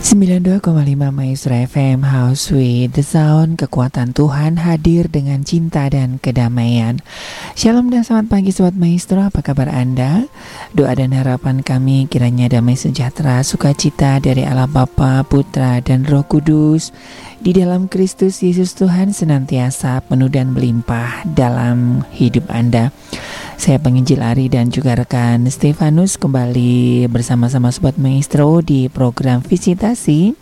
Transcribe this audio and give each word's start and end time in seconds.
92,5 0.00 0.64
Maestro 1.12 1.52
FM 1.52 2.08
House 2.08 2.48
with 2.48 2.96
the 2.96 3.04
Sound. 3.04 3.60
Kekuatan 3.60 4.16
Tuhan 4.16 4.56
hadir 4.56 5.12
dengan 5.12 5.44
cinta 5.44 5.92
dan 5.92 6.16
kedamaian. 6.16 7.04
Shalom 7.52 7.92
dan 7.92 8.00
selamat 8.00 8.32
pagi 8.32 8.48
Sobat 8.48 8.80
Maestro. 8.80 9.20
Apa 9.20 9.44
kabar 9.44 9.68
Anda? 9.68 10.24
Doa 10.72 10.96
dan 10.96 11.12
harapan 11.12 11.60
kami 11.60 12.08
kiranya 12.08 12.48
damai 12.48 12.80
sejahtera 12.80 13.44
Sukacita 13.44 14.16
dari 14.24 14.40
Allah 14.40 14.72
Bapa, 14.72 15.20
Putra 15.28 15.84
dan 15.84 16.08
Roh 16.08 16.24
Kudus. 16.24 16.96
Di 17.44 17.52
dalam 17.52 17.84
Kristus 17.84 18.40
Yesus 18.40 18.72
Tuhan 18.72 19.12
senantiasa 19.12 20.00
penuh 20.08 20.32
dan 20.32 20.56
melimpah 20.56 21.28
dalam 21.28 22.08
hidup 22.16 22.48
Anda 22.48 22.88
saya 23.60 23.76
penginjil 23.76 24.24
Ari 24.24 24.48
dan 24.48 24.72
juga 24.72 24.96
rekan 24.96 25.44
Stefanus 25.44 26.16
kembali 26.16 27.04
bersama-sama 27.12 27.68
Sobat 27.68 28.00
Maestro 28.00 28.64
di 28.64 28.88
program 28.88 29.44
Visitasi. 29.44 30.32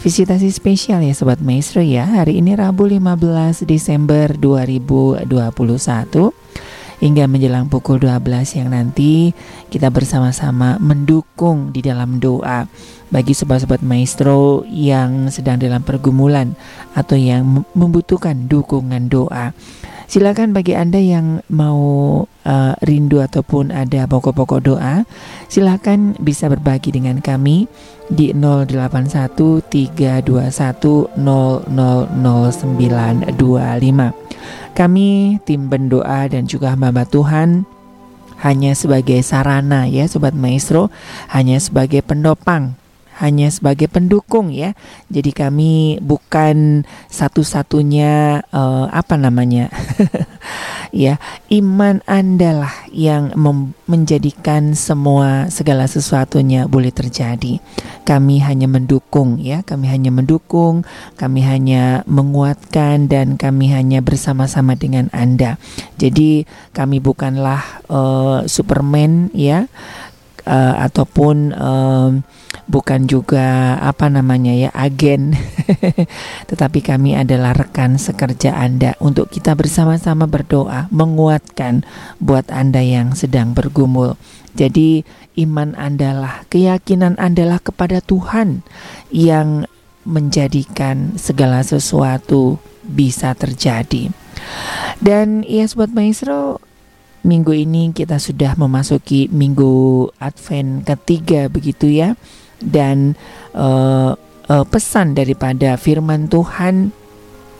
Visitasi 0.00 0.48
spesial 0.48 1.04
ya 1.04 1.12
Sobat 1.12 1.44
Maestro 1.44 1.84
ya. 1.84 2.08
Hari 2.08 2.40
ini 2.40 2.56
Rabu 2.56 2.88
15 2.88 3.68
Desember 3.68 4.32
2021 4.32 5.28
hingga 7.04 7.28
menjelang 7.28 7.68
pukul 7.68 8.00
12 8.00 8.16
yang 8.56 8.72
nanti 8.72 9.36
kita 9.68 9.92
bersama-sama 9.92 10.80
mendukung 10.80 11.68
di 11.68 11.84
dalam 11.84 12.16
doa 12.16 12.64
bagi 13.12 13.36
sobat-sobat 13.36 13.84
maestro 13.84 14.64
yang 14.72 15.28
sedang 15.28 15.60
dalam 15.60 15.84
pergumulan 15.84 16.56
atau 16.96 17.20
yang 17.20 17.44
membutuhkan 17.76 18.48
dukungan 18.48 19.12
doa. 19.12 19.52
Silakan 20.08 20.56
bagi 20.56 20.72
Anda 20.72 20.96
yang 20.96 21.44
mau 21.52 22.24
uh, 22.24 22.74
rindu 22.80 23.20
ataupun 23.20 23.68
ada 23.68 24.08
pokok-pokok 24.08 24.60
doa, 24.64 25.04
silakan 25.52 26.16
bisa 26.16 26.48
berbagi 26.48 26.96
dengan 26.96 27.20
kami 27.20 27.68
di 28.08 28.32
081321000925. 28.32 31.12
Kami 34.72 35.08
tim 35.44 35.68
pendoa 35.68 36.20
dan 36.32 36.48
juga 36.48 36.72
hamba 36.72 37.04
Tuhan 37.04 37.68
hanya 38.40 38.72
sebagai 38.72 39.20
sarana 39.20 39.84
ya 39.84 40.08
sobat 40.08 40.32
maestro, 40.32 40.88
hanya 41.36 41.60
sebagai 41.60 42.00
pendopang 42.00 42.80
hanya 43.18 43.50
sebagai 43.50 43.90
pendukung 43.90 44.54
ya. 44.54 44.78
Jadi 45.10 45.34
kami 45.34 45.98
bukan 45.98 46.86
satu-satunya 47.10 48.46
uh, 48.54 48.86
apa 48.94 49.18
namanya? 49.18 49.68
ya, 50.94 51.18
iman 51.50 52.00
Anda 52.06 52.50
lah 52.64 52.74
yang 52.94 53.34
menjadikan 53.90 54.78
semua 54.78 55.50
segala 55.50 55.90
sesuatunya 55.90 56.70
boleh 56.70 56.94
terjadi. 56.94 57.58
Kami 58.06 58.40
hanya 58.40 58.70
mendukung 58.70 59.42
ya, 59.42 59.66
kami 59.66 59.90
hanya 59.90 60.14
mendukung, 60.14 60.86
kami 61.18 61.44
hanya 61.44 62.06
menguatkan 62.08 63.10
dan 63.10 63.36
kami 63.36 63.74
hanya 63.74 64.00
bersama-sama 64.00 64.78
dengan 64.78 65.10
Anda. 65.10 65.60
Jadi 65.98 66.46
kami 66.72 67.02
bukanlah 67.02 67.84
uh, 67.90 68.46
Superman 68.46 69.28
ya 69.34 69.66
uh, 70.48 70.74
ataupun 70.88 71.52
uh, 71.52 72.10
bukan 72.68 73.08
juga 73.08 73.76
apa 73.80 74.12
namanya 74.12 74.52
ya 74.52 74.70
agen. 74.76 75.34
Tetapi 76.52 76.78
kami 76.84 77.16
adalah 77.16 77.56
rekan 77.56 77.96
sekerja 77.96 78.54
Anda 78.54 78.94
untuk 79.00 79.32
kita 79.32 79.56
bersama-sama 79.56 80.28
berdoa 80.28 80.86
menguatkan 80.92 81.82
buat 82.20 82.52
Anda 82.52 82.84
yang 82.84 83.16
sedang 83.16 83.56
bergumul. 83.56 84.20
Jadi 84.54 85.02
iman 85.40 85.72
Anda 85.74 86.12
lah 86.14 86.36
keyakinan 86.52 87.16
Anda 87.16 87.48
lah 87.56 87.60
kepada 87.64 88.04
Tuhan 88.04 88.62
yang 89.08 89.64
menjadikan 90.04 91.16
segala 91.16 91.64
sesuatu 91.64 92.60
bisa 92.84 93.32
terjadi. 93.36 94.12
Dan 95.00 95.44
ya 95.44 95.68
sobat 95.68 95.92
maestro 95.92 96.60
minggu 97.26 97.52
ini 97.52 97.92
kita 97.92 98.16
sudah 98.16 98.56
memasuki 98.56 99.28
minggu 99.28 100.08
Advent 100.22 100.86
ketiga 100.86 101.50
begitu 101.50 101.90
ya 101.90 102.14
dan 102.58 103.14
uh, 103.54 104.12
uh, 104.48 104.64
pesan 104.66 105.14
daripada 105.14 105.78
firman 105.78 106.26
Tuhan 106.26 106.90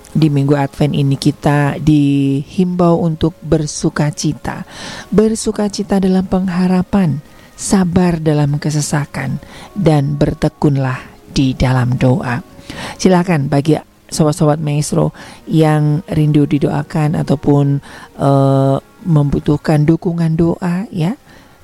di 0.09 0.29
minggu 0.33 0.57
Advent 0.57 0.97
ini 0.97 1.21
kita 1.21 1.77
dihimbau 1.79 3.05
untuk 3.05 3.37
bersukacita, 3.45 4.65
bersukacita 5.13 6.01
dalam 6.01 6.25
pengharapan, 6.27 7.21
sabar 7.55 8.17
dalam 8.19 8.57
kesesakan, 8.57 9.39
dan 9.77 10.17
bertekunlah 10.17 10.99
di 11.31 11.53
dalam 11.53 11.95
doa. 12.01 12.41
Silakan 12.97 13.53
bagi 13.53 13.77
sobat-sobat 14.09 14.57
maestro 14.59 15.13
yang 15.45 16.01
rindu 16.09 16.49
didoakan 16.49 17.21
ataupun 17.21 17.85
uh, 18.17 18.81
membutuhkan 19.05 19.85
dukungan 19.85 20.35
doa 20.35 20.89
ya 20.89 21.15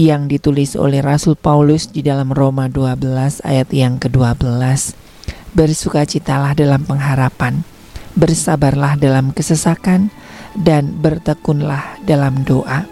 yang 0.00 0.26
ditulis 0.26 0.74
oleh 0.74 1.04
Rasul 1.04 1.36
Paulus 1.36 1.92
di 1.92 2.00
dalam 2.00 2.32
Roma 2.32 2.64
12 2.66 3.44
ayat 3.44 3.68
yang 3.70 4.00
ke-12. 4.00 4.96
Bersukacitalah 5.52 6.56
dalam 6.56 6.88
pengharapan, 6.88 7.60
bersabarlah 8.16 8.96
dalam 8.96 9.36
kesesakan, 9.36 10.08
dan 10.56 10.96
bertekunlah 10.96 12.00
dalam 12.08 12.40
doa. 12.42 12.88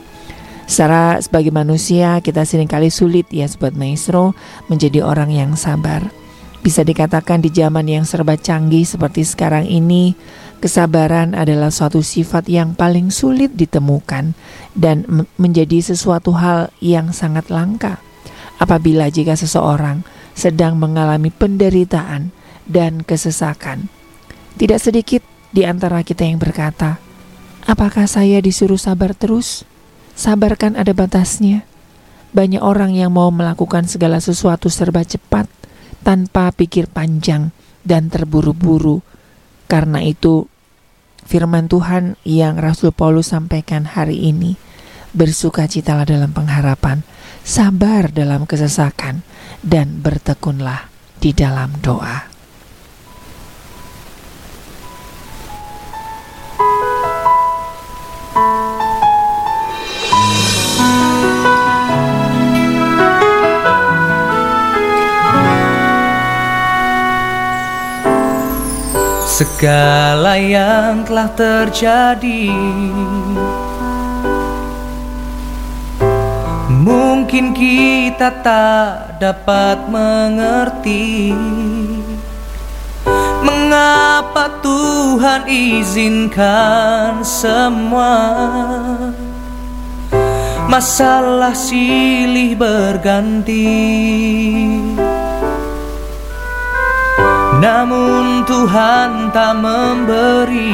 Secara 0.71 1.19
sebagai 1.19 1.51
manusia 1.51 2.23
kita 2.23 2.47
sering 2.47 2.71
kali 2.71 2.95
sulit 2.95 3.27
ya 3.35 3.51
sobat 3.51 3.75
maestro 3.75 4.39
menjadi 4.71 5.03
orang 5.03 5.35
yang 5.35 5.59
sabar. 5.59 6.20
Bisa 6.61 6.85
dikatakan 6.85 7.41
di 7.41 7.49
zaman 7.49 7.89
yang 7.89 8.05
serba 8.05 8.37
canggih 8.37 8.85
seperti 8.85 9.25
sekarang 9.25 9.65
ini, 9.65 10.13
kesabaran 10.61 11.33
adalah 11.33 11.73
suatu 11.73 12.05
sifat 12.05 12.53
yang 12.53 12.77
paling 12.77 13.09
sulit 13.09 13.57
ditemukan 13.57 14.37
dan 14.77 15.09
menjadi 15.41 15.81
sesuatu 15.81 16.37
hal 16.37 16.69
yang 16.85 17.17
sangat 17.17 17.49
langka. 17.49 17.97
Apabila 18.61 19.09
jika 19.09 19.41
seseorang 19.41 20.05
sedang 20.37 20.77
mengalami 20.77 21.33
penderitaan 21.33 22.29
dan 22.69 23.01
kesesakan, 23.09 23.89
tidak 24.61 24.85
sedikit 24.85 25.25
di 25.57 25.65
antara 25.65 26.05
kita 26.05 26.29
yang 26.29 26.37
berkata, 26.37 27.01
"Apakah 27.65 28.05
saya 28.05 28.37
disuruh 28.45 28.77
sabar 28.77 29.17
terus?" 29.17 29.65
Sabarkan 30.13 30.77
ada 30.77 30.93
batasnya. 30.93 31.65
Banyak 32.37 32.61
orang 32.61 32.93
yang 32.93 33.17
mau 33.17 33.33
melakukan 33.33 33.89
segala 33.89 34.21
sesuatu 34.21 34.69
serba 34.69 35.01
cepat 35.09 35.49
tanpa 36.01 36.53
pikir 36.55 36.89
panjang 36.89 37.53
dan 37.85 38.09
terburu-buru. 38.09 39.03
Karena 39.67 40.03
itu, 40.03 40.51
firman 41.27 41.71
Tuhan 41.71 42.19
yang 42.27 42.59
Rasul 42.59 42.91
Paulus 42.91 43.31
sampaikan 43.31 43.87
hari 43.87 44.19
ini, 44.31 44.59
bersukacitalah 45.15 46.07
dalam 46.07 46.31
pengharapan, 46.31 47.03
sabar 47.43 48.11
dalam 48.11 48.47
kesesakan, 48.47 49.23
dan 49.61 50.01
bertekunlah 50.01 50.89
di 51.21 51.37
dalam 51.37 51.77
doa. 51.83 52.30
Segala 69.41 70.37
yang 70.37 71.01
telah 71.09 71.33
terjadi 71.33 72.53
Mungkin 76.69 77.57
kita 77.57 78.45
tak 78.45 79.17
dapat 79.17 79.89
mengerti 79.89 81.33
Mengapa 83.41 84.61
Tuhan 84.61 85.49
izinkan 85.49 87.25
semua 87.25 88.13
Masalah 90.69 91.57
silih 91.57 92.61
berganti 92.61 93.73
namun 97.61 98.49
Tuhan 98.49 99.29
tak 99.31 99.55
memberi 99.61 100.73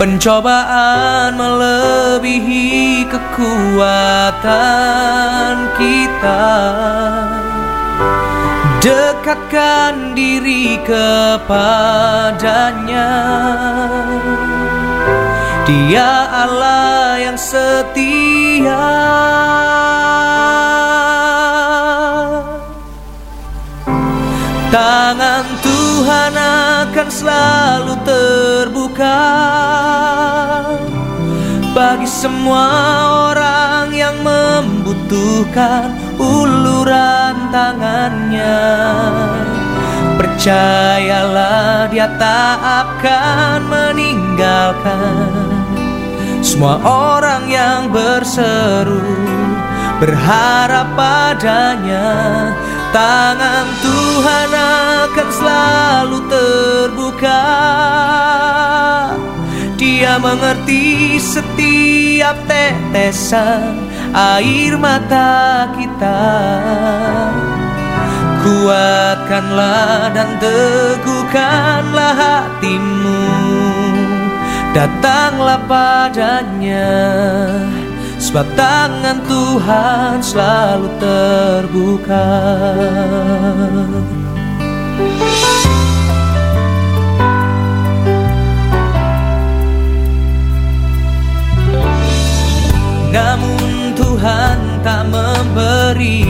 Pencobaan 0.00 1.36
melebihi 1.36 3.04
kekuatan 3.04 4.40
kita. 5.76 6.56
Dekatkan 8.80 10.16
diri 10.16 10.80
kepadanya. 10.88 11.52
Dia 15.68 16.32
Allah 16.48 17.20
yang 17.20 17.36
setia 17.36 18.88
akan 27.10 27.18
selalu 27.26 27.94
terbuka 28.06 29.22
Bagi 31.74 32.06
semua 32.06 32.66
orang 33.34 33.90
yang 33.90 34.14
membutuhkan 34.22 35.90
uluran 36.22 37.50
tangannya. 37.50 38.62
Percayalah 40.22 41.90
dia 41.90 42.06
tak 42.14 42.58
akan 42.62 43.58
meninggalkan 43.66 45.34
Semua 46.46 46.78
orang 46.86 47.50
yang 47.50 47.90
berseru 47.90 49.02
Berharap 49.98 50.94
padanya. 50.94 52.06
Tangan 52.94 53.66
Tuhan 53.82 54.50
akan 55.10 55.28
selalu 55.34 56.18
terbuka. 56.30 57.42
Dia 59.74 60.22
mengerti 60.22 61.18
setiap 61.18 62.38
tetesan 62.46 63.90
air 64.14 64.78
mata 64.78 65.66
kita. 65.74 66.22
Kuatkanlah 68.40 70.14
dan 70.14 70.30
teguhkanlah 70.38 72.14
hatimu. 72.14 73.26
Datanglah 74.70 75.58
padanya 75.66 76.94
Sebab 78.22 78.46
tangan 78.54 79.18
Tuhan 79.26 80.22
selalu 80.22 80.88
terbuka 81.02 82.30
Namun 93.10 93.98
Tuhan 93.98 94.58
tak 94.86 95.02
memberi 95.10 96.24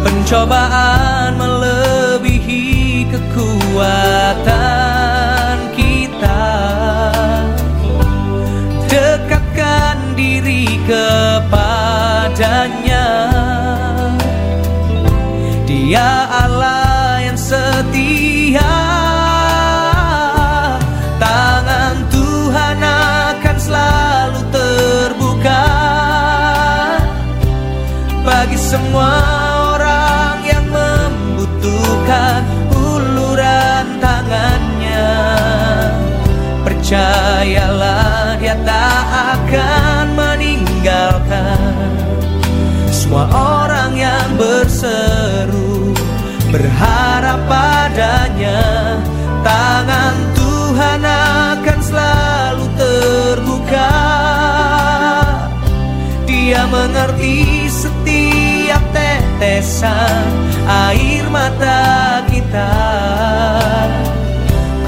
Pencobaan 0.00 1.34
melebihi 1.34 3.02
kekuatan 3.10 4.38
kita. 5.74 6.54
Dekatkan 8.86 10.14
diri 10.14 10.78
kepadanya 10.86 11.58
Dia 15.90 16.30
Allah 16.30 17.18
yang 17.18 17.34
setia 17.34 18.79
mengerti 56.70 57.66
setiap 57.66 58.82
tetesan 58.94 60.24
air 60.64 61.26
mata 61.28 62.22
kita. 62.30 62.74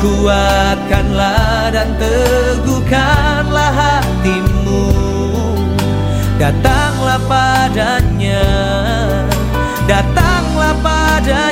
Kuatkanlah 0.02 1.70
dan 1.74 1.94
teguhkanlah 1.98 3.70
hatimu. 3.70 4.90
Datanglah 6.42 7.22
padanya 7.30 8.42
Datanglah 9.86 10.74
padanya 10.82 11.51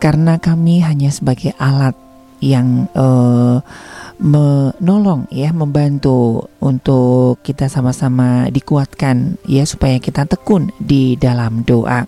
Karena 0.03 0.43
kami 0.43 0.83
hanya 0.83 1.07
sebagai 1.07 1.55
alat 1.55 1.95
yang 2.43 2.91
uh, 2.99 3.63
menolong 4.19 5.31
ya 5.31 5.55
membantu 5.55 6.51
untuk 6.59 7.39
kita 7.39 7.71
sama-sama 7.71 8.51
dikuatkan 8.51 9.39
ya 9.47 9.63
supaya 9.63 9.95
kita 9.97 10.27
tekun 10.27 10.75
di 10.77 11.15
dalam 11.15 11.63
doa. 11.63 12.03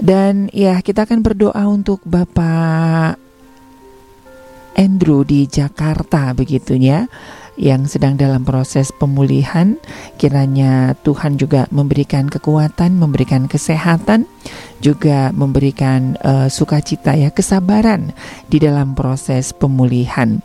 Dan 0.00 0.50
ya 0.50 0.80
kita 0.80 1.06
akan 1.06 1.20
berdoa 1.22 1.64
untuk 1.70 2.02
Bapak 2.02 3.20
Andrew 4.74 5.22
di 5.22 5.46
Jakarta 5.46 6.34
begitunya. 6.34 7.06
yang 7.54 7.86
sedang 7.86 8.18
dalam 8.18 8.42
proses 8.42 8.90
pemulihan. 8.90 9.78
Kiranya 10.18 10.98
Tuhan 11.06 11.38
juga 11.38 11.70
memberikan 11.70 12.26
kekuatan, 12.26 12.98
memberikan 12.98 13.46
kesehatan, 13.46 14.26
juga 14.82 15.30
memberikan 15.30 16.18
uh, 16.22 16.50
sukacita 16.50 17.14
ya, 17.14 17.30
kesabaran 17.30 18.10
di 18.50 18.58
dalam 18.58 18.98
proses 18.98 19.54
pemulihan. 19.54 20.42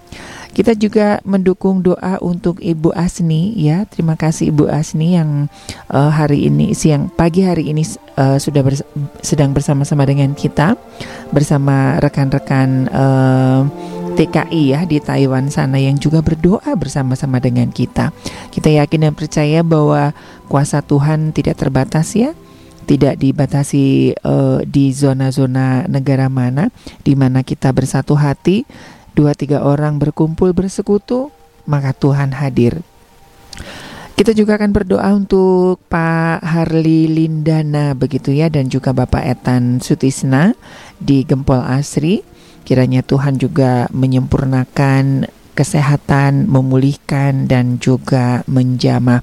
Kita 0.50 0.74
juga 0.76 1.22
mendukung 1.24 1.86
doa 1.86 2.20
untuk 2.20 2.60
Ibu 2.60 2.92
Asni 2.92 3.54
ya. 3.56 3.86
Terima 3.88 4.18
kasih 4.18 4.52
Ibu 4.52 4.68
Asni 4.68 5.16
yang 5.16 5.48
uh, 5.94 6.12
hari 6.12 6.50
ini 6.50 6.74
siang 6.74 7.08
pagi 7.08 7.46
hari 7.46 7.70
ini 7.70 7.86
uh, 8.18 8.36
sudah 8.42 8.66
bers 8.66 8.82
sedang 9.22 9.54
bersama-sama 9.56 10.04
dengan 10.10 10.34
kita 10.34 10.76
bersama 11.30 12.02
rekan-rekan 12.02 12.90
uh, 12.92 13.62
TKI 14.18 14.76
ya 14.76 14.84
di 14.84 15.00
Taiwan 15.00 15.48
sana 15.48 15.80
yang 15.80 15.96
juga 15.96 16.20
berdoa 16.20 16.76
bersama-sama 16.76 17.40
dengan 17.40 17.72
kita. 17.72 18.12
Kita 18.52 18.68
yakin 18.68 19.08
dan 19.08 19.14
percaya 19.16 19.64
bahwa 19.64 20.12
kuasa 20.52 20.84
Tuhan 20.84 21.32
tidak 21.32 21.62
terbatas 21.62 22.18
ya 22.18 22.36
tidak 22.90 23.22
dibatasi 23.22 24.18
uh, 24.26 24.66
di 24.66 24.90
zona-zona 24.90 25.86
negara 25.86 26.26
mana 26.26 26.74
di 27.06 27.14
mana 27.14 27.46
kita 27.46 27.70
bersatu 27.70 28.18
hati 28.18 28.66
dua 29.20 29.36
tiga 29.36 29.68
orang 29.68 30.00
berkumpul 30.00 30.56
bersekutu, 30.56 31.28
maka 31.68 31.92
Tuhan 31.92 32.32
hadir. 32.32 32.80
Kita 34.16 34.32
juga 34.32 34.56
akan 34.56 34.72
berdoa 34.72 35.12
untuk 35.12 35.84
Pak 35.92 36.40
Harli 36.40 37.12
Lindana 37.12 37.92
begitu 37.96 38.32
ya 38.32 38.48
dan 38.48 38.72
juga 38.72 38.96
Bapak 38.96 39.24
Etan 39.28 39.84
Sutisna 39.84 40.56
di 40.96 41.28
Gempol 41.28 41.60
Asri. 41.60 42.24
Kiranya 42.64 43.04
Tuhan 43.04 43.40
juga 43.40 43.92
menyempurnakan 43.92 45.28
kesehatan, 45.60 46.48
memulihkan 46.48 47.52
dan 47.52 47.84
juga 47.84 48.48
menjamah. 48.48 49.20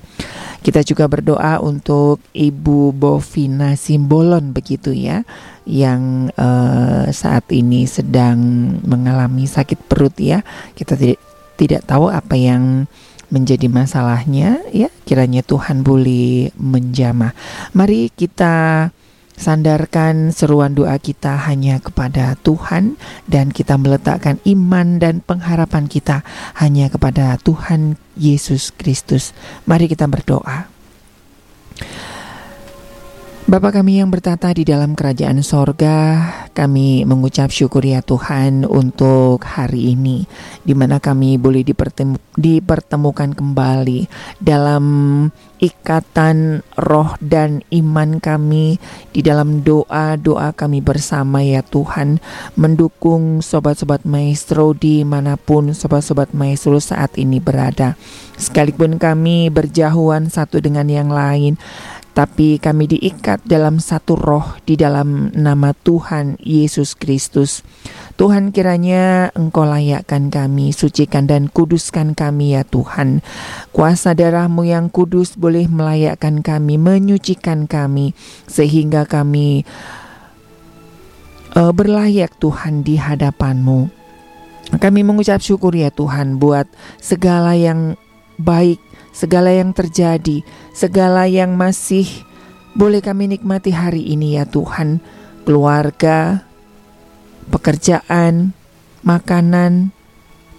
Kita 0.60 0.84
juga 0.84 1.08
berdoa 1.08 1.64
untuk 1.64 2.20
Ibu 2.36 2.92
Bovina 2.92 3.72
Simbolon 3.72 4.52
begitu 4.52 4.92
ya 4.92 5.24
yang 5.64 6.28
uh, 6.36 7.08
saat 7.08 7.48
ini 7.54 7.88
sedang 7.88 8.36
mengalami 8.84 9.48
sakit 9.48 9.88
perut 9.88 10.12
ya. 10.20 10.44
Kita 10.76 10.92
tidak 10.98 11.22
tidak 11.56 11.88
tahu 11.88 12.12
apa 12.12 12.36
yang 12.36 12.84
menjadi 13.32 13.70
masalahnya 13.70 14.60
ya. 14.74 14.92
Kiranya 15.06 15.40
Tuhan 15.46 15.80
boleh 15.86 16.52
menjamah. 16.58 17.32
Mari 17.72 18.10
kita 18.12 18.90
sandarkan 19.36 20.32
seruan 20.32 20.72
doa 20.72 20.96
kita 20.96 21.36
hanya 21.46 21.78
kepada 21.78 22.34
Tuhan 22.40 22.96
dan 23.28 23.52
kita 23.52 23.76
meletakkan 23.76 24.40
iman 24.48 24.96
dan 24.96 25.20
pengharapan 25.20 25.86
kita 25.86 26.24
hanya 26.58 26.88
kepada 26.88 27.36
Tuhan 27.40 28.00
Yesus 28.16 28.72
Kristus. 28.74 29.36
Mari 29.68 29.86
kita 29.86 30.08
berdoa. 30.08 30.66
Bapa 33.46 33.70
kami 33.70 34.02
yang 34.02 34.10
bertata 34.10 34.50
di 34.50 34.66
dalam 34.66 34.98
kerajaan 34.98 35.38
sorga, 35.38 36.18
kami 36.50 37.06
mengucap 37.06 37.54
syukur 37.54 37.86
ya 37.86 38.02
Tuhan 38.02 38.66
untuk 38.66 39.46
hari 39.46 39.94
ini, 39.94 40.26
di 40.66 40.74
mana 40.74 40.98
kami 40.98 41.38
boleh 41.38 41.62
dipertemu, 41.62 42.18
dipertemukan 42.34 43.38
kembali 43.38 44.10
dalam 44.42 44.84
ikatan 45.62 46.66
roh 46.74 47.14
dan 47.22 47.62
iman 47.70 48.18
kami, 48.18 48.82
di 49.14 49.22
dalam 49.22 49.62
doa-doa 49.62 50.50
kami 50.50 50.82
bersama 50.82 51.38
ya 51.38 51.62
Tuhan, 51.62 52.18
mendukung 52.58 53.46
sobat-sobat 53.46 54.02
maestro 54.02 54.74
di 54.74 55.06
mana 55.06 55.38
pun 55.38 55.70
sobat-sobat 55.70 56.34
maestro 56.34 56.82
saat 56.82 57.14
ini 57.14 57.38
berada. 57.38 57.94
Sekalipun 58.36 58.98
kami 58.98 59.48
berjauhan 59.54 60.28
satu 60.28 60.58
dengan 60.60 60.90
yang 60.90 61.08
lain, 61.08 61.56
tapi 62.16 62.56
kami 62.56 62.88
diikat 62.88 63.44
dalam 63.44 63.76
satu 63.76 64.16
roh 64.16 64.56
di 64.64 64.73
dalam 64.73 65.28
nama 65.37 65.76
Tuhan 65.76 66.40
Yesus 66.40 66.96
Kristus. 66.96 67.61
Tuhan 68.16 68.56
kiranya 68.56 69.28
Engkau 69.37 69.68
layakkan 69.68 70.32
kami, 70.32 70.73
sucikan 70.73 71.28
dan 71.28 71.52
kuduskan 71.52 72.16
kami 72.16 72.56
ya 72.56 72.64
Tuhan. 72.64 73.20
Kuasa 73.68 74.16
darahmu 74.16 74.64
yang 74.64 74.88
kudus 74.88 75.37
boleh 75.37 75.68
melayakkan 75.68 76.40
kami, 76.40 76.80
menyucikan 76.80 77.68
kami, 77.68 78.16
sehingga 78.49 79.04
kami 79.04 79.68
uh, 81.52 81.68
berlayak 81.68 82.32
Tuhan 82.40 82.80
di 82.80 82.96
hadapanmu. 82.96 83.92
Kami 84.80 85.00
mengucap 85.04 85.44
syukur 85.44 85.76
ya 85.76 85.92
Tuhan 85.92 86.40
buat 86.40 86.64
segala 86.96 87.52
yang 87.52 88.00
baik 88.40 88.80
segala 89.16 89.49
yang 89.49 89.73
terjadi, 89.73 90.44
segala 90.76 91.25
yang 91.25 91.56
masih 91.56 92.04
boleh 92.76 93.00
kami 93.00 93.32
nikmati 93.32 93.73
hari 93.73 94.04
ini 94.04 94.37
ya 94.37 94.44
Tuhan, 94.44 95.00
keluarga, 95.49 96.44
pekerjaan, 97.49 98.52
makanan, 99.00 99.96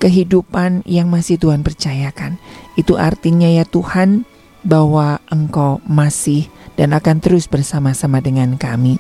kehidupan 0.02 0.82
yang 0.90 1.14
masih 1.14 1.38
Tuhan 1.38 1.62
percayakan. 1.62 2.42
Itu 2.74 2.98
artinya 2.98 3.46
ya 3.46 3.70
Tuhan 3.70 4.26
bahwa 4.66 5.22
Engkau 5.30 5.78
masih 5.86 6.50
dan 6.74 6.98
akan 6.98 7.22
terus 7.22 7.46
bersama-sama 7.46 8.18
dengan 8.26 8.58
kami. 8.58 8.98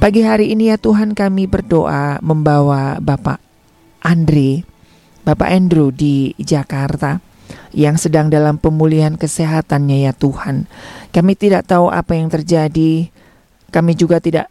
Pagi 0.00 0.24
hari 0.24 0.56
ini 0.56 0.72
ya 0.72 0.80
Tuhan 0.80 1.12
kami 1.12 1.44
berdoa 1.44 2.24
membawa 2.24 2.96
Bapak 3.04 3.44
Andre, 4.00 4.64
Bapak 5.28 5.48
Andrew 5.52 5.92
di 5.92 6.32
Jakarta 6.40 7.27
yang 7.72 8.00
sedang 8.00 8.32
dalam 8.32 8.56
pemulihan 8.56 9.16
kesehatannya 9.16 10.08
ya 10.08 10.12
Tuhan. 10.16 10.68
Kami 11.12 11.32
tidak 11.36 11.68
tahu 11.68 11.92
apa 11.92 12.16
yang 12.16 12.28
terjadi. 12.32 13.10
Kami 13.68 13.92
juga 13.92 14.20
tidak 14.20 14.48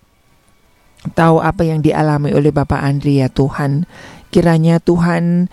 tahu 1.13 1.39
apa 1.39 1.63
yang 1.65 1.81
dialami 1.81 2.33
oleh 2.33 2.49
Bapak 2.49 2.81
Andri 2.81 3.21
ya 3.21 3.29
Tuhan. 3.29 3.85
Kiranya 4.33 4.83
Tuhan 4.83 5.47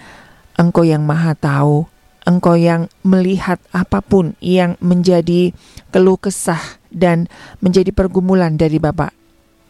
Engkau 0.55 0.87
yang 0.87 1.03
maha 1.03 1.35
tahu, 1.35 1.91
Engkau 2.25 2.55
yang 2.55 2.87
melihat 3.03 3.59
apa 3.75 3.99
pun 4.01 4.39
yang 4.39 4.79
menjadi 4.79 5.51
keluh 5.91 6.17
kesah 6.17 6.81
dan 6.95 7.27
menjadi 7.59 7.91
pergumulan 7.91 8.55
dari 8.55 8.79
Bapak 8.79 9.11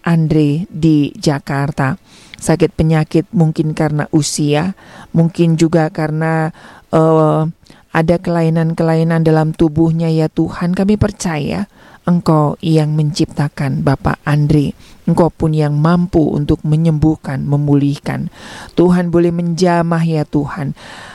Andre 0.05 0.69
di 0.69 1.11
Jakarta. 1.17 1.97
Sakit 2.37 2.77
penyakit 2.77 3.25
mungkin 3.33 3.73
karena 3.73 4.05
usia, 4.13 4.77
mungkin 5.17 5.57
juga 5.57 5.89
karena 5.89 6.53
uh, 6.93 7.49
ada 7.95 8.19
kelainan-kelainan 8.19 9.23
dalam 9.23 9.55
tubuhnya 9.55 10.11
ya 10.11 10.27
Tuhan 10.27 10.75
kami 10.75 10.99
percaya 10.99 11.71
Engkau 12.05 12.61
yang 12.61 12.93
menciptakan 12.93 13.81
Bapak 13.81 14.21
Andri 14.27 14.75
Engkau 15.09 15.29
pun 15.29 15.53
yang 15.53 15.77
mampu 15.77 16.21
untuk 16.33 16.61
menyembuhkan, 16.67 17.47
memulihkan 17.47 18.29
Tuhan 18.75 19.15
boleh 19.15 19.31
menjamah 19.31 20.03
ya 20.03 20.27
Tuhan 20.27 20.75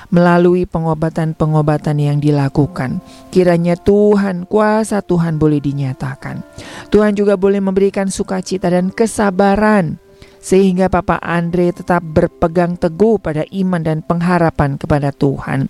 melalui 0.09 0.65
pengobatan-pengobatan 0.65 2.01
yang 2.01 2.17
dilakukan. 2.17 3.01
Kiranya 3.29 3.77
Tuhan, 3.77 4.49
kuasa 4.49 5.05
Tuhan 5.05 5.37
boleh 5.37 5.61
dinyatakan. 5.61 6.41
Tuhan 6.89 7.13
juga 7.13 7.37
boleh 7.37 7.61
memberikan 7.61 8.09
sukacita 8.09 8.73
dan 8.73 8.89
kesabaran 8.89 10.01
sehingga 10.39 10.87
Papa 10.87 11.19
Andre 11.19 11.75
tetap 11.75 12.01
berpegang 12.01 12.79
teguh 12.79 13.19
pada 13.19 13.43
iman 13.51 13.83
dan 13.83 13.99
pengharapan 14.01 14.79
kepada 14.79 15.11
Tuhan. 15.11 15.67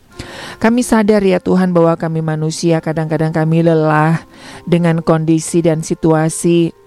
Kami 0.61 0.81
sadar 0.85 1.25
ya 1.25 1.41
Tuhan 1.41 1.73
bahwa 1.73 1.97
kami 1.97 2.21
manusia 2.21 2.79
kadang-kadang 2.79 3.33
kami 3.33 3.65
lelah 3.65 4.23
dengan 4.69 5.01
kondisi 5.01 5.65
dan 5.65 5.81
situasi 5.81 6.78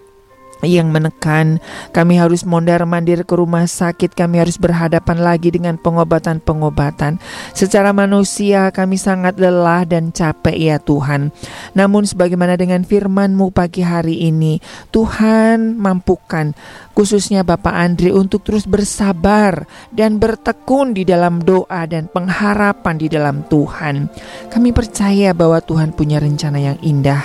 yang 0.63 0.95
menekan. 0.95 1.59
Kami 1.91 2.17
harus 2.19 2.47
mondar-mandir 2.47 3.27
ke 3.27 3.35
rumah 3.35 3.67
sakit, 3.67 4.15
kami 4.15 4.39
harus 4.39 4.57
berhadapan 4.57 5.19
lagi 5.19 5.51
dengan 5.51 5.77
pengobatan-pengobatan. 5.79 7.19
Secara 7.53 7.91
manusia 7.91 8.71
kami 8.71 8.97
sangat 8.97 9.37
lelah 9.43 9.83
dan 9.85 10.15
capek 10.15 10.57
ya 10.57 10.77
Tuhan. 10.79 11.35
Namun 11.75 12.07
sebagaimana 12.07 12.55
dengan 12.55 12.87
firman-Mu 12.87 13.51
pagi 13.51 13.83
hari 13.83 14.27
ini, 14.31 14.63
Tuhan 14.95 15.77
mampukan 15.77 16.55
khususnya 16.93 17.43
Bapak 17.43 17.73
Andri 17.73 18.13
untuk 18.13 18.45
terus 18.45 18.69
bersabar 18.69 19.65
dan 19.91 20.21
bertekun 20.21 20.93
di 20.93 21.03
dalam 21.09 21.41
doa 21.41 21.89
dan 21.89 22.07
pengharapan 22.09 22.97
di 23.01 23.09
dalam 23.09 23.43
Tuhan. 23.49 24.13
Kami 24.53 24.71
percaya 24.71 25.33
bahwa 25.33 25.59
Tuhan 25.65 25.97
punya 25.97 26.21
rencana 26.21 26.61
yang 26.61 26.79
indah 26.85 27.25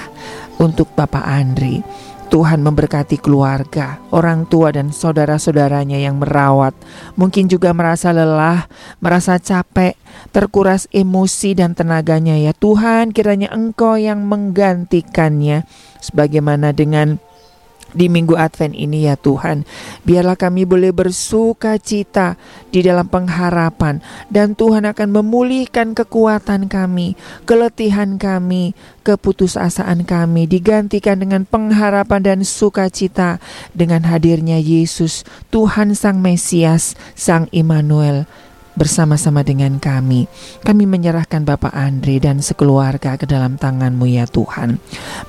untuk 0.58 0.90
Bapak 0.96 1.24
Andri. 1.24 2.07
Tuhan 2.28 2.60
memberkati 2.60 3.18
keluarga, 3.18 4.04
orang 4.12 4.44
tua 4.46 4.76
dan 4.76 4.92
saudara-saudaranya 4.92 5.96
yang 5.96 6.20
merawat. 6.20 6.76
Mungkin 7.16 7.48
juga 7.48 7.72
merasa 7.72 8.12
lelah, 8.12 8.68
merasa 9.00 9.40
capek, 9.40 9.96
terkuras 10.36 10.92
emosi 10.92 11.56
dan 11.56 11.74
tenaganya 11.74 12.36
ya 12.36 12.52
Tuhan 12.52 13.16
kiranya 13.16 13.50
Engkau 13.56 13.96
yang 13.96 14.28
menggantikannya 14.28 15.64
sebagaimana 16.04 16.76
dengan 16.76 17.24
di 17.98 18.06
minggu 18.08 18.38
Advent 18.38 18.78
ini 18.78 19.10
ya 19.10 19.18
Tuhan. 19.18 19.66
Biarlah 20.06 20.38
kami 20.38 20.70
boleh 20.70 20.94
bersuka 20.94 21.82
cita 21.82 22.38
di 22.70 22.86
dalam 22.86 23.10
pengharapan. 23.10 24.00
Dan 24.30 24.54
Tuhan 24.54 24.86
akan 24.86 25.10
memulihkan 25.10 25.98
kekuatan 25.98 26.70
kami, 26.70 27.18
keletihan 27.50 28.22
kami, 28.22 28.78
keputusasaan 29.02 30.06
kami. 30.06 30.46
Digantikan 30.46 31.18
dengan 31.18 31.50
pengharapan 31.50 32.22
dan 32.22 32.40
sukacita 32.46 33.42
dengan 33.74 34.06
hadirnya 34.06 34.62
Yesus, 34.62 35.26
Tuhan 35.50 35.98
Sang 35.98 36.22
Mesias, 36.22 36.94
Sang 37.18 37.50
Immanuel 37.50 38.30
bersama-sama 38.78 39.42
dengan 39.42 39.82
kami. 39.82 40.30
Kami 40.62 40.86
menyerahkan 40.86 41.42
Bapak 41.42 41.74
Andre 41.74 42.22
dan 42.22 42.46
sekeluarga 42.46 43.18
ke 43.18 43.26
dalam 43.26 43.58
tangan-Mu 43.58 44.06
ya 44.06 44.30
Tuhan. 44.30 44.78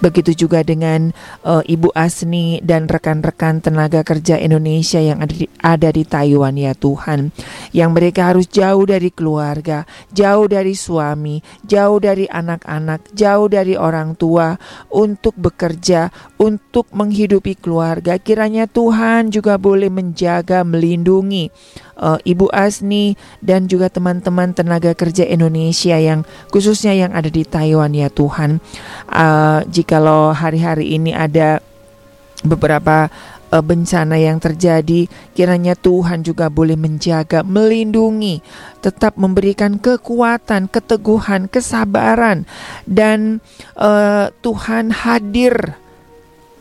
Begitu 0.04 0.46
juga 0.46 0.60
dengan 0.60 1.16
uh, 1.48 1.64
Ibu 1.64 1.96
Asni 1.96 2.60
dan 2.60 2.84
rekan-rekan 2.86 3.64
tenaga 3.64 4.04
kerja 4.04 4.36
Indonesia 4.36 5.00
yang 5.00 5.24
ada 5.24 5.32
di, 5.32 5.48
ada 5.64 5.88
di 5.88 6.04
Taiwan 6.04 6.60
ya 6.60 6.76
Tuhan. 6.76 7.32
Yang 7.72 7.90
mereka 7.96 8.20
harus 8.30 8.46
jauh 8.52 8.84
dari 8.84 9.08
keluarga, 9.08 9.88
jauh 10.12 10.44
dari 10.44 10.76
suami, 10.76 11.40
jauh 11.64 11.96
dari 11.96 12.28
anak-anak, 12.28 13.16
jauh 13.16 13.48
dari 13.48 13.74
orang 13.80 14.12
tua 14.20 14.60
untuk 14.92 15.32
bekerja, 15.40 16.12
untuk 16.36 16.92
menghidupi 16.92 17.56
keluarga. 17.56 18.20
Kiranya 18.20 18.68
Tuhan 18.68 19.32
juga 19.32 19.56
boleh 19.56 19.88
menjaga, 19.88 20.60
melindungi 20.68 21.48
uh, 21.98 22.18
Ibu 22.22 22.48
Asni 22.54 23.18
dan 23.42 23.66
juga 23.66 23.90
teman-teman 23.90 24.54
tenaga 24.54 24.94
kerja 24.94 25.26
Indonesia 25.26 25.98
yang 25.98 26.22
khususnya 26.48 26.94
yang 26.94 27.12
ada 27.12 27.28
di 27.28 27.42
Taiwan 27.44 27.92
ya 27.92 28.08
Tuhan. 28.08 28.62
Uh, 29.10 29.66
jikalau 29.68 30.32
hari-hari 30.32 30.96
ini 30.96 31.12
ada 31.12 31.60
beberapa 32.46 33.10
uh, 33.50 33.64
bencana 33.64 34.16
yang 34.20 34.38
terjadi, 34.38 35.10
kiranya 35.34 35.74
Tuhan 35.74 36.22
juga 36.22 36.46
boleh 36.52 36.78
menjaga, 36.78 37.42
melindungi, 37.42 38.40
tetap 38.84 39.18
memberikan 39.18 39.80
kekuatan, 39.80 40.70
keteguhan, 40.70 41.50
kesabaran, 41.50 42.46
dan 42.86 43.42
uh, 43.74 44.30
Tuhan 44.44 44.94
hadir 44.94 45.76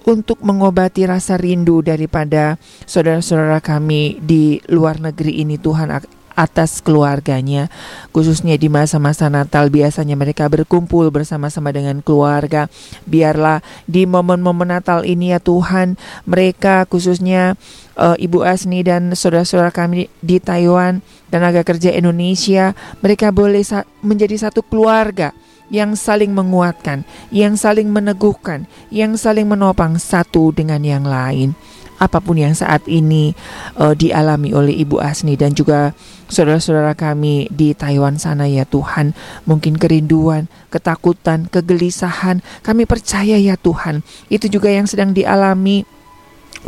untuk 0.08 0.40
mengobati 0.40 1.04
rasa 1.04 1.36
rindu 1.36 1.84
daripada 1.84 2.56
saudara-saudara 2.88 3.60
kami 3.60 4.24
di 4.24 4.64
luar 4.72 5.04
negeri 5.04 5.44
ini 5.44 5.60
Tuhan 5.60 5.92
atas 6.38 6.80
keluarganya. 6.80 7.68
Khususnya 8.16 8.56
di 8.56 8.72
masa-masa 8.72 9.28
Natal 9.28 9.68
biasanya 9.68 10.16
mereka 10.16 10.48
berkumpul 10.48 11.10
bersama-sama 11.12 11.74
dengan 11.76 12.00
keluarga. 12.00 12.72
Biarlah 13.04 13.60
di 13.90 14.08
momen-momen 14.08 14.70
Natal 14.72 15.04
ini 15.04 15.36
ya 15.36 15.44
Tuhan 15.44 16.00
mereka 16.24 16.88
khususnya 16.88 17.60
uh, 18.00 18.16
Ibu 18.16 18.46
Asni 18.48 18.86
dan 18.86 19.12
saudara-saudara 19.12 19.74
kami 19.76 20.08
di 20.24 20.38
Taiwan 20.40 21.04
tenaga 21.28 21.66
kerja 21.68 21.92
Indonesia 21.92 22.72
mereka 23.04 23.36
boleh 23.36 23.66
sa 23.66 23.84
menjadi 24.00 24.48
satu 24.48 24.64
keluarga 24.64 25.36
yang 25.68 25.96
saling 26.00 26.32
menguatkan, 26.32 27.04
yang 27.32 27.60
saling 27.60 27.92
meneguhkan, 27.92 28.66
yang 28.92 29.20
saling 29.20 29.48
menopang 29.48 30.00
satu 30.00 30.56
dengan 30.56 30.84
yang 30.84 31.04
lain. 31.04 31.56
Apa 31.98 32.22
pun 32.22 32.38
yang 32.38 32.54
saat 32.54 32.86
ini 32.86 33.34
uh, 33.82 33.98
dialami 33.98 34.54
oleh 34.54 34.86
Ibu 34.86 35.02
Asni 35.02 35.34
dan 35.34 35.58
juga 35.58 35.98
saudara-saudara 36.30 36.94
kami 36.94 37.50
di 37.50 37.74
Taiwan 37.74 38.22
sana 38.22 38.46
ya 38.46 38.70
Tuhan, 38.70 39.18
mungkin 39.50 39.82
kerinduan, 39.82 40.46
ketakutan, 40.70 41.50
kegelisahan, 41.50 42.46
kami 42.62 42.86
percaya 42.86 43.42
ya 43.42 43.58
Tuhan, 43.58 44.06
itu 44.30 44.46
juga 44.46 44.70
yang 44.70 44.86
sedang 44.86 45.10
dialami 45.10 45.90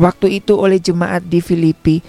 waktu 0.02 0.42
itu 0.42 0.58
oleh 0.58 0.82
jemaat 0.82 1.28
di 1.30 1.46
Filipi 1.46 2.02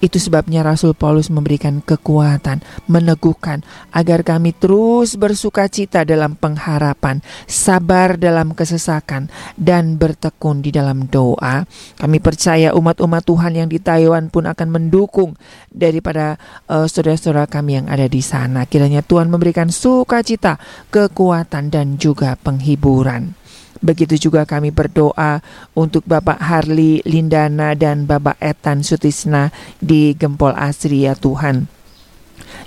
itu 0.00 0.16
sebabnya 0.16 0.64
Rasul 0.64 0.96
Paulus 0.96 1.28
memberikan 1.28 1.84
kekuatan, 1.84 2.64
meneguhkan 2.88 3.64
agar 3.92 4.24
kami 4.24 4.56
terus 4.56 5.16
bersuka 5.16 5.68
cita 5.68 6.04
dalam 6.08 6.36
pengharapan, 6.36 7.20
sabar 7.44 8.16
dalam 8.16 8.56
kesesakan, 8.56 9.28
dan 9.60 10.00
bertekun 10.00 10.64
di 10.64 10.72
dalam 10.72 11.08
doa. 11.08 11.68
Kami 12.00 12.18
percaya 12.20 12.72
umat-umat 12.72 13.22
Tuhan 13.24 13.52
yang 13.56 13.68
di 13.68 13.76
Taiwan 13.80 14.32
pun 14.32 14.48
akan 14.48 14.68
mendukung 14.72 15.36
daripada 15.68 16.40
uh, 16.66 16.88
saudara-saudara 16.88 17.46
kami 17.48 17.80
yang 17.80 17.86
ada 17.88 18.08
di 18.08 18.24
sana. 18.24 18.64
Kiranya 18.64 19.04
Tuhan 19.04 19.28
memberikan 19.28 19.68
sukacita, 19.68 20.56
kekuatan, 20.88 21.68
dan 21.68 22.00
juga 22.00 22.40
penghiburan. 22.40 23.39
Begitu 23.80 24.28
juga 24.28 24.44
kami 24.44 24.68
berdoa 24.68 25.40
untuk 25.72 26.04
Bapak 26.04 26.36
Harli 26.36 27.00
Lindana 27.08 27.72
dan 27.72 28.04
Bapak 28.04 28.36
Etan 28.36 28.84
Sutisna 28.84 29.48
di 29.80 30.12
Gempol 30.12 30.52
Asri 30.52 31.08
ya 31.08 31.16
Tuhan. 31.16 31.64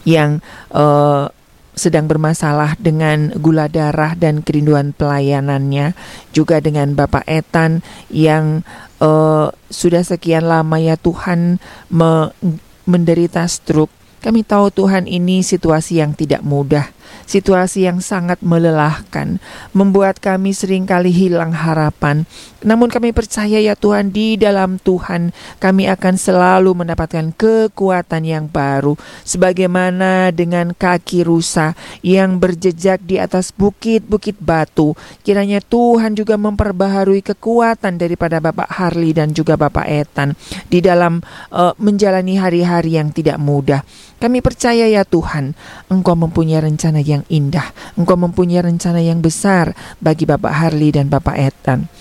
Yang 0.04 0.42
uh, 0.74 1.30
sedang 1.74 2.06
bermasalah 2.06 2.78
dengan 2.78 3.34
gula 3.38 3.70
darah 3.70 4.14
dan 4.18 4.42
kerinduan 4.46 4.94
pelayanannya, 4.94 5.98
juga 6.34 6.62
dengan 6.62 6.94
Bapak 6.98 7.26
Etan 7.30 7.86
yang 8.10 8.62
uh, 9.02 9.54
sudah 9.70 10.02
sekian 10.06 10.46
lama 10.50 10.78
ya 10.82 10.98
Tuhan 10.98 11.62
me 11.94 12.34
menderita 12.90 13.46
stroke. 13.46 13.94
Kami 14.24 14.42
tahu 14.42 14.72
Tuhan 14.72 15.06
ini 15.06 15.44
situasi 15.44 16.00
yang 16.00 16.16
tidak 16.16 16.42
mudah 16.42 16.88
situasi 17.26 17.88
yang 17.88 18.00
sangat 18.00 18.40
melelahkan, 18.44 19.42
membuat 19.72 20.20
kami 20.20 20.52
sering 20.52 20.86
kali 20.86 21.10
hilang 21.10 21.52
harapan. 21.56 22.26
Namun 22.64 22.88
kami 22.88 23.12
percaya 23.12 23.60
ya 23.60 23.76
Tuhan, 23.76 24.16
di 24.16 24.40
dalam 24.40 24.80
Tuhan 24.80 25.36
kami 25.60 25.92
akan 25.92 26.16
selalu 26.16 26.72
mendapatkan 26.74 27.36
kekuatan 27.36 28.24
yang 28.24 28.46
baru. 28.48 28.96
Sebagaimana 29.28 30.32
dengan 30.32 30.72
kaki 30.72 31.28
rusa 31.28 31.76
yang 32.00 32.40
berjejak 32.40 33.04
di 33.04 33.20
atas 33.20 33.52
bukit-bukit 33.52 34.40
batu. 34.40 34.96
Kiranya 35.24 35.60
Tuhan 35.60 36.16
juga 36.16 36.40
memperbaharui 36.40 37.24
kekuatan 37.24 38.00
daripada 38.00 38.40
Bapak 38.40 38.72
Harley 38.72 39.12
dan 39.12 39.36
juga 39.36 39.60
Bapak 39.60 39.88
Etan 39.88 40.36
di 40.72 40.80
dalam 40.80 41.20
uh, 41.52 41.76
menjalani 41.80 42.40
hari-hari 42.40 42.96
yang 43.00 43.12
tidak 43.12 43.40
mudah. 43.40 43.84
Kami 44.24 44.40
percaya 44.40 44.88
ya 44.88 45.04
Tuhan, 45.04 45.52
Engkau 45.92 46.16
mempunyai 46.16 46.64
rencana 46.64 47.04
yang 47.04 47.28
indah. 47.28 47.76
Engkau 48.00 48.16
mempunyai 48.16 48.64
rencana 48.64 49.04
yang 49.04 49.20
besar 49.20 49.76
bagi 50.00 50.24
Bapak 50.24 50.64
Harley 50.64 50.96
dan 50.96 51.12
Bapak 51.12 51.36
Ethan 51.36 51.92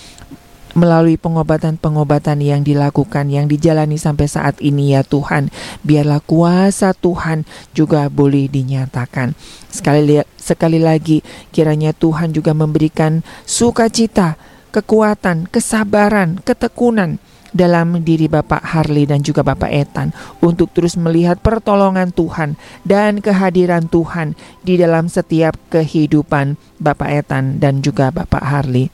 melalui 0.72 1.18
pengobatan-pengobatan 1.18 2.40
yang 2.40 2.62
dilakukan, 2.64 3.28
yang 3.28 3.50
dijalani 3.50 4.00
sampai 4.00 4.30
saat 4.30 4.56
ini 4.62 4.96
ya 4.96 5.04
Tuhan. 5.04 5.52
Biarlah 5.84 6.22
kuasa 6.22 6.96
Tuhan 6.96 7.44
juga 7.76 8.08
boleh 8.08 8.48
dinyatakan. 8.48 9.36
Sekali, 9.68 10.22
sekali 10.38 10.80
lagi, 10.80 11.20
kiranya 11.52 11.92
Tuhan 11.92 12.32
juga 12.32 12.56
memberikan 12.56 13.20
sukacita, 13.44 14.40
kekuatan, 14.72 15.50
kesabaran, 15.50 16.40
ketekunan, 16.40 17.20
dalam 17.52 18.00
diri 18.00 18.26
Bapak 18.26 18.64
Harley 18.64 19.04
dan 19.04 19.20
juga 19.20 19.44
Bapak 19.44 19.68
Etan 19.68 20.10
untuk 20.40 20.72
terus 20.72 20.96
melihat 20.96 21.38
pertolongan 21.38 22.10
Tuhan 22.10 22.56
dan 22.82 23.20
kehadiran 23.20 23.86
Tuhan 23.86 24.34
di 24.64 24.80
dalam 24.80 25.06
setiap 25.06 25.54
kehidupan 25.68 26.56
Bapak 26.80 27.08
Etan 27.12 27.60
dan 27.60 27.84
juga 27.84 28.08
Bapak 28.08 28.42
Harley. 28.42 28.88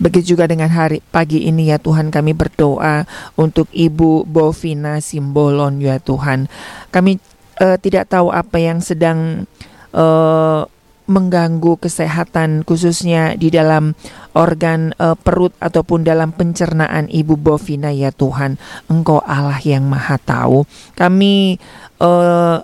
Begitu 0.00 0.34
juga 0.36 0.50
dengan 0.50 0.68
hari 0.72 1.00
pagi 1.12 1.46
ini 1.46 1.70
ya 1.70 1.78
Tuhan 1.78 2.10
kami 2.10 2.34
berdoa 2.34 3.06
untuk 3.38 3.70
Ibu 3.70 4.26
Bovina 4.26 4.98
Simbolon 4.98 5.80
ya 5.80 6.00
Tuhan. 6.02 6.50
Kami 6.90 7.20
uh, 7.62 7.78
tidak 7.78 8.10
tahu 8.10 8.30
apa 8.30 8.56
yang 8.58 8.82
sedang 8.82 9.48
uh, 9.94 10.66
mengganggu 11.04 11.76
kesehatan 11.76 12.64
khususnya 12.64 13.36
di 13.36 13.52
dalam 13.52 13.92
organ 14.32 14.96
uh, 14.96 15.14
perut 15.14 15.52
ataupun 15.60 16.02
dalam 16.02 16.32
pencernaan 16.32 17.06
ibu 17.12 17.36
bovina 17.36 17.92
ya 17.92 18.10
Tuhan. 18.10 18.56
Engkau 18.88 19.20
Allah 19.20 19.60
yang 19.62 19.84
maha 19.86 20.16
tahu. 20.16 20.64
Kami 20.96 21.60
uh, 22.00 22.58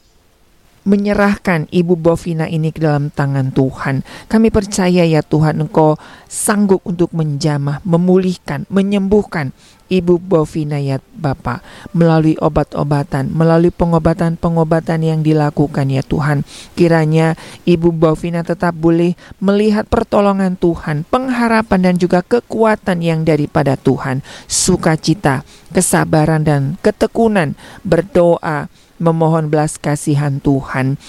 menyerahkan 0.91 1.71
ibu 1.71 1.95
bovina 1.95 2.51
ini 2.51 2.75
ke 2.75 2.83
dalam 2.83 3.15
tangan 3.15 3.55
Tuhan. 3.55 4.03
Kami 4.27 4.51
percaya 4.51 5.07
ya 5.07 5.23
Tuhan 5.23 5.63
Engkau 5.63 5.95
sanggup 6.27 6.83
untuk 6.83 7.15
menjamah, 7.15 7.79
memulihkan, 7.87 8.67
menyembuhkan 8.67 9.55
Ibu 9.91 10.23
Bovina 10.23 10.79
ya 10.79 11.03
Bapak 11.19 11.67
melalui 11.91 12.39
obat-obatan, 12.39 13.35
melalui 13.35 13.75
pengobatan-pengobatan 13.75 15.03
yang 15.03 15.21
dilakukan 15.27 15.91
ya 15.91 16.07
Tuhan. 16.07 16.47
Kiranya 16.79 17.35
Ibu 17.67 17.91
Bovina 17.91 18.47
tetap 18.47 18.79
boleh 18.79 19.19
melihat 19.43 19.91
pertolongan 19.91 20.55
Tuhan, 20.55 21.03
pengharapan 21.11 21.91
dan 21.91 21.95
juga 21.99 22.23
kekuatan 22.23 23.03
yang 23.03 23.27
daripada 23.27 23.75
Tuhan, 23.75 24.23
sukacita, 24.47 25.43
kesabaran 25.75 26.47
dan 26.47 26.79
ketekunan, 26.87 27.59
berdoa, 27.83 28.71
memohon 29.01 29.49
belas 29.49 29.81
kasihan 29.81 30.39
Tuhan. 30.39 31.01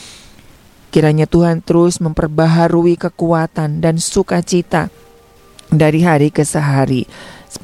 Kiranya 0.92 1.28
Tuhan 1.28 1.64
terus 1.64 2.00
memperbaharui 2.04 3.00
kekuatan 3.00 3.80
dan 3.80 4.00
sukacita 4.00 4.92
dari 5.72 6.04
hari 6.04 6.32
ke 6.36 6.44
hari 6.44 7.08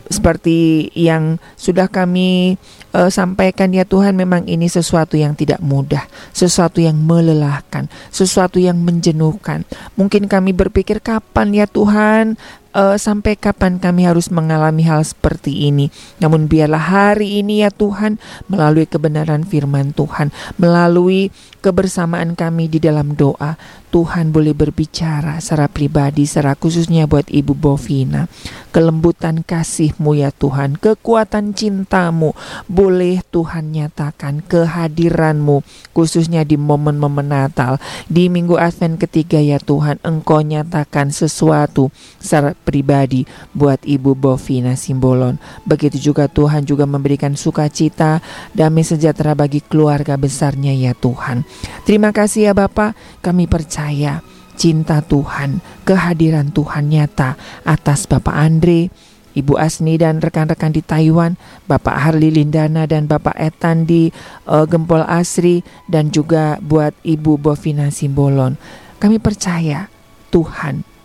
seperti 0.07 0.87
yang 0.95 1.39
sudah 1.55 1.87
kami 1.87 2.59
uh, 2.91 3.07
sampaikan 3.07 3.71
ya 3.71 3.87
Tuhan 3.87 4.15
memang 4.15 4.47
ini 4.47 4.67
sesuatu 4.67 5.15
yang 5.15 5.35
tidak 5.35 5.63
mudah, 5.63 6.03
sesuatu 6.35 6.79
yang 6.83 6.99
melelahkan, 6.99 7.87
sesuatu 8.11 8.59
yang 8.59 8.79
menjenuhkan. 8.79 9.63
Mungkin 9.95 10.27
kami 10.27 10.51
berpikir 10.51 10.99
kapan 10.99 11.55
ya 11.55 11.65
Tuhan 11.67 12.35
uh, 12.77 12.95
sampai 12.95 13.33
kapan 13.33 13.81
kami 13.81 14.05
harus 14.05 14.29
mengalami 14.29 14.85
hal 14.85 15.01
seperti 15.01 15.65
ini. 15.67 15.89
Namun 16.21 16.45
biarlah 16.45 16.79
hari 16.79 17.41
ini 17.41 17.65
ya 17.65 17.73
Tuhan 17.73 18.21
melalui 18.45 18.85
kebenaran 18.85 19.41
firman 19.41 19.97
Tuhan, 19.97 20.29
melalui 20.61 21.33
kebersamaan 21.65 22.37
kami 22.37 22.69
di 22.69 22.77
dalam 22.77 23.17
doa, 23.17 23.57
Tuhan 23.87 24.29
boleh 24.29 24.53
berbicara 24.53 25.41
secara 25.41 25.65
pribadi, 25.71 26.29
secara 26.29 26.53
khususnya 26.53 27.09
buat 27.09 27.25
Ibu 27.27 27.57
Bovina. 27.57 28.29
Kelembutan 28.75 29.41
kasih-Mu 29.41 30.13
ya 30.13 30.29
Tuhan, 30.29 30.77
kekuatan 30.77 31.57
cintamu 31.57 32.37
boleh 32.69 33.25
Tuhan 33.33 33.73
nyatakan 33.73 34.45
kehadiran-Mu 34.45 35.65
khususnya 35.97 36.45
di 36.45 36.61
momen-momen 36.61 37.25
Natal. 37.25 37.81
Di 38.05 38.29
minggu 38.29 38.59
Advent 38.59 39.01
ketiga 39.01 39.41
ya 39.41 39.57
Tuhan, 39.57 39.97
Engkau 40.05 40.45
nyatakan 40.45 41.09
sesuatu 41.09 41.89
secara 42.21 42.53
pribadi 42.67 43.23
buat 43.55 43.79
Ibu 43.87 44.19
Bovina 44.19 44.75
Simbolon. 44.75 45.39
Begitu 45.63 46.11
juga 46.11 46.27
Tuhan 46.27 46.67
juga 46.67 46.83
memberikan 46.83 47.39
sukacita, 47.39 48.19
damai 48.51 48.83
sejahtera 48.83 49.31
bagi 49.31 49.63
keluarga 49.63 50.19
besarnya 50.19 50.75
ya 50.75 50.91
Tuhan. 50.91 51.47
Terima 51.87 52.11
kasih 52.11 52.51
ya 52.51 52.53
Bapak, 52.53 53.23
kami 53.23 53.47
percaya 53.47 54.19
cinta 54.59 54.99
Tuhan, 54.99 55.63
kehadiran 55.87 56.51
Tuhan 56.51 56.91
nyata 56.91 57.39
atas 57.63 58.09
Bapak 58.09 58.35
Andre, 58.35 58.91
Ibu 59.37 59.53
Asni 59.53 60.01
dan 60.01 60.17
rekan-rekan 60.17 60.73
di 60.73 60.81
Taiwan, 60.81 61.37
Bapak 61.69 61.93
Harli 61.93 62.33
Lindana 62.33 62.89
dan 62.89 63.05
Bapak 63.05 63.37
Etan 63.37 63.85
di 63.85 64.09
uh, 64.49 64.65
Gempol 64.65 65.05
Asri 65.05 65.61
dan 65.85 66.09
juga 66.09 66.57
buat 66.57 66.97
Ibu 67.05 67.37
Bovina 67.37 67.93
Simbolon. 67.93 68.57
Kami 68.97 69.21
percaya 69.21 69.93
Tuhan 70.33 70.96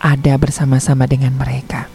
ada 0.00 0.34
bersama-sama 0.40 1.04
dengan 1.04 1.36
mereka. 1.36 1.86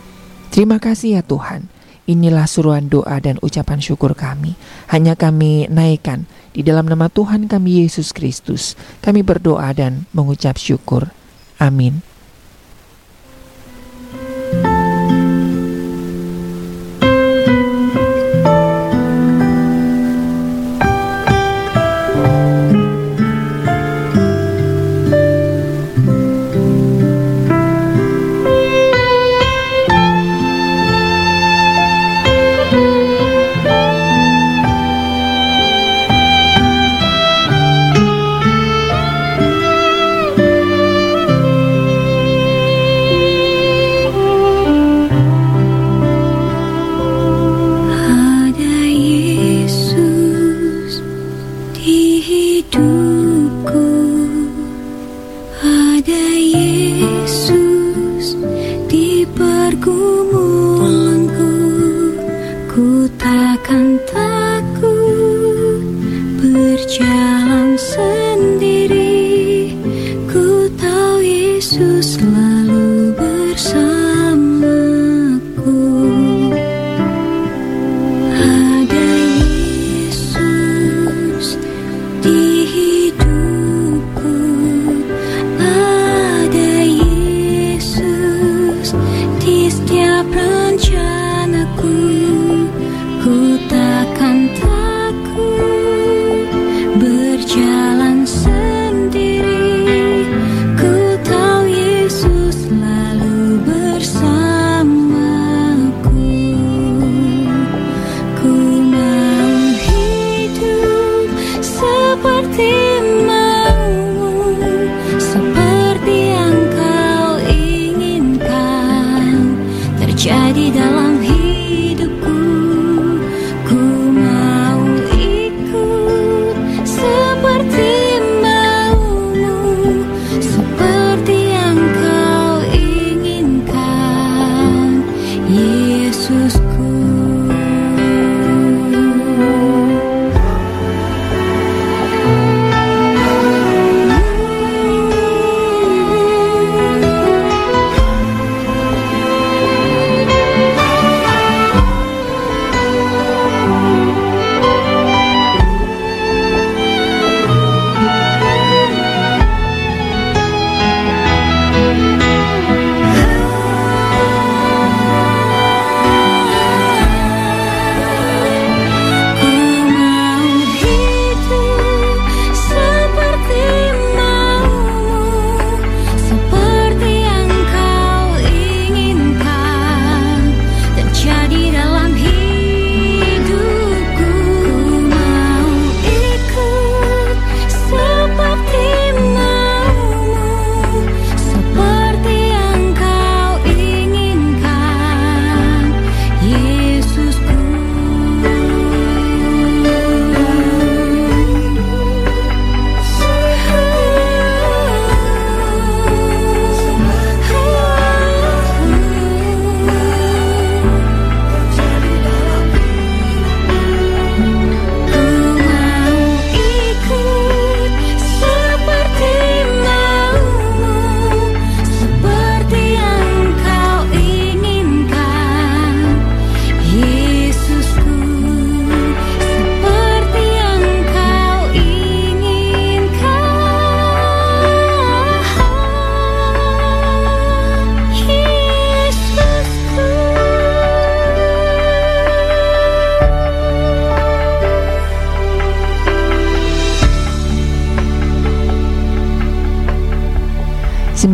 Terima 0.54 0.80
kasih 0.80 1.20
ya 1.20 1.24
Tuhan. 1.26 1.68
Inilah 2.06 2.46
suruhan 2.46 2.86
doa 2.86 3.18
dan 3.18 3.42
ucapan 3.42 3.82
syukur 3.82 4.14
kami. 4.14 4.54
Hanya 4.94 5.18
kami 5.18 5.66
naikkan 5.68 6.30
di 6.54 6.62
dalam 6.62 6.86
nama 6.86 7.10
Tuhan 7.10 7.50
kami 7.50 7.82
Yesus 7.82 8.14
Kristus. 8.14 8.78
Kami 9.02 9.26
berdoa 9.26 9.74
dan 9.74 10.06
mengucap 10.14 10.62
syukur. 10.62 11.10
Amin. 11.58 12.15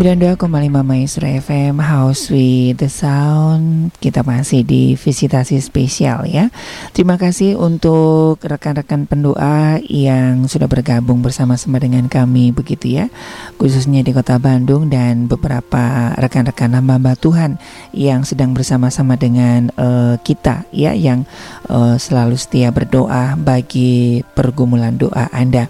92,5 0.02 0.50
Maestro 0.82 1.30
FM 1.30 1.78
House 1.78 2.34
with 2.34 2.82
the 2.82 2.90
Sound. 2.90 3.94
Kita 4.02 4.26
masih 4.26 4.66
di 4.66 4.98
visitasi 4.98 5.62
spesial 5.62 6.26
ya. 6.26 6.50
Terima 6.90 7.22
kasih 7.22 7.54
untuk 7.54 8.42
rekan-rekan 8.42 9.06
pendoa 9.06 9.78
yang 9.86 10.50
sudah 10.50 10.66
bergabung 10.66 11.22
bersama-sama 11.22 11.78
dengan 11.78 12.10
kami 12.10 12.50
begitu 12.50 12.98
ya. 12.98 13.14
Khususnya 13.62 14.02
di 14.02 14.10
kota 14.10 14.42
Bandung 14.42 14.90
dan 14.90 15.30
beberapa 15.30 16.18
rekan-rekan 16.18 16.74
hamba 16.82 17.14
Tuhan 17.14 17.62
Yang 17.94 18.34
sedang 18.34 18.58
bersama-sama 18.58 19.22
dengan 19.22 19.70
uh, 19.78 20.18
kita 20.26 20.66
ya 20.74 20.98
Yang 20.98 21.30
uh, 21.70 22.02
selalu 22.02 22.42
setia 22.42 22.74
berdoa 22.74 23.38
bagi 23.38 24.26
pergumulan 24.34 24.98
doa 24.98 25.30
Anda. 25.30 25.70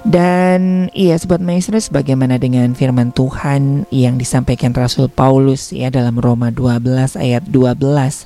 Dan 0.00 0.88
iya 0.96 1.20
sobat 1.20 1.44
maestro 1.44 1.76
bagaimana 1.92 2.40
dengan 2.40 2.72
firman 2.72 3.12
Tuhan 3.12 3.84
yang 3.92 4.16
disampaikan 4.16 4.72
Rasul 4.72 5.12
Paulus 5.12 5.76
ya 5.76 5.92
dalam 5.92 6.16
Roma 6.16 6.48
12 6.48 7.20
ayat 7.20 7.44
12 7.44 8.24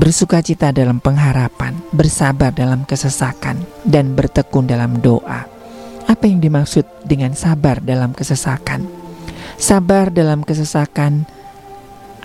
bersukacita 0.00 0.72
dalam 0.72 0.96
pengharapan, 0.96 1.76
bersabar 1.92 2.56
dalam 2.56 2.88
kesesakan, 2.88 3.60
dan 3.84 4.16
bertekun 4.16 4.64
dalam 4.64 4.96
doa. 4.96 5.44
Apa 6.08 6.24
yang 6.24 6.40
dimaksud 6.40 6.88
dengan 7.04 7.36
sabar 7.36 7.84
dalam 7.84 8.16
kesesakan? 8.16 8.88
Sabar 9.60 10.08
dalam 10.08 10.40
kesesakan 10.40 11.28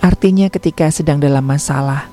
artinya 0.00 0.48
ketika 0.48 0.88
sedang 0.88 1.20
dalam 1.20 1.44
masalah, 1.44 2.08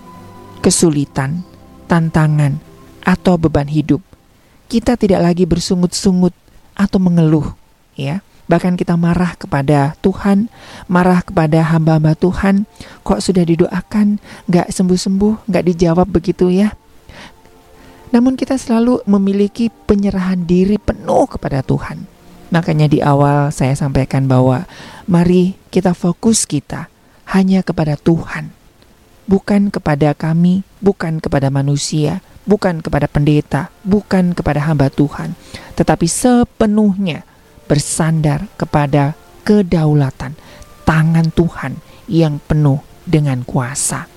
kesulitan, 0.59 1.47
tantangan, 1.87 2.59
atau 2.99 3.39
beban 3.39 3.71
hidup, 3.71 4.03
kita 4.67 4.99
tidak 4.99 5.23
lagi 5.23 5.47
bersungut-sungut 5.47 6.35
atau 6.75 6.99
mengeluh, 6.99 7.55
ya 7.95 8.19
Bahkan 8.47 8.75
kita 8.75 8.99
marah 8.99 9.39
kepada 9.39 9.95
Tuhan, 10.03 10.51
marah 10.91 11.23
kepada 11.23 11.63
hamba-hamba 11.63 12.15
Tuhan. 12.19 12.67
Kok 13.07 13.23
sudah 13.23 13.47
didoakan, 13.47 14.19
gak 14.51 14.67
sembuh-sembuh, 14.71 15.47
gak 15.47 15.63
dijawab 15.63 16.07
begitu 16.11 16.51
ya. 16.51 16.75
Namun 18.13 18.37
kita 18.37 18.59
selalu 18.59 19.01
memiliki 19.09 19.71
penyerahan 19.73 20.45
diri 20.45 20.77
penuh 20.77 21.25
kepada 21.25 21.65
Tuhan. 21.65 22.05
Makanya 22.53 22.85
di 22.85 23.01
awal 23.01 23.49
saya 23.49 23.73
sampaikan 23.73 24.29
bahwa 24.29 24.69
mari 25.09 25.57
kita 25.73 25.97
fokus 25.97 26.45
kita 26.45 26.85
hanya 27.33 27.65
kepada 27.65 27.97
Tuhan. 27.97 28.53
Bukan 29.25 29.73
kepada 29.73 30.13
kami, 30.13 30.61
bukan 30.77 31.17
kepada 31.17 31.49
manusia, 31.49 32.21
bukan 32.45 32.83
kepada 32.83 33.07
pendeta, 33.07 33.71
bukan 33.81 34.35
kepada 34.35 34.61
hamba 34.61 34.91
Tuhan, 34.91 35.33
tetapi 35.79 36.05
sepenuhnya 36.05 37.23
bersandar 37.65 38.47
kepada 38.59 39.15
kedaulatan 39.43 40.35
tangan 40.83 41.31
Tuhan 41.31 41.79
yang 42.07 42.39
penuh 42.43 42.83
dengan 43.03 43.43
kuasa. 43.43 44.07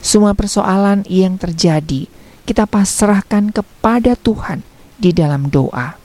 Semua 0.00 0.36
persoalan 0.36 1.04
yang 1.08 1.40
terjadi 1.40 2.08
kita 2.46 2.68
pasrahkan 2.68 3.50
kepada 3.50 4.14
Tuhan 4.14 4.62
di 4.96 5.10
dalam 5.10 5.50
doa. 5.50 5.98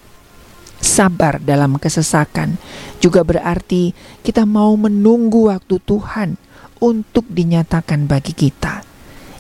Sabar 0.81 1.37
dalam 1.37 1.77
kesesakan 1.77 2.57
juga 2.97 3.21
berarti 3.21 3.93
kita 4.25 4.49
mau 4.49 4.73
menunggu 4.73 5.53
waktu 5.53 5.77
Tuhan 5.77 6.41
untuk 6.81 7.29
dinyatakan 7.29 8.09
bagi 8.09 8.33
kita. 8.33 8.81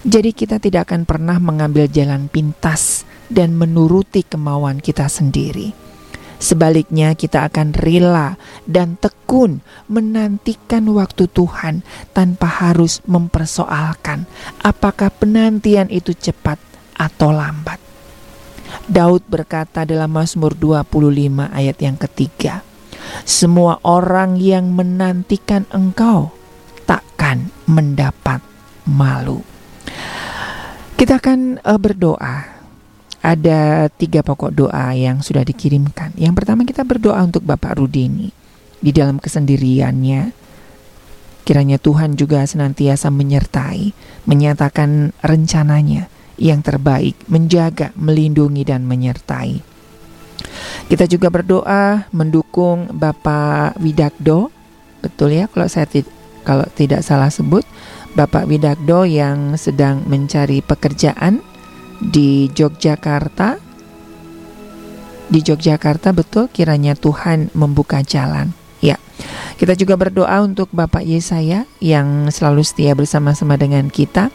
Jadi 0.05 0.33
kita 0.33 0.61
tidak 0.61 0.89
akan 0.89 1.09
pernah 1.09 1.41
mengambil 1.41 1.89
jalan 1.89 2.29
pintas 2.29 3.05
dan 3.33 3.57
menuruti 3.57 4.21
kemauan 4.21 4.77
kita 4.77 5.09
sendiri 5.09 5.80
Sebaliknya, 6.41 7.13
kita 7.13 7.45
akan 7.45 7.77
rela 7.77 8.33
dan 8.65 8.97
tekun 8.97 9.61
menantikan 9.85 10.89
waktu 10.89 11.29
Tuhan 11.29 11.85
tanpa 12.17 12.49
harus 12.65 12.97
mempersoalkan 13.05 14.25
apakah 14.65 15.13
penantian 15.13 15.85
itu 15.93 16.17
cepat 16.17 16.57
atau 16.97 17.29
lambat. 17.29 17.77
Daud 18.89 19.21
berkata 19.29 19.85
dalam 19.85 20.09
Mazmur 20.09 20.57
25 20.57 21.53
ayat 21.53 21.77
yang 21.77 22.01
ketiga, 22.01 22.65
"Semua 23.21 23.77
orang 23.85 24.41
yang 24.41 24.73
menantikan 24.73 25.69
Engkau 25.69 26.33
takkan 26.89 27.53
mendapat 27.69 28.41
malu." 28.89 29.45
Kita 30.97 31.21
akan 31.21 31.61
uh, 31.61 31.77
berdoa 31.77 32.60
ada 33.21 33.85
tiga 33.93 34.25
pokok 34.25 34.49
doa 34.49 34.97
yang 34.97 35.21
sudah 35.21 35.45
dikirimkan. 35.45 36.17
Yang 36.17 36.33
pertama 36.41 36.65
kita 36.65 36.81
berdoa 36.81 37.21
untuk 37.21 37.45
Bapak 37.45 37.77
Rudini 37.77 38.33
di 38.81 38.89
dalam 38.89 39.21
kesendiriannya. 39.21 40.33
Kiranya 41.41 41.81
Tuhan 41.81 42.17
juga 42.17 42.45
senantiasa 42.45 43.09
menyertai, 43.09 43.93
menyatakan 44.29 45.09
rencananya 45.25 46.05
yang 46.37 46.61
terbaik, 46.61 47.17
menjaga, 47.29 47.93
melindungi 47.97 48.61
dan 48.65 48.85
menyertai. 48.85 49.61
Kita 50.89 51.05
juga 51.05 51.29
berdoa 51.29 52.09
mendukung 52.13 52.89
Bapak 52.93 53.77
Widakdo, 53.81 54.49
betul 55.01 55.37
ya 55.37 55.45
kalau 55.49 55.69
saya 55.69 55.85
kalau 56.41 56.65
tidak 56.73 57.05
salah 57.05 57.29
sebut, 57.29 57.61
Bapak 58.17 58.49
Widakdo 58.49 59.05
yang 59.05 59.57
sedang 59.57 60.05
mencari 60.09 60.65
pekerjaan 60.65 61.41
di 62.01 62.49
Yogyakarta. 62.49 63.61
Di 65.31 65.39
Yogyakarta 65.39 66.11
betul 66.11 66.49
kiranya 66.49 66.97
Tuhan 66.97 67.53
membuka 67.53 68.01
jalan. 68.01 68.51
Ya. 68.81 68.97
Kita 69.55 69.77
juga 69.77 69.93
berdoa 69.95 70.41
untuk 70.41 70.73
Bapak 70.73 71.05
Yesaya 71.05 71.69
yang 71.77 72.33
selalu 72.33 72.65
setia 72.65 72.97
bersama-sama 72.97 73.55
dengan 73.55 73.87
kita. 73.87 74.33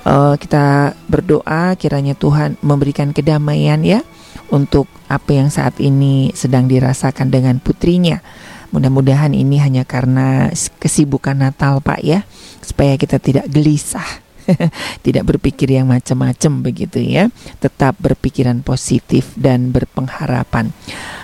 Uh, 0.00 0.32
kita 0.40 0.96
berdoa 1.12 1.76
kiranya 1.76 2.16
Tuhan 2.16 2.56
memberikan 2.64 3.12
kedamaian 3.12 3.84
ya 3.84 4.00
untuk 4.48 4.88
apa 5.12 5.36
yang 5.36 5.52
saat 5.52 5.76
ini 5.76 6.32
sedang 6.32 6.70
dirasakan 6.70 7.28
dengan 7.28 7.60
putrinya. 7.60 8.22
Mudah-mudahan 8.70 9.34
ini 9.34 9.58
hanya 9.58 9.82
karena 9.82 10.48
kesibukan 10.78 11.34
Natal, 11.34 11.82
Pak 11.82 12.00
ya, 12.06 12.22
supaya 12.62 12.94
kita 12.94 13.18
tidak 13.18 13.50
gelisah 13.50 14.29
tidak 15.06 15.24
berpikir 15.26 15.74
yang 15.74 15.90
macam-macam 15.90 16.52
begitu 16.64 16.98
ya. 17.02 17.28
Tetap 17.58 17.98
berpikiran 17.98 18.62
positif 18.64 19.32
dan 19.38 19.70
berpengharapan 19.70 20.72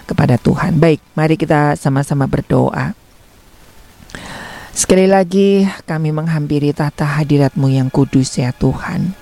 kepada 0.06 0.38
Tuhan. 0.38 0.78
Baik, 0.78 1.02
mari 1.18 1.34
kita 1.34 1.74
sama-sama 1.74 2.24
berdoa. 2.30 2.94
Sekali 4.76 5.08
lagi 5.08 5.64
kami 5.88 6.12
menghampiri 6.12 6.76
tata 6.76 7.08
hadiratmu 7.08 7.72
yang 7.72 7.88
kudus 7.88 8.36
ya 8.36 8.52
Tuhan. 8.52 9.16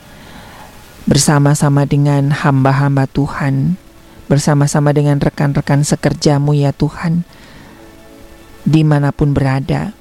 Bersama-sama 1.06 1.86
dengan 1.86 2.34
hamba-hamba 2.34 3.06
Tuhan, 3.06 3.78
bersama-sama 4.26 4.90
dengan 4.90 5.20
rekan-rekan 5.22 5.86
sekerjamu 5.86 6.58
ya 6.58 6.74
Tuhan, 6.74 7.22
di 8.64 8.82
mana 8.82 9.12
pun 9.12 9.36
berada, 9.36 9.92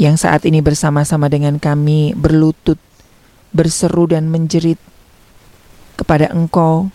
yang 0.00 0.16
saat 0.16 0.48
ini 0.48 0.64
bersama-sama 0.64 1.28
dengan 1.28 1.60
kami 1.60 2.16
berlutut 2.16 2.80
berseru 3.50 4.10
dan 4.10 4.30
menjerit 4.30 4.78
kepada 5.98 6.30
Engkau 6.32 6.88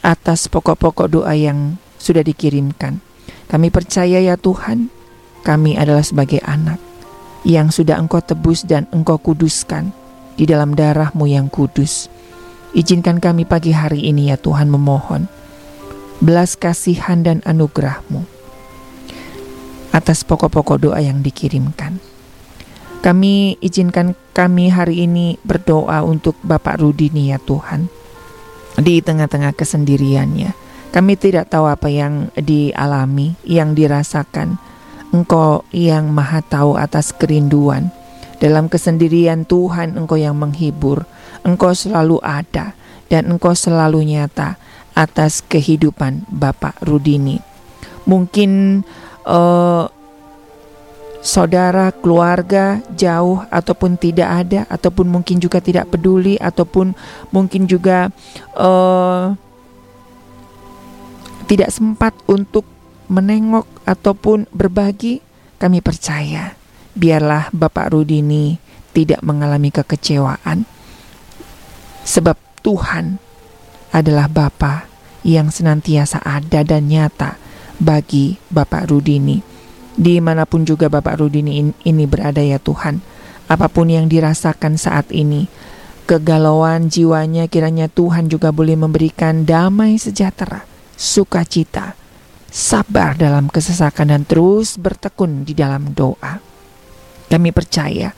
atas 0.00 0.46
pokok-pokok 0.48 1.06
doa 1.10 1.34
yang 1.34 1.76
sudah 1.98 2.22
dikirimkan. 2.22 3.02
Kami 3.48 3.68
percaya 3.68 4.20
ya 4.22 4.36
Tuhan, 4.38 4.88
kami 5.44 5.76
adalah 5.76 6.04
sebagai 6.04 6.40
anak 6.44 6.78
yang 7.42 7.68
sudah 7.72 7.98
Engkau 7.98 8.22
tebus 8.22 8.64
dan 8.64 8.86
Engkau 8.94 9.18
kuduskan 9.18 9.90
di 10.38 10.46
dalam 10.46 10.72
darahmu 10.72 11.26
yang 11.26 11.50
kudus. 11.50 12.06
Izinkan 12.76 13.18
kami 13.18 13.48
pagi 13.48 13.72
hari 13.72 14.06
ini 14.06 14.28
ya 14.28 14.36
Tuhan 14.36 14.68
memohon 14.68 15.26
belas 16.18 16.58
kasihan 16.58 17.22
dan 17.22 17.38
anugerahmu 17.46 18.26
atas 19.94 20.26
pokok-pokok 20.26 20.76
doa 20.90 21.00
yang 21.00 21.24
dikirimkan. 21.24 22.07
Kami 22.98 23.56
izinkan 23.62 24.18
kami 24.34 24.74
hari 24.74 25.06
ini 25.06 25.38
berdoa 25.46 26.02
untuk 26.02 26.34
Bapak 26.42 26.82
Rudini 26.82 27.30
ya 27.30 27.38
Tuhan. 27.38 27.86
Di 28.78 29.02
tengah-tengah 29.02 29.54
kesendiriannya. 29.54 30.54
Kami 30.88 31.12
tidak 31.14 31.52
tahu 31.52 31.68
apa 31.68 31.86
yang 31.90 32.30
dialami, 32.34 33.38
yang 33.46 33.74
dirasakan. 33.74 34.58
Engkau 35.14 35.64
yang 35.70 36.10
maha 36.10 36.42
tahu 36.42 36.74
atas 36.74 37.14
kerinduan. 37.14 37.90
Dalam 38.38 38.70
kesendirian 38.70 39.46
Tuhan 39.46 39.98
Engkau 39.98 40.18
yang 40.18 40.38
menghibur. 40.38 41.06
Engkau 41.42 41.74
selalu 41.74 42.18
ada 42.22 42.74
dan 43.06 43.30
Engkau 43.30 43.54
selalu 43.54 44.04
nyata 44.04 44.58
atas 44.98 45.42
kehidupan 45.46 46.26
Bapak 46.26 46.82
Rudini. 46.82 47.38
Mungkin 48.08 48.82
uh, 49.26 49.86
saudara, 51.18 51.90
keluarga 51.90 52.78
jauh 52.94 53.42
ataupun 53.50 53.98
tidak 53.98 54.46
ada, 54.46 54.60
ataupun 54.70 55.10
mungkin 55.10 55.42
juga 55.42 55.58
tidak 55.58 55.90
peduli, 55.90 56.38
ataupun 56.38 56.94
mungkin 57.34 57.66
juga 57.66 58.10
uh, 58.54 59.34
tidak 61.48 61.70
sempat 61.72 62.14
untuk 62.28 62.64
menengok 63.08 63.66
ataupun 63.88 64.46
berbagi, 64.52 65.24
kami 65.58 65.80
percaya 65.80 66.54
biarlah 66.92 67.50
Bapak 67.50 67.94
Rudini 67.96 68.60
tidak 68.92 69.24
mengalami 69.24 69.72
kekecewaan, 69.72 70.66
sebab 72.04 72.36
Tuhan 72.62 73.16
adalah 73.94 74.28
Bapa 74.28 74.84
yang 75.24 75.48
senantiasa 75.48 76.20
ada 76.22 76.60
dan 76.62 76.86
nyata 76.90 77.40
bagi 77.80 78.36
Bapak 78.50 78.90
Rudini 78.90 79.47
di 79.98 80.22
mana 80.22 80.46
pun 80.46 80.62
juga 80.62 80.86
Bapak 80.86 81.18
Rudini 81.18 81.74
ini 81.74 82.04
berada 82.06 82.38
ya 82.38 82.62
Tuhan. 82.62 83.02
Apa 83.50 83.66
pun 83.66 83.90
yang 83.90 84.06
dirasakan 84.06 84.78
saat 84.78 85.10
ini, 85.10 85.50
kegalauan 86.06 86.86
jiwanya 86.86 87.50
kiranya 87.50 87.90
Tuhan 87.90 88.30
juga 88.30 88.54
boleh 88.54 88.78
memberikan 88.78 89.42
damai 89.42 89.98
sejahtera, 89.98 90.62
sukacita, 90.94 91.98
sabar 92.46 93.18
dalam 93.18 93.50
kesesakan 93.50 94.14
dan 94.14 94.22
terus 94.22 94.78
bertekun 94.78 95.42
di 95.42 95.58
dalam 95.58 95.90
doa. 95.90 96.38
Kami 97.28 97.50
percaya 97.50 98.14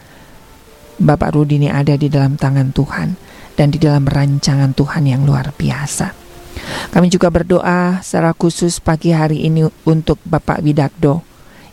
Bapak 1.00 1.32
Rudini 1.32 1.72
ada 1.72 1.96
di 1.96 2.12
dalam 2.12 2.36
tangan 2.36 2.76
Tuhan 2.76 3.08
dan 3.56 3.72
di 3.72 3.80
dalam 3.80 4.04
rancangan 4.04 4.76
Tuhan 4.76 5.08
yang 5.08 5.24
luar 5.24 5.56
biasa. 5.56 6.12
Kami 6.92 7.08
juga 7.08 7.32
berdoa 7.32 8.04
secara 8.04 8.36
khusus 8.36 8.82
pagi 8.84 9.16
hari 9.16 9.48
ini 9.48 9.64
untuk 9.88 10.20
Bapak 10.28 10.60
Widakdo 10.60 11.29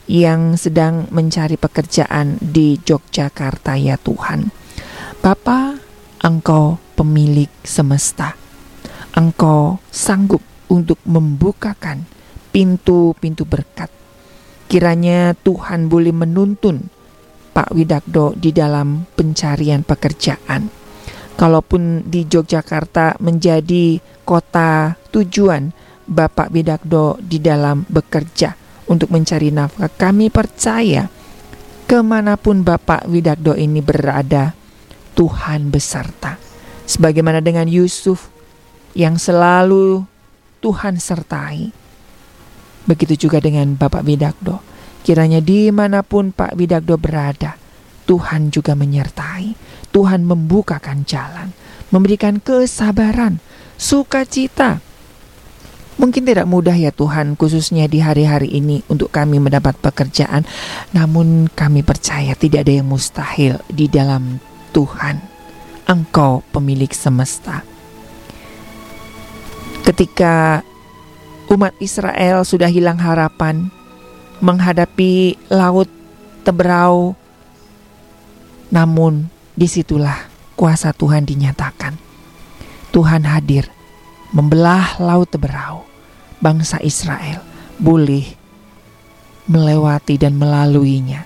yang 0.07 0.55
sedang 0.55 1.11
mencari 1.11 1.59
pekerjaan 1.59 2.39
di 2.39 2.79
Yogyakarta 2.79 3.75
ya 3.75 3.99
Tuhan. 3.99 4.49
Bapa, 5.19 5.75
Engkau 6.23 6.79
pemilik 6.95 7.51
semesta. 7.61 8.33
Engkau 9.13 9.83
sanggup 9.91 10.41
untuk 10.71 10.97
membukakan 11.03 12.07
pintu-pintu 12.55 13.43
berkat. 13.43 13.91
Kiranya 14.67 15.35
Tuhan 15.35 15.87
boleh 15.87 16.11
menuntun 16.11 16.91
Pak 17.53 17.71
Widakdo 17.71 18.35
di 18.35 18.51
dalam 18.51 19.07
pencarian 19.15 19.83
pekerjaan. 19.85 20.69
Kalaupun 21.37 22.07
di 22.09 22.25
Yogyakarta 22.25 23.21
menjadi 23.21 24.01
kota 24.25 24.97
tujuan 25.13 25.69
Bapak 26.07 26.49
Widakdo 26.49 27.21
di 27.21 27.37
dalam 27.37 27.85
bekerja, 27.85 28.66
untuk 28.87 29.11
mencari 29.13 29.51
nafkah. 29.51 29.91
Kami 29.91 30.31
percaya 30.31 31.07
ke 31.87 31.99
mana 32.03 32.35
pun 32.35 32.63
Bapak 32.63 33.07
Widakdo 33.07 33.55
ini 33.55 33.79
berada, 33.79 34.51
Tuhan 35.15 35.71
beserta. 35.71 36.35
Sebagaimana 36.87 37.43
dengan 37.43 37.67
Yusuf 37.67 38.31
yang 38.95 39.19
selalu 39.19 40.07
Tuhan 40.63 40.97
sertai. 40.97 41.71
Begitu 42.87 43.27
juga 43.27 43.43
dengan 43.43 43.75
Bapak 43.75 44.03
Widakdo. 44.07 44.63
Kiranya 45.03 45.39
di 45.39 45.71
mana 45.71 46.03
pun 46.03 46.35
Pak 46.35 46.55
Widakdo 46.55 46.99
berada, 46.99 47.55
Tuhan 48.07 48.51
juga 48.51 48.75
menyertai. 48.75 49.55
Tuhan 49.91 50.27
membukakan 50.27 51.07
jalan, 51.07 51.55
memberikan 51.89 52.43
kesabaran, 52.43 53.39
sukacita, 53.79 54.83
Mungkin 55.97 56.29
tidak 56.29 56.45
mudah 56.45 56.77
ya 56.77 56.93
Tuhan, 56.93 57.33
khususnya 57.33 57.89
di 57.89 57.97
hari-hari 57.97 58.53
ini 58.53 58.85
untuk 58.85 59.09
kami 59.09 59.41
mendapat 59.41 59.73
pekerjaan, 59.81 60.45
namun 60.93 61.49
kami 61.49 61.81
percaya 61.81 62.37
tidak 62.37 62.69
ada 62.69 62.73
yang 62.77 62.85
mustahil 62.85 63.57
di 63.65 63.89
dalam 63.89 64.37
Tuhan. 64.77 65.17
Engkau 65.89 66.45
pemilik 66.53 66.93
semesta. 66.93 67.65
Ketika 69.81 70.61
umat 71.49 71.73
Israel 71.81 72.45
sudah 72.45 72.69
hilang 72.69 73.01
harapan 73.01 73.73
menghadapi 74.37 75.49
laut 75.49 75.89
Teberau, 76.45 77.17
namun 78.69 79.33
di 79.57 79.65
situlah 79.65 80.29
kuasa 80.53 80.93
Tuhan 80.93 81.25
dinyatakan. 81.25 81.97
Tuhan 82.93 83.25
hadir 83.25 83.65
membelah 84.29 85.01
laut 85.01 85.33
Teberau 85.33 85.86
bangsa 86.41 86.81
Israel 86.81 87.41
boleh 87.77 88.25
melewati 89.47 90.19
dan 90.19 90.35
melaluinya 90.35 91.25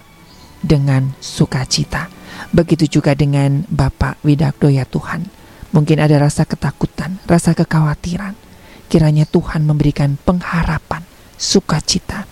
dengan 0.61 1.17
sukacita. 1.19 2.07
Begitu 2.51 2.99
juga 2.99 3.17
dengan 3.17 3.65
Bapak 3.67 4.21
Widakdo 4.21 4.69
ya 4.69 4.85
Tuhan. 4.85 5.27
Mungkin 5.71 6.03
ada 6.03 6.19
rasa 6.19 6.43
ketakutan, 6.43 7.17
rasa 7.25 7.55
kekhawatiran. 7.55 8.35
Kiranya 8.91 9.23
Tuhan 9.23 9.63
memberikan 9.63 10.19
pengharapan, 10.19 11.07
sukacita, 11.39 12.27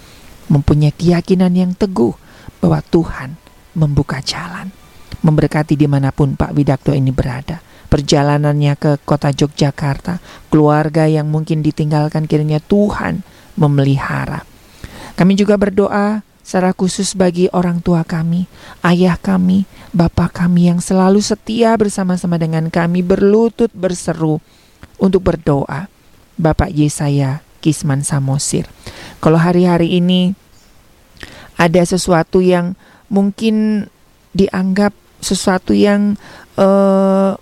mempunyai 0.52 0.92
keyakinan 0.92 1.56
yang 1.56 1.72
teguh 1.72 2.12
bahwa 2.60 2.84
Tuhan 2.84 3.40
membuka 3.80 4.20
jalan. 4.20 4.76
Memberkati 5.24 5.80
di 5.80 5.88
mana 5.88 6.12
pun 6.12 6.36
Pak 6.36 6.52
Widakdo 6.52 6.92
ini 6.96 7.12
berada 7.16 7.64
perjalanannya 7.90 8.78
ke 8.78 9.02
kota 9.04 9.34
Yogyakarta, 9.34 10.22
keluarga 10.54 11.10
yang 11.10 11.28
mungkin 11.28 11.66
ditinggalkan 11.66 12.30
kiranya 12.30 12.62
Tuhan 12.62 13.26
memelihara. 13.58 14.46
Kami 15.18 15.36
juga 15.36 15.60
berdoa 15.60 16.24
secara 16.46 16.72
khusus 16.72 17.18
bagi 17.18 17.52
orang 17.52 17.84
tua 17.84 18.08
kami, 18.08 18.48
ayah 18.86 19.20
kami, 19.20 19.68
bapak 19.92 20.46
kami 20.46 20.72
yang 20.72 20.80
selalu 20.80 21.20
setia 21.20 21.76
bersama-sama 21.76 22.40
dengan 22.40 22.72
kami 22.72 23.04
berlutut 23.04 23.74
berseru 23.76 24.40
untuk 25.02 25.26
berdoa. 25.26 25.92
Bapak 26.40 26.72
Yesaya 26.72 27.44
Kisman 27.60 28.08
Samosir. 28.08 28.64
Kalau 29.20 29.36
hari-hari 29.36 30.00
ini 30.00 30.32
ada 31.60 31.84
sesuatu 31.84 32.40
yang 32.40 32.80
mungkin 33.12 33.88
dianggap 34.32 34.96
sesuatu 35.20 35.76
yang 35.76 36.16
uh, 36.56 37.36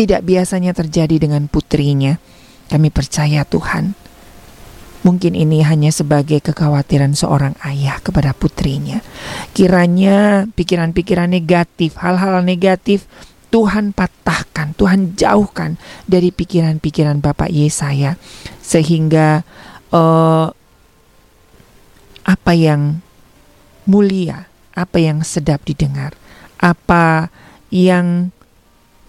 tidak 0.00 0.24
biasanya 0.24 0.72
terjadi 0.72 1.28
dengan 1.28 1.44
putrinya. 1.44 2.16
Kami 2.72 2.88
percaya 2.88 3.44
Tuhan. 3.44 3.92
Mungkin 5.04 5.36
ini 5.36 5.60
hanya 5.60 5.92
sebagai 5.92 6.40
kekhawatiran 6.40 7.12
seorang 7.12 7.52
ayah 7.68 8.00
kepada 8.00 8.32
putrinya. 8.32 9.04
Kiranya 9.52 10.48
pikiran-pikiran 10.56 11.28
negatif, 11.28 12.00
hal-hal 12.00 12.40
negatif 12.40 13.04
Tuhan 13.52 13.92
patahkan, 13.92 14.72
Tuhan 14.72 15.20
jauhkan 15.20 15.76
dari 16.08 16.32
pikiran-pikiran 16.32 17.20
Bapak 17.20 17.52
Yesaya 17.52 18.16
sehingga 18.64 19.44
uh, 19.92 20.48
apa 22.24 22.52
yang 22.56 23.04
mulia, 23.84 24.48
apa 24.72 24.96
yang 25.02 25.26
sedap 25.26 25.66
didengar, 25.66 26.14
apa 26.62 27.28
yang 27.74 28.30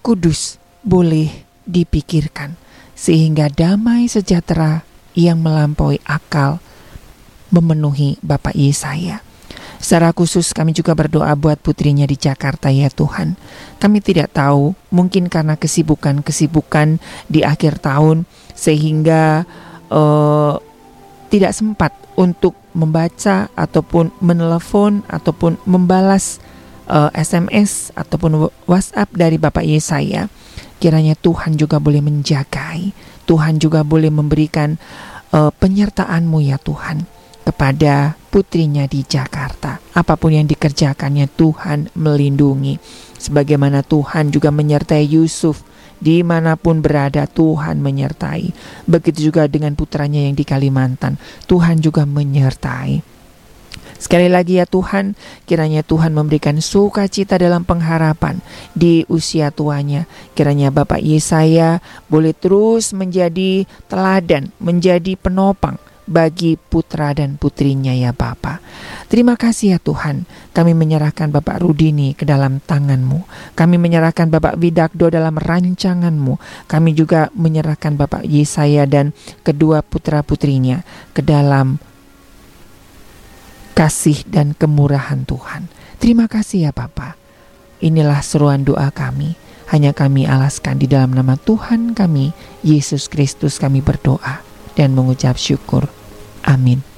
kudus 0.01 0.60
boleh 0.81 1.29
dipikirkan, 1.65 2.57
sehingga 2.97 3.49
damai 3.49 4.09
sejahtera 4.09 4.83
yang 5.13 5.41
melampaui 5.41 5.99
akal 6.07 6.61
memenuhi 7.51 8.17
Bapak 8.23 8.55
Yesaya. 8.55 9.21
Secara 9.81 10.13
khusus 10.13 10.53
kami 10.53 10.77
juga 10.77 10.93
berdoa 10.93 11.33
buat 11.33 11.57
putrinya 11.57 12.05
di 12.05 12.13
Jakarta 12.13 12.69
ya 12.69 12.87
Tuhan. 12.93 13.33
Kami 13.81 13.97
tidak 13.97 14.29
tahu, 14.37 14.77
mungkin 14.93 15.25
karena 15.25 15.57
kesibukan-kesibukan 15.57 17.01
di 17.25 17.41
akhir 17.41 17.81
tahun 17.81 18.29
sehingga 18.53 19.49
uh, 19.89 20.61
tidak 21.33 21.57
sempat 21.57 21.97
untuk 22.13 22.53
membaca 22.77 23.49
ataupun 23.57 24.13
menelepon 24.21 25.01
ataupun 25.09 25.57
membalas 25.65 26.37
uh, 26.85 27.09
eh, 27.09 27.25
SMS 27.25 27.89
ataupun 27.97 28.53
WhatsApp 28.69 29.09
dari 29.17 29.41
Bapak 29.41 29.65
Yesaya. 29.65 30.29
Kiranya 30.81 31.13
Tuhan 31.13 31.61
juga 31.61 31.77
boleh 31.77 32.01
menjagai, 32.01 32.89
Tuhan 33.29 33.61
juga 33.61 33.85
boleh 33.85 34.09
memberikan 34.09 34.81
uh, 35.29 35.53
penyertaan-Mu 35.53 36.41
ya 36.41 36.57
Tuhan 36.57 37.05
kepada 37.45 38.17
putrinya 38.33 38.89
di 38.89 39.05
Jakarta. 39.05 39.77
Apa 39.93 40.17
pun 40.17 40.33
yang 40.33 40.49
dikerjakannya 40.49 41.29
Tuhan 41.37 41.93
melindungi. 41.93 42.81
Sebagaimana 43.21 43.85
Tuhan 43.85 44.33
juga 44.33 44.49
menyertai 44.49 45.05
Yusuf 45.05 45.61
di 46.01 46.25
mana 46.25 46.57
pun 46.57 46.81
berada 46.81 47.29
Tuhan 47.29 47.77
menyertai. 47.77 48.49
Begitu 48.89 49.29
juga 49.29 49.45
dengan 49.45 49.77
putranya 49.77 50.25
yang 50.25 50.33
di 50.33 50.41
Kalimantan, 50.41 51.21
Tuhan 51.45 51.77
juga 51.77 52.09
menyertai. 52.09 53.10
Sekali 54.01 54.33
lagi 54.33 54.57
ya 54.57 54.65
Tuhan, 54.65 55.13
kiranya 55.45 55.85
Tuhan 55.85 56.17
memberikan 56.17 56.57
sukacita 56.57 57.37
dalam 57.37 57.61
pengharapan 57.61 58.41
di 58.73 59.05
usia 59.05 59.53
tuanya. 59.53 60.09
Kiranya 60.33 60.73
Bapak 60.73 61.05
Yesaya 61.05 61.85
boleh 62.09 62.33
terus 62.33 62.97
menjadi 62.97 63.69
teladan, 63.85 64.49
menjadi 64.57 65.13
penopang 65.13 65.77
bagi 66.09 66.57
putra 66.57 67.13
dan 67.13 67.37
putrinya 67.37 67.93
ya 67.93 68.09
Bapa. 68.09 68.57
Terima 69.05 69.37
kasih 69.37 69.77
ya 69.77 69.79
Tuhan, 69.79 70.25
kami 70.51 70.73
menyerahkan 70.73 71.29
Bapak 71.29 71.61
Rudini 71.61 72.17
ke 72.17 72.25
dalam 72.25 72.57
tanganmu. 72.57 73.21
Kami 73.53 73.75
menyerahkan 73.77 74.27
Bapak 74.33 74.57
Widakdo 74.57 75.13
dalam 75.13 75.37
rancanganmu. 75.37 76.65
Kami 76.65 76.89
juga 76.97 77.29
menyerahkan 77.37 77.95
Bapak 77.95 78.25
Yesaya 78.25 78.89
dan 78.89 79.13
kedua 79.45 79.85
putra-putrinya 79.85 80.81
ke 81.13 81.21
dalam 81.21 81.77
kasih 83.73 84.27
dan 84.27 84.53
kemurahan 84.53 85.23
Tuhan. 85.23 85.71
Terima 86.01 86.27
kasih 86.27 86.69
ya 86.69 86.71
Bapa. 86.73 87.15
Inilah 87.81 88.21
seruan 88.21 88.61
doa 88.61 88.93
kami. 88.93 89.39
Hanya 89.71 89.95
kami 89.95 90.27
alaskan 90.27 90.83
di 90.83 90.85
dalam 90.85 91.15
nama 91.15 91.39
Tuhan 91.39 91.95
kami, 91.95 92.35
Yesus 92.59 93.07
Kristus 93.07 93.55
kami 93.55 93.79
berdoa 93.79 94.43
dan 94.75 94.91
mengucap 94.91 95.39
syukur. 95.39 95.87
Amin. 96.43 96.90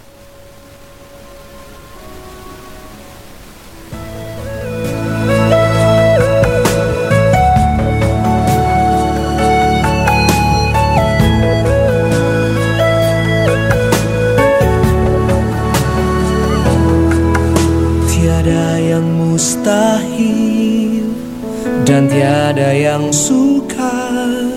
Dan 21.93 22.09
tiada 22.09 22.73
yang 22.73 23.13
sukar 23.13 24.49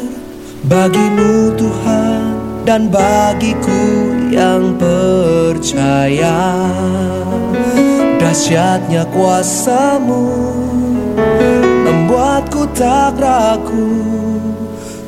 bagimu 0.65 1.53
Tuhan 1.53 2.23
dan 2.65 2.89
bagiku 2.89 4.09
yang 4.33 4.73
percaya. 4.81 6.65
Dahsyatnya 8.17 9.05
kuasamu 9.13 10.27
membuatku 11.85 12.67
tak 12.73 13.21
ragu. 13.21 14.01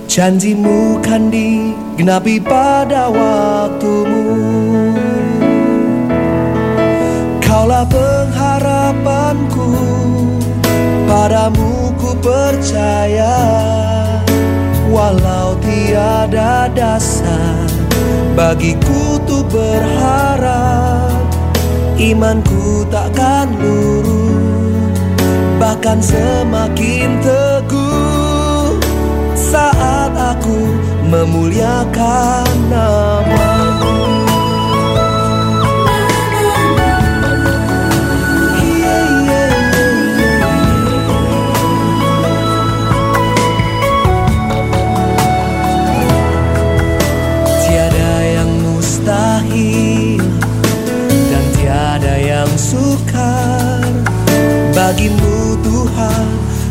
Janjimu 0.05 1.01
kan 1.01 1.33
digenapi 1.33 2.39
pada 2.45 3.09
waktumu. 3.09 4.37
Kaulah 7.41 7.89
pengharapanku 9.09 9.69
padamu 11.09 11.73
ku 11.97 12.11
percaya 12.21 13.37
Walau 14.89 15.53
tiada 15.61 16.73
dasar. 16.73 17.69
Bagiku 18.33 19.21
tuh 19.29 19.45
berharap 19.45 21.29
Imanku 22.01 22.89
takkan 22.89 23.53
lurus. 23.61 24.97
Bahkan 25.61 25.99
semakin 26.01 27.21
teguh 27.21 28.81
Saat 29.37 30.17
aku 30.17 30.61
memuliakan 31.05 32.49
namamu 32.73 33.58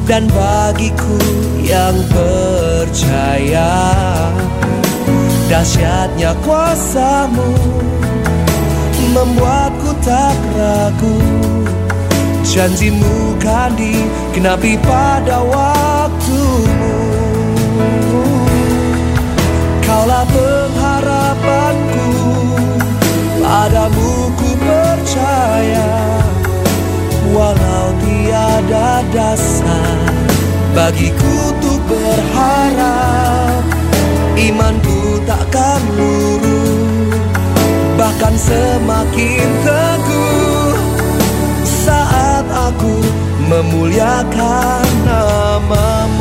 dan 0.08 0.24
bagiku 0.32 1.20
yang 1.60 1.94
percaya. 2.08 3.76
Dahsyatnya 5.52 6.32
kuasamu 6.48 7.52
membuatku 9.12 9.92
tak 10.04 10.40
ragu. 10.56 11.20
Janjimu 12.48 13.36
kan 13.44 13.76
dikenapi 13.76 14.80
pada 14.80 15.44
waktumu. 15.44 16.96
Kaulah 19.84 20.24
pengharapanku 20.28 22.08
Padamu 23.48 24.32
ku 24.36 24.50
percaya. 24.60 25.88
Walau 27.36 27.67
tiada 28.68 29.04
dasar 29.16 29.98
Bagiku 30.76 31.58
tuh 31.58 31.80
berharap. 31.90 33.64
Imanku 34.38 35.18
takkan 35.26 35.82
lurus 35.98 37.10
Bahkan 37.98 38.36
semakin 38.38 39.48
teguh. 39.66 40.78
Saat 41.66 42.46
aku 42.46 43.02
memuliakan 43.50 44.86
namamu 45.02 46.17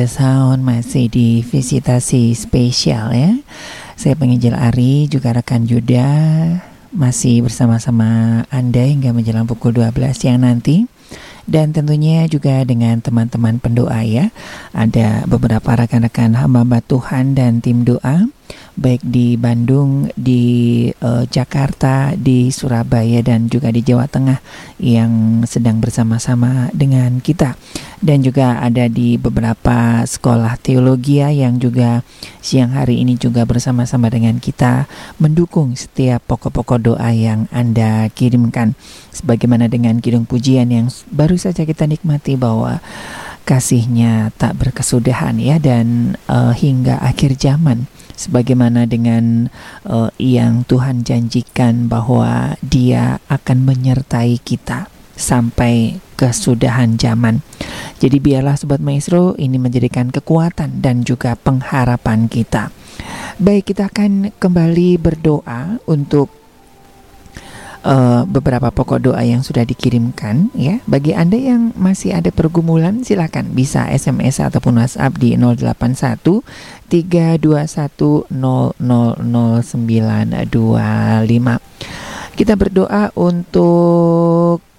the 0.00 0.08
Sound 0.08 0.64
masih 0.64 1.12
di 1.12 1.44
visitasi 1.44 2.32
spesial 2.32 3.12
ya. 3.12 3.36
Saya 4.00 4.16
penginjil 4.16 4.56
Ari 4.56 5.12
juga 5.12 5.36
rekan 5.36 5.68
Yuda 5.68 6.08
masih 6.88 7.44
bersama-sama 7.44 8.40
Anda 8.48 8.80
hingga 8.80 9.12
menjelang 9.12 9.44
pukul 9.44 9.76
12 9.76 9.92
siang 10.16 10.40
nanti. 10.40 10.88
Dan 11.44 11.76
tentunya 11.76 12.24
juga 12.32 12.64
dengan 12.64 12.96
teman-teman 13.04 13.60
pendoa 13.60 14.00
ya. 14.00 14.32
Ada 14.72 15.28
beberapa 15.28 15.68
rekan-rekan 15.76 16.32
hamba 16.32 16.80
Tuhan 16.80 17.36
dan 17.36 17.60
tim 17.60 17.84
doa 17.84 18.24
baik 18.80 19.04
di 19.04 19.36
Bandung, 19.36 20.08
di 20.16 20.88
uh, 21.04 21.28
Jakarta, 21.28 22.16
di 22.16 22.48
Surabaya 22.48 23.20
dan 23.20 23.52
juga 23.52 23.68
di 23.68 23.84
Jawa 23.84 24.08
Tengah 24.08 24.40
yang 24.80 25.44
sedang 25.44 25.84
bersama-sama 25.84 26.72
dengan 26.72 27.20
kita 27.20 27.60
dan 28.00 28.24
juga 28.24 28.56
ada 28.64 28.88
di 28.88 29.20
beberapa 29.20 30.02
sekolah 30.08 30.56
teologi 30.60 31.20
yang 31.20 31.60
juga 31.60 32.00
siang 32.40 32.72
hari 32.72 33.04
ini 33.04 33.20
juga 33.20 33.44
bersama-sama 33.44 34.08
dengan 34.08 34.40
kita 34.40 34.88
mendukung 35.20 35.76
setiap 35.76 36.24
pokok-pokok 36.24 36.80
doa 36.80 37.10
yang 37.12 37.44
Anda 37.52 38.08
kirimkan. 38.08 38.72
Sebagaimana 39.12 39.68
dengan 39.68 40.00
kidung 40.00 40.24
pujian 40.24 40.72
yang 40.72 40.88
baru 41.12 41.36
saja 41.36 41.68
kita 41.68 41.84
nikmati 41.84 42.40
bahwa 42.40 42.80
kasihnya 43.44 44.32
tak 44.40 44.56
berkesudahan 44.56 45.36
ya 45.36 45.60
dan 45.60 46.16
uh, 46.24 46.56
hingga 46.56 46.96
akhir 47.04 47.36
zaman. 47.36 47.84
Sebagaimana 48.16 48.84
dengan 48.84 49.48
uh, 49.88 50.12
yang 50.20 50.64
Tuhan 50.68 51.08
janjikan 51.08 51.88
bahwa 51.88 52.56
Dia 52.60 53.16
akan 53.32 53.64
menyertai 53.64 54.36
kita 54.44 54.92
sampai 55.20 56.00
kesudahan 56.16 56.96
zaman. 56.96 57.44
Jadi 58.00 58.16
biarlah 58.16 58.56
sobat 58.56 58.80
maestro 58.80 59.36
ini 59.36 59.60
menjadikan 59.60 60.08
kekuatan 60.08 60.80
dan 60.80 61.04
juga 61.04 61.36
pengharapan 61.36 62.32
kita. 62.32 62.72
Baik, 63.40 63.72
kita 63.72 63.88
akan 63.92 64.32
kembali 64.36 65.00
berdoa 65.00 65.80
untuk 65.88 66.28
uh, 67.84 68.28
beberapa 68.28 68.68
pokok 68.68 69.00
doa 69.00 69.22
yang 69.24 69.40
sudah 69.40 69.64
dikirimkan 69.64 70.52
ya. 70.52 70.80
Bagi 70.84 71.16
Anda 71.16 71.36
yang 71.40 71.72
masih 71.76 72.16
ada 72.16 72.28
pergumulan 72.32 73.04
silakan 73.04 73.56
bisa 73.56 73.88
SMS 73.88 74.40
ataupun 74.40 74.80
WhatsApp 74.80 75.16
di 75.16 75.36
081 75.36 76.44
321 76.88 78.28
Kita 82.36 82.54
berdoa 82.56 83.12
untuk 83.16 84.69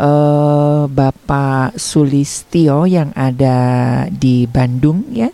uh, 0.00 0.88
Bapak 0.88 1.76
Sulistio 1.76 2.88
yang 2.88 3.12
ada 3.12 4.08
di 4.08 4.48
Bandung 4.48 5.04
ya 5.12 5.28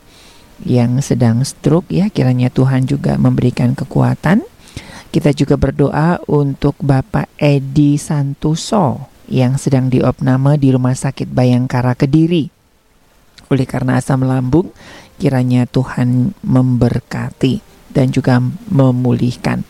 yang 0.66 0.98
sedang 0.98 1.46
stroke 1.46 1.94
ya 1.94 2.10
kiranya 2.10 2.50
Tuhan 2.50 2.90
juga 2.90 3.14
memberikan 3.14 3.78
kekuatan 3.78 4.42
kita 5.14 5.32
juga 5.32 5.56
berdoa 5.56 6.20
untuk 6.28 6.76
Bapak 6.82 7.30
Edi 7.40 7.96
Santoso 7.96 9.08
yang 9.32 9.56
sedang 9.56 9.88
diopname 9.88 10.60
di 10.60 10.68
Rumah 10.68 10.92
Sakit 10.92 11.32
Bayangkara 11.32 11.96
Kediri. 11.96 12.52
Oleh 13.48 13.64
karena 13.64 13.96
asam 13.96 14.26
lambung, 14.26 14.76
kiranya 15.16 15.64
Tuhan 15.64 16.36
memberkati 16.44 17.64
dan 17.96 18.12
juga 18.12 18.42
memulihkan. 18.68 19.64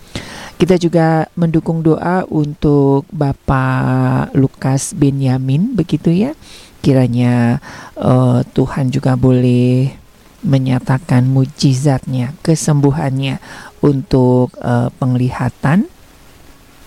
Kita 0.57 0.81
juga 0.81 1.29
mendukung 1.37 1.85
doa 1.85 2.25
untuk 2.33 3.05
Bapak 3.13 4.33
Lukas 4.33 4.97
Benyamin 4.97 5.77
begitu 5.77 6.09
ya. 6.09 6.33
Kiranya 6.81 7.61
uh, 8.01 8.41
Tuhan 8.57 8.89
juga 8.89 9.21
boleh 9.21 9.93
menyatakan 10.41 11.29
mujizatnya, 11.29 12.33
kesembuhannya 12.41 13.37
untuk 13.85 14.57
uh, 14.63 14.89
penglihatan. 14.97 15.93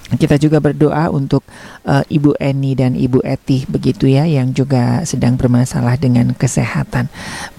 Kita 0.09 0.41
juga 0.41 0.57
berdoa 0.57 1.13
untuk 1.13 1.45
uh, 1.85 2.01
Ibu 2.09 2.41
Eni 2.41 2.73
dan 2.73 2.97
Ibu 2.97 3.21
Eti 3.21 3.69
begitu 3.69 4.09
ya 4.09 4.25
yang 4.25 4.49
juga 4.57 5.05
sedang 5.05 5.37
bermasalah 5.37 6.01
dengan 6.01 6.33
kesehatan. 6.33 7.05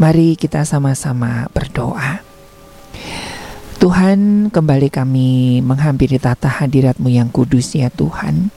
Mari 0.03 0.35
kita 0.35 0.67
sama-sama 0.67 1.47
berdoa. 1.55 2.19
Tuhan, 3.81 4.53
kembali 4.53 4.93
kami 4.93 5.65
menghampiri 5.65 6.21
tata 6.21 6.53
hadiratmu 6.53 7.09
yang 7.09 7.33
kudus 7.33 7.73
ya 7.73 7.89
Tuhan. 7.89 8.53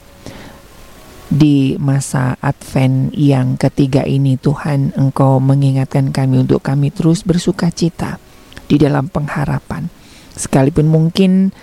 Di 1.32 1.80
masa 1.80 2.36
Advent 2.44 3.08
yang 3.16 3.56
ketiga 3.56 4.04
ini 4.04 4.36
Tuhan 4.36 4.92
Engkau 4.92 5.40
mengingatkan 5.40 6.12
kami 6.12 6.44
untuk 6.44 6.60
kami 6.60 6.92
terus 6.92 7.24
bersuka 7.24 7.72
cita 7.72 8.20
di 8.68 8.76
dalam 8.76 9.08
pengharapan. 9.08 9.88
Sekalipun 10.36 10.92
mungkin 10.92 11.56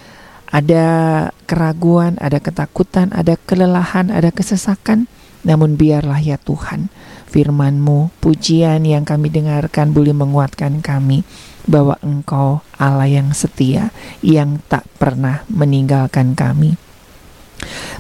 ada 0.50 1.30
keraguan, 1.46 2.18
ada 2.18 2.42
ketakutan, 2.42 3.14
ada 3.14 3.38
kelelahan, 3.46 4.10
ada 4.10 4.34
kesesakan 4.34 5.06
namun 5.46 5.78
biarlah 5.78 6.18
ya 6.18 6.42
Tuhan 6.42 6.90
firman-Mu, 7.32 8.10
pujian 8.20 8.84
yang 8.84 9.06
kami 9.08 9.32
dengarkan 9.32 9.96
boleh 9.96 10.12
menguatkan 10.12 10.84
kami 10.84 11.24
bahwa 11.66 11.98
Engkau 12.02 12.66
Allah 12.78 13.10
yang 13.10 13.34
setia 13.36 13.94
yang 14.22 14.62
tak 14.70 14.86
pernah 14.98 15.46
meninggalkan 15.50 16.34
kami. 16.34 16.78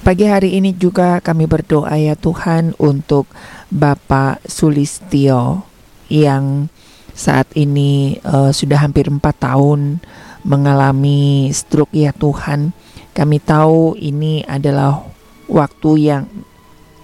Pagi 0.01 0.25
hari 0.25 0.57
ini 0.57 0.73
juga 0.73 1.21
kami 1.21 1.45
berdoa 1.45 1.93
ya 1.93 2.17
Tuhan 2.17 2.73
untuk 2.81 3.29
Bapak 3.69 4.41
Sulistio 4.49 5.61
yang 6.09 6.65
saat 7.13 7.45
ini 7.53 8.17
uh, 8.25 8.49
sudah 8.49 8.81
hampir 8.81 9.05
empat 9.05 9.37
tahun 9.45 10.01
mengalami 10.41 11.53
stroke 11.53 11.93
ya 11.93 12.09
Tuhan. 12.17 12.73
Kami 13.13 13.37
tahu 13.43 13.99
ini 13.99 14.41
adalah 14.47 15.05
waktu 15.45 15.91
yang 15.99 16.23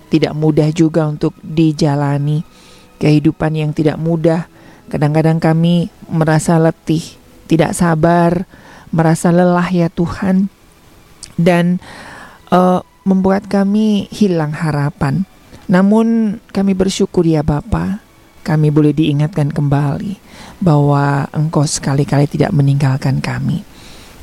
tidak 0.07 0.33
mudah 0.33 0.71
juga 0.71 1.05
untuk 1.05 1.35
dijalani. 1.43 2.41
Kehidupan 2.97 3.53
yang 3.53 3.71
tidak 3.77 4.01
mudah. 4.01 4.49
Kadang-kadang 4.87 5.43
kami 5.43 5.91
merasa 6.07 6.55
letih, 6.59 7.03
tidak 7.51 7.75
sabar, 7.75 8.47
merasa 8.91 9.31
lelah 9.31 9.67
ya 9.67 9.91
Tuhan. 9.91 10.47
Dan 11.37 11.77
uh, 12.49 12.81
membuat 13.07 13.47
kami 13.47 14.11
hilang 14.11 14.51
harapan. 14.51 15.23
Namun 15.67 16.39
kami 16.51 16.75
bersyukur 16.75 17.27
ya 17.27 17.43
Bapa, 17.43 17.99
kami 18.47 18.71
boleh 18.71 18.95
diingatkan 18.95 19.51
kembali 19.51 20.15
bahwa 20.63 21.27
Engkau 21.35 21.67
sekali-kali 21.67 22.27
tidak 22.31 22.55
meninggalkan 22.55 23.19
kami. 23.19 23.67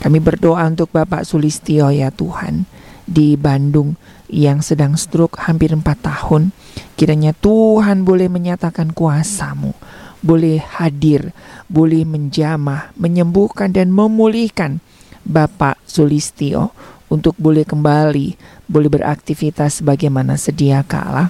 Kami 0.00 0.18
berdoa 0.20 0.64
untuk 0.68 0.92
Bapak 0.92 1.24
Sulistio 1.24 1.88
ya 1.88 2.12
Tuhan 2.12 2.68
di 3.04 3.36
Bandung 3.36 3.96
yang 4.28 4.64
sedang 4.64 4.96
stroke 4.96 5.40
hampir 5.44 5.72
empat 5.72 6.00
tahun. 6.04 6.52
Kiranya 6.96 7.36
Tuhan 7.36 8.04
boleh 8.04 8.28
menyatakan 8.32 8.92
kuasamu, 8.96 9.76
boleh 10.24 10.64
hadir, 10.64 11.36
boleh 11.68 12.08
menjamah, 12.08 12.96
menyembuhkan 12.96 13.68
dan 13.68 13.92
memulihkan 13.92 14.80
Bapak 15.28 15.76
Sulistio 15.84 16.72
untuk 17.12 17.36
boleh 17.36 17.68
kembali, 17.68 18.40
boleh 18.64 18.88
beraktivitas 18.88 19.84
sebagaimana 19.84 20.40
sedia 20.40 20.80
kala. 20.80 21.28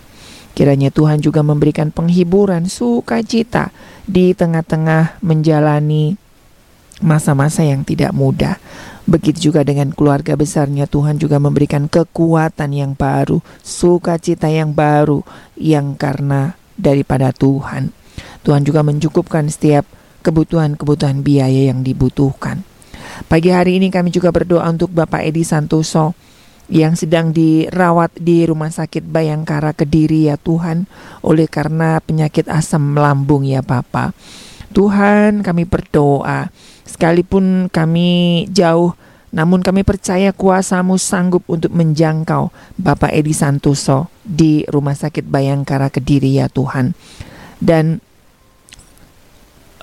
Kiranya 0.55 0.95
Tuhan 0.95 1.19
juga 1.19 1.43
memberikan 1.43 1.91
penghiburan, 1.91 2.71
sukacita 2.71 3.75
di 4.07 4.31
tengah-tengah 4.39 5.19
menjalani 5.19 6.15
masa-masa 7.03 7.67
yang 7.67 7.83
tidak 7.83 8.15
mudah. 8.15 8.63
Begitu 9.05 9.51
juga 9.51 9.67
dengan 9.67 9.91
keluarga 9.91 10.39
besarnya 10.39 10.87
Tuhan 10.87 11.19
juga 11.19 11.43
memberikan 11.43 11.91
kekuatan 11.91 12.71
yang 12.71 12.95
baru, 12.95 13.43
sukacita 13.61 14.47
yang 14.47 14.71
baru 14.71 15.27
yang 15.59 15.99
karena 15.99 16.55
daripada 16.79 17.35
Tuhan. 17.35 18.04
Tuhan 18.45 18.63
juga 18.63 18.85
mencukupkan 18.85 19.49
setiap 19.49 19.89
kebutuhan-kebutuhan 20.21 21.25
biaya 21.25 21.73
yang 21.73 21.81
dibutuhkan. 21.81 22.65
Pagi 23.29 23.49
hari 23.49 23.81
ini 23.81 23.89
kami 23.89 24.13
juga 24.13 24.31
berdoa 24.31 24.69
untuk 24.69 24.93
Bapak 24.93 25.25
Edi 25.25 25.43
Santoso 25.43 26.13
yang 26.69 26.97
sedang 26.97 27.33
dirawat 27.33 28.17
di 28.17 28.49
Rumah 28.49 28.73
Sakit 28.73 29.05
Bayangkara 29.05 29.77
Kediri 29.77 30.33
ya 30.33 30.41
Tuhan 30.41 30.89
oleh 31.21 31.45
karena 31.45 32.01
penyakit 32.01 32.49
asam 32.49 32.97
lambung 32.97 33.45
ya 33.45 33.61
Bapak. 33.61 34.17
Tuhan 34.73 35.45
kami 35.45 35.69
berdoa 35.69 36.49
sekalipun 36.85 37.69
kami 37.71 38.45
jauh 38.51 38.97
namun 39.35 39.67
kami 39.67 39.83
percaya 39.83 40.31
kuasamu 40.31 40.95
sanggup 40.95 41.43
untuk 41.51 41.75
menjangkau 41.75 42.55
Bapak 42.79 43.11
Edi 43.11 43.35
Santoso 43.35 44.07
di 44.23 44.63
Rumah 44.71 44.95
Sakit 44.95 45.27
Bayangkara 45.27 45.91
Kediri 45.91 46.39
ya 46.39 46.47
Tuhan. 46.47 46.95
Dan 47.59 47.99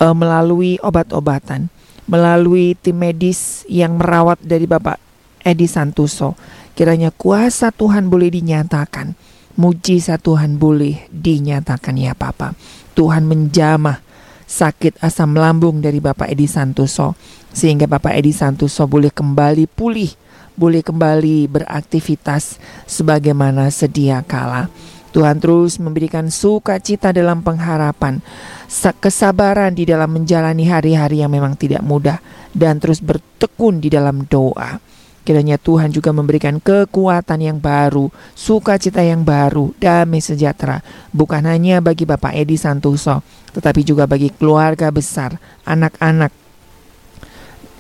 uh, 0.02 0.16
melalui 0.18 0.82
obat-obatan 0.82 1.70
melalui 2.10 2.76
tim 2.76 2.98
medis 2.98 3.64
yang 3.70 3.96
merawat 3.96 4.42
dari 4.42 4.68
Bapak 4.68 5.00
Edi 5.46 5.70
Santoso. 5.70 6.36
Kiranya 6.76 7.14
kuasa 7.14 7.72
Tuhan 7.72 8.12
boleh 8.12 8.34
dinyatakan 8.34 9.16
Mujizat 9.60 10.24
Tuhan 10.24 10.56
boleh 10.56 11.12
dinyatakan 11.12 12.00
ya 12.00 12.16
Papa. 12.16 12.56
Tuhan 12.96 13.28
menjamah 13.28 14.00
sakit 14.48 15.00
asam 15.04 15.36
lambung 15.36 15.84
dari 15.84 16.00
Bapak 16.00 16.32
Edi 16.32 16.48
Santoso 16.48 17.16
sehingga 17.52 17.88
Bapak 17.88 18.16
Edi 18.16 18.32
Santoso 18.32 18.88
boleh 18.88 19.12
kembali 19.12 19.68
pulih, 19.68 20.12
boleh 20.56 20.80
kembali 20.84 21.52
beraktivitas 21.52 22.60
sebagaimana 22.88 23.68
sedia 23.72 24.24
kala. 24.24 24.72
Tuhan 25.12 25.44
terus 25.44 25.76
memberikan 25.76 26.32
sukacita 26.32 27.12
dalam 27.12 27.44
pengharapan, 27.44 28.24
kesabaran 28.72 29.76
di 29.76 29.84
dalam 29.84 30.08
menjalani 30.16 30.64
hari-hari 30.64 31.20
yang 31.20 31.36
memang 31.36 31.60
tidak 31.60 31.84
mudah, 31.84 32.24
dan 32.56 32.80
terus 32.80 33.04
bertekun 33.04 33.84
di 33.84 33.92
dalam 33.92 34.24
doa. 34.32 34.80
Kiranya 35.22 35.62
Tuhan 35.62 35.94
juga 35.94 36.10
memberikan 36.10 36.58
kekuatan 36.58 37.46
yang 37.46 37.62
baru, 37.62 38.10
sukacita 38.34 39.06
yang 39.06 39.22
baru, 39.22 39.70
damai 39.78 40.18
sejahtera, 40.18 40.82
bukan 41.14 41.46
hanya 41.46 41.78
bagi 41.78 42.10
Bapak 42.10 42.34
Edi 42.34 42.58
Santoso, 42.58 43.22
tetapi 43.54 43.86
juga 43.86 44.10
bagi 44.10 44.34
keluarga 44.34 44.90
besar, 44.90 45.38
anak-anak 45.62 46.34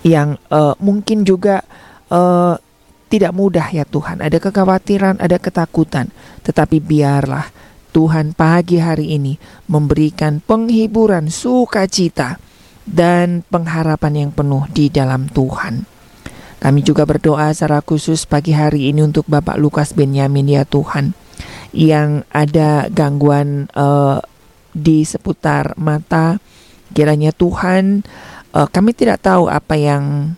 yang 0.05 0.37
uh, 0.53 0.77
mungkin 0.77 1.25
juga 1.25 1.65
uh, 2.13 2.61
tidak 3.09 3.33
mudah 3.33 3.73
ya 3.73 3.89
Tuhan. 3.89 4.21
Ada 4.21 4.37
kekhawatiran, 4.37 5.17
ada 5.17 5.41
ketakutan, 5.41 6.13
tetapi 6.45 6.77
biarlah 6.77 7.49
Tuhan 7.91 8.31
pagi 8.31 8.79
hari 8.79 9.19
ini 9.19 9.35
memberikan 9.67 10.39
penghiburan, 10.39 11.27
sukacita, 11.27 12.39
dan 12.87 13.43
pengharapan 13.51 14.27
yang 14.27 14.31
penuh 14.31 14.65
di 14.71 14.87
dalam 14.87 15.27
Tuhan. 15.27 15.85
Kami 16.61 16.79
juga 16.85 17.09
berdoa 17.09 17.49
secara 17.51 17.81
khusus 17.81 18.23
pagi 18.29 18.53
hari 18.53 18.93
ini 18.93 19.01
untuk 19.01 19.25
Bapak 19.25 19.57
Lukas 19.57 19.97
Benyamin 19.97 20.45
ya 20.45 20.63
Tuhan 20.63 21.17
yang 21.73 22.21
ada 22.29 22.85
gangguan 22.91 23.65
uh, 23.73 24.21
di 24.69 25.01
seputar 25.01 25.73
mata. 25.75 26.37
Kiranya 26.91 27.33
Tuhan 27.33 28.05
uh, 28.53 28.67
kami 28.69 28.93
tidak 28.93 29.25
tahu 29.25 29.49
apa 29.49 29.73
yang 29.73 30.35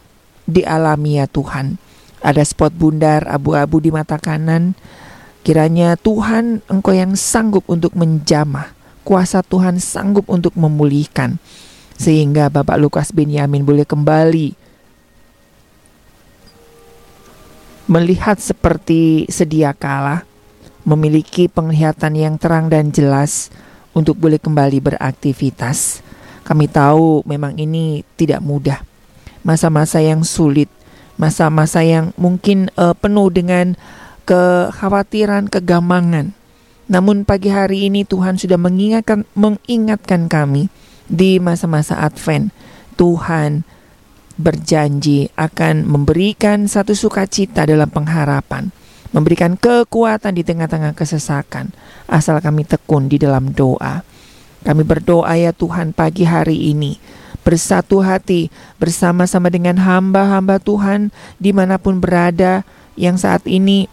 dialami 0.48 1.20
ya 1.20 1.28
Tuhan. 1.28 1.76
Ada 2.24 2.48
spot 2.48 2.72
bundar 2.72 3.28
abu-abu 3.28 3.84
di 3.84 3.92
mata 3.92 4.16
kanan. 4.16 4.80
Kiranya 5.44 6.00
Tuhan 6.00 6.64
Engkau 6.72 6.96
yang 6.96 7.20
sanggup 7.20 7.68
untuk 7.68 7.94
menjamah. 8.00 8.72
Kuasa 9.04 9.44
Tuhan 9.44 9.84
sanggup 9.84 10.24
untuk 10.32 10.56
memulihkan. 10.56 11.36
Sehingga 12.00 12.48
Bapak 12.48 12.80
Lukas 12.80 13.12
Benyamin 13.12 13.68
boleh 13.68 13.84
kembali 13.84 14.64
melihat 17.88 18.40
seperti 18.40 19.28
sedia 19.28 19.76
kala, 19.76 20.24
memiliki 20.88 21.52
penglihatan 21.52 22.16
yang 22.16 22.36
terang 22.40 22.72
dan 22.72 22.92
jelas 22.92 23.52
untuk 23.92 24.20
boleh 24.20 24.40
kembali 24.40 24.80
beraktivitas. 24.80 26.04
Kami 26.44 26.68
tahu 26.68 27.24
memang 27.24 27.56
ini 27.56 28.04
tidak 28.20 28.44
mudah. 28.44 28.84
Masa-masa 29.44 30.00
yang 30.00 30.24
sulit, 30.24 30.68
masa-masa 31.16 31.84
yang 31.84 32.12
mungkin 32.16 32.72
uh, 32.76 32.96
penuh 32.96 33.32
dengan 33.32 33.76
kekhawatiran, 34.24 35.52
kegamangan. 35.52 36.36
Namun 36.92 37.24
pagi 37.24 37.48
hari 37.48 37.88
ini 37.88 38.04
Tuhan 38.04 38.36
sudah 38.36 38.60
mengingatkan 38.60 39.24
mengingatkan 39.36 40.28
kami 40.28 40.68
di 41.08 41.40
masa-masa 41.40 42.00
Advent. 42.04 42.52
Tuhan 42.94 43.66
berjanji 44.38 45.30
akan 45.38 45.86
memberikan 45.86 46.66
satu 46.66 46.98
sukacita 46.98 47.66
dalam 47.66 47.90
pengharapan, 47.90 48.74
memberikan 49.14 49.58
kekuatan 49.58 50.34
di 50.34 50.44
tengah-tengah 50.46 50.94
kesesakan, 50.98 51.74
asal 52.10 52.42
kami 52.42 52.66
tekun 52.66 53.10
di 53.10 53.22
dalam 53.22 53.54
doa. 53.54 54.02
Kami 54.64 54.84
berdoa 54.88 55.36
ya 55.36 55.52
Tuhan 55.52 55.92
pagi 55.92 56.24
hari 56.24 56.72
ini, 56.72 56.98
bersatu 57.44 58.00
hati 58.00 58.48
bersama-sama 58.80 59.52
dengan 59.52 59.76
hamba-hamba 59.78 60.58
Tuhan 60.64 61.12
di 61.38 61.52
mana 61.52 61.76
pun 61.78 62.00
berada 62.00 62.64
yang 62.96 63.20
saat 63.20 63.44
ini 63.46 63.92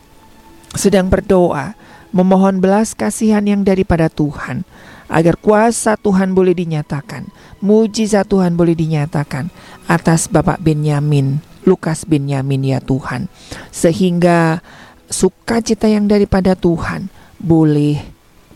sedang 0.74 1.10
berdoa, 1.10 1.74
memohon 2.10 2.58
belas 2.58 2.94
kasihan 2.94 3.42
yang 3.46 3.62
daripada 3.62 4.10
Tuhan, 4.10 4.66
agar 5.10 5.34
kuasa 5.38 5.98
Tuhan 5.98 6.34
boleh 6.34 6.54
dinyatakan, 6.54 7.30
mujizat 7.58 8.30
Tuhan 8.30 8.54
boleh 8.54 8.78
dinyatakan 8.78 9.50
atas 9.90 10.30
Bapak 10.30 10.62
Benyamin, 10.62 11.42
Lukas 11.66 12.06
Benyamin 12.06 12.62
ya 12.62 12.78
Tuhan. 12.78 13.26
Sehingga 13.74 14.62
sukacita 15.10 15.90
yang 15.90 16.06
daripada 16.06 16.54
Tuhan 16.54 17.10
boleh 17.42 17.98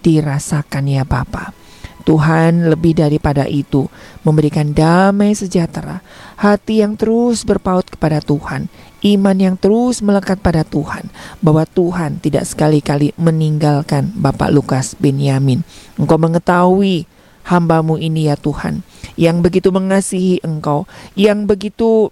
dirasakan 0.04 0.84
ya 0.86 1.02
Bapak. 1.02 1.64
Tuhan 2.04 2.68
lebih 2.68 3.00
daripada 3.00 3.48
itu 3.48 3.88
memberikan 4.28 4.76
damai 4.76 5.32
sejahtera, 5.32 6.04
hati 6.36 6.84
yang 6.84 7.00
terus 7.00 7.48
berpaut 7.48 7.88
kepada 7.88 8.20
Tuhan, 8.20 8.68
iman 9.04 9.36
yang 9.36 9.56
terus 9.60 10.00
melekat 10.00 10.40
pada 10.40 10.64
Tuhan, 10.64 11.12
bahwa 11.44 11.68
Tuhan 11.68 12.24
tidak 12.24 12.48
sekali-kali 12.48 13.12
meninggalkan 13.20 14.08
Bapak 14.16 14.48
Lukas 14.48 14.96
Benyamin. 14.96 15.60
Engkau 16.00 16.16
mengetahui 16.16 17.04
hambamu 17.44 18.00
ini 18.00 18.32
ya 18.32 18.40
Tuhan, 18.40 18.80
yang 19.20 19.44
begitu 19.44 19.68
mengasihi 19.68 20.40
Engkau, 20.40 20.88
yang 21.12 21.44
begitu 21.44 22.08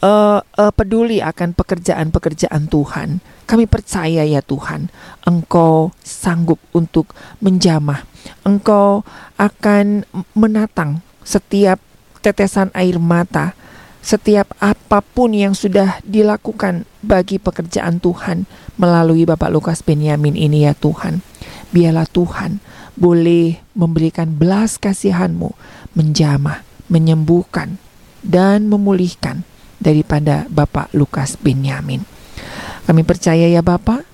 uh, 0.00 0.40
uh, 0.40 0.72
peduli 0.72 1.20
akan 1.20 1.52
pekerjaan-pekerjaan 1.52 2.64
Tuhan. 2.72 3.20
Kami 3.44 3.68
percaya 3.68 4.24
ya 4.24 4.40
Tuhan, 4.40 4.88
Engkau 5.28 5.92
sanggup 6.00 6.62
untuk 6.72 7.12
menjamah. 7.44 8.06
Engkau 8.46 9.04
akan 9.36 10.08
menatang 10.32 11.04
setiap 11.26 11.82
tetesan 12.24 12.72
air 12.72 12.96
mata, 12.96 13.52
setiap 14.00 14.56
apa 14.60 15.04
pun 15.04 15.36
yang 15.36 15.52
sudah 15.52 16.00
dilakukan 16.04 16.88
bagi 17.04 17.36
pekerjaan 17.36 18.00
Tuhan 18.00 18.48
melalui 18.80 19.28
Bapak 19.28 19.52
Lukas 19.52 19.84
Benyamin 19.84 20.36
ini 20.36 20.64
ya 20.64 20.72
Tuhan. 20.72 21.20
Biarlah 21.70 22.08
Tuhan 22.08 22.58
boleh 22.96 23.60
memberikan 23.76 24.34
belas 24.34 24.76
kasihanmu, 24.80 25.54
menjamah, 25.94 26.64
menyembuhkan, 26.90 27.78
dan 28.20 28.68
memulihkan 28.68 29.44
daripada 29.80 30.44
Bapak 30.52 30.92
Lukas 30.92 31.40
Benyamin. 31.40 32.04
Kami 32.84 33.02
percaya 33.06 33.46
ya 33.48 33.64
Bapak, 33.64 34.04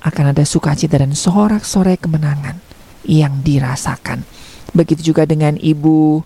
akan 0.00 0.32
ada 0.32 0.44
sukacita 0.48 0.96
dan 0.96 1.12
sorak-sorai 1.12 2.00
kemenangan 2.00 2.56
yang 3.04 3.44
dirasakan. 3.44 4.24
Begitu 4.72 5.12
juga 5.12 5.28
dengan 5.28 5.60
Ibu 5.60 6.24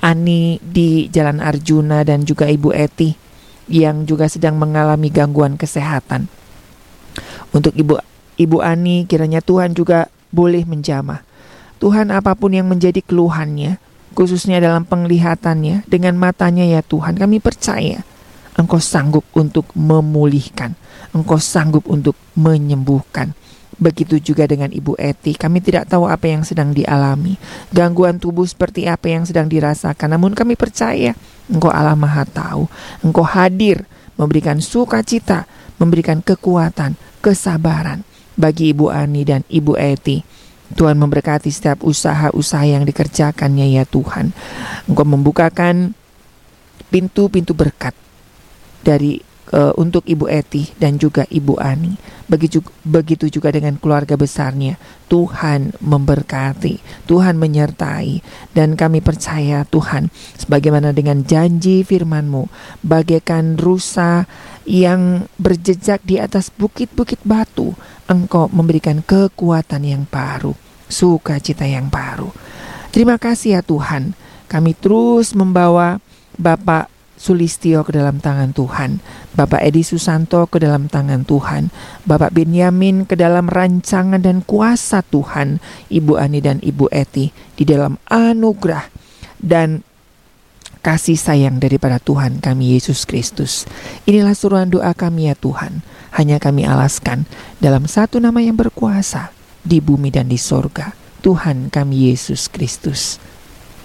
Ani 0.00 0.60
di 0.60 1.08
Jalan 1.08 1.40
Arjuna 1.40 2.04
dan 2.04 2.28
juga 2.28 2.48
Ibu 2.48 2.72
Eti 2.72 3.16
yang 3.66 4.06
juga 4.06 4.30
sedang 4.30 4.60
mengalami 4.60 5.10
gangguan 5.10 5.58
kesehatan. 5.58 6.28
Untuk 7.50 7.72
Ibu 7.72 7.98
Ibu 8.36 8.58
Ani 8.60 9.08
kiranya 9.08 9.40
Tuhan 9.40 9.72
juga 9.72 10.12
boleh 10.28 10.68
menjamah. 10.68 11.24
Tuhan 11.80 12.12
apa 12.12 12.36
pun 12.36 12.52
yang 12.52 12.68
menjadi 12.68 13.00
keluhannya, 13.04 13.76
khususnya 14.16 14.60
dalam 14.60 14.84
penglihatannya, 14.88 15.88
dengan 15.88 16.16
matanya 16.16 16.64
ya 16.64 16.80
Tuhan, 16.80 17.16
kami 17.20 17.40
percaya 17.40 18.04
Engkau 18.56 18.80
sanggup 18.80 19.24
untuk 19.36 19.68
memulihkan. 19.76 20.72
Engkau 21.12 21.36
sanggup 21.36 21.84
untuk 21.92 22.16
menyembuhkan. 22.32 23.36
Begitu 23.76 24.16
juga 24.32 24.48
dengan 24.48 24.72
Ibu 24.72 24.96
Eti, 24.96 25.36
kami 25.36 25.60
tidak 25.60 25.92
tahu 25.92 26.08
apa 26.08 26.24
yang 26.32 26.48
sedang 26.48 26.72
dialami, 26.72 27.36
gangguan 27.68 28.16
tubuh 28.16 28.48
seperti 28.48 28.88
apa 28.88 29.12
yang 29.12 29.28
sedang 29.28 29.52
dirasakan, 29.52 30.16
namun 30.16 30.32
kami 30.32 30.56
percaya 30.56 31.12
Engkau 31.52 31.68
Allah 31.68 31.92
Maha 31.92 32.24
Tahu, 32.24 32.64
Engkau 33.04 33.26
hadir 33.28 33.84
memberikan 34.16 34.64
sukacita, 34.64 35.44
memberikan 35.76 36.24
kekuatan, 36.24 36.96
kesabaran 37.20 38.00
bagi 38.32 38.72
Ibu 38.72 38.88
Ani 38.88 39.28
dan 39.28 39.44
Ibu 39.44 39.76
Eti. 39.76 40.24
Tuhan 40.66 40.98
memberkati 40.98 41.52
setiap 41.52 41.84
usaha-usaha 41.84 42.66
yang 42.66 42.82
dikerjakannya 42.88 43.76
ya 43.76 43.84
Tuhan. 43.86 44.32
Engkau 44.88 45.06
membukakan 45.06 45.92
pintu-pintu 46.88 47.52
berkat 47.52 47.92
dari 48.82 49.25
uh, 49.52 49.74
untuk 49.78 50.02
Ibu 50.06 50.26
Eti 50.26 50.72
dan 50.80 50.98
juga 50.98 51.28
Ibu 51.28 51.58
Ani. 51.60 51.94
Begitu 52.26 52.58
begitu 52.82 53.30
juga 53.30 53.54
dengan 53.54 53.78
keluarga 53.78 54.18
besarnya. 54.18 54.74
Tuhan 55.06 55.70
memberkati, 55.78 57.06
Tuhan 57.06 57.38
menyertai 57.38 58.18
dan 58.50 58.74
kami 58.74 58.98
percaya 58.98 59.62
Tuhan 59.62 60.10
sebagaimana 60.34 60.90
dengan 60.90 61.22
janji 61.22 61.86
firman-Mu 61.86 62.50
bagaikan 62.82 63.54
rusa 63.54 64.26
yang 64.66 65.30
berjejak 65.38 66.02
di 66.02 66.18
atas 66.18 66.50
bukit-bukit 66.50 67.22
batu, 67.22 67.78
Engkau 68.10 68.50
memberikan 68.50 68.98
kekuatan 69.06 69.86
yang 69.86 70.02
baru, 70.10 70.58
sukacita 70.90 71.62
yang 71.62 71.86
baru. 71.86 72.34
Terima 72.90 73.14
kasih 73.22 73.58
ya 73.58 73.62
Tuhan. 73.62 74.18
Kami 74.50 74.74
terus 74.74 75.34
membawa 75.34 76.02
Bapak 76.34 76.95
Sulistio 77.16 77.80
ke 77.80 77.96
dalam 77.96 78.20
tangan 78.20 78.52
Tuhan, 78.52 79.00
Bapak 79.32 79.64
Edi 79.64 79.80
Susanto 79.80 80.44
ke 80.46 80.60
dalam 80.60 80.86
tangan 80.92 81.24
Tuhan, 81.24 81.72
Bapak 82.04 82.36
Benyamin 82.36 83.08
ke 83.08 83.16
dalam 83.16 83.48
rancangan 83.48 84.20
dan 84.20 84.44
kuasa 84.44 85.00
Tuhan, 85.00 85.58
Ibu 85.88 86.20
Ani 86.20 86.44
dan 86.44 86.60
Ibu 86.60 86.92
Eti 86.92 87.32
di 87.56 87.64
dalam 87.64 87.96
anugerah 88.12 88.92
dan 89.40 89.80
kasih 90.84 91.18
sayang 91.18 91.58
daripada 91.58 91.98
Tuhan 91.98 92.38
kami 92.38 92.78
Yesus 92.78 93.08
Kristus. 93.08 93.64
Inilah 94.06 94.36
suruhan 94.36 94.70
doa 94.70 94.92
kami 94.94 95.32
ya 95.32 95.34
Tuhan, 95.34 95.82
hanya 96.14 96.36
kami 96.38 96.62
alaskan 96.62 97.26
dalam 97.58 97.90
satu 97.90 98.22
nama 98.22 98.38
yang 98.38 98.54
berkuasa 98.54 99.34
di 99.66 99.82
bumi 99.82 100.14
dan 100.14 100.30
di 100.30 100.38
sorga, 100.38 100.94
Tuhan 101.26 101.74
kami 101.74 102.12
Yesus 102.12 102.46
Kristus. 102.46 103.18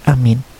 Amin. 0.06 0.51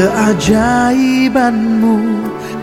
Keajaibanmu 0.00 1.96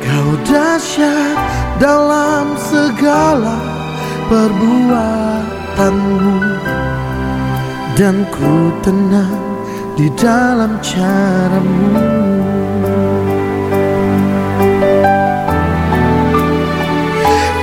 Kau 0.01 0.33
dahsyat 0.47 1.37
dalam 1.77 2.57
segala 2.57 3.59
perbuatanmu. 4.31 5.37
Dan 7.97 8.25
ku 8.33 8.71
tenang 8.85 9.41
di 9.99 10.07
dalam 10.15 10.79
caramu. 10.79 12.07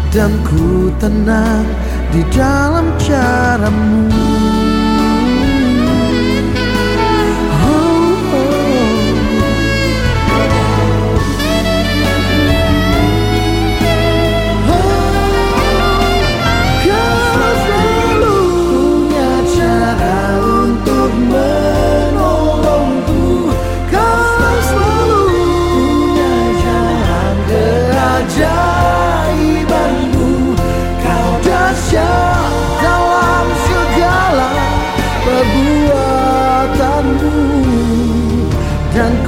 Dan 0.08 0.32
ku 0.48 0.88
tenang 0.96 1.68
di 2.08 2.24
dalam 2.32 2.88
caramu 2.96 4.35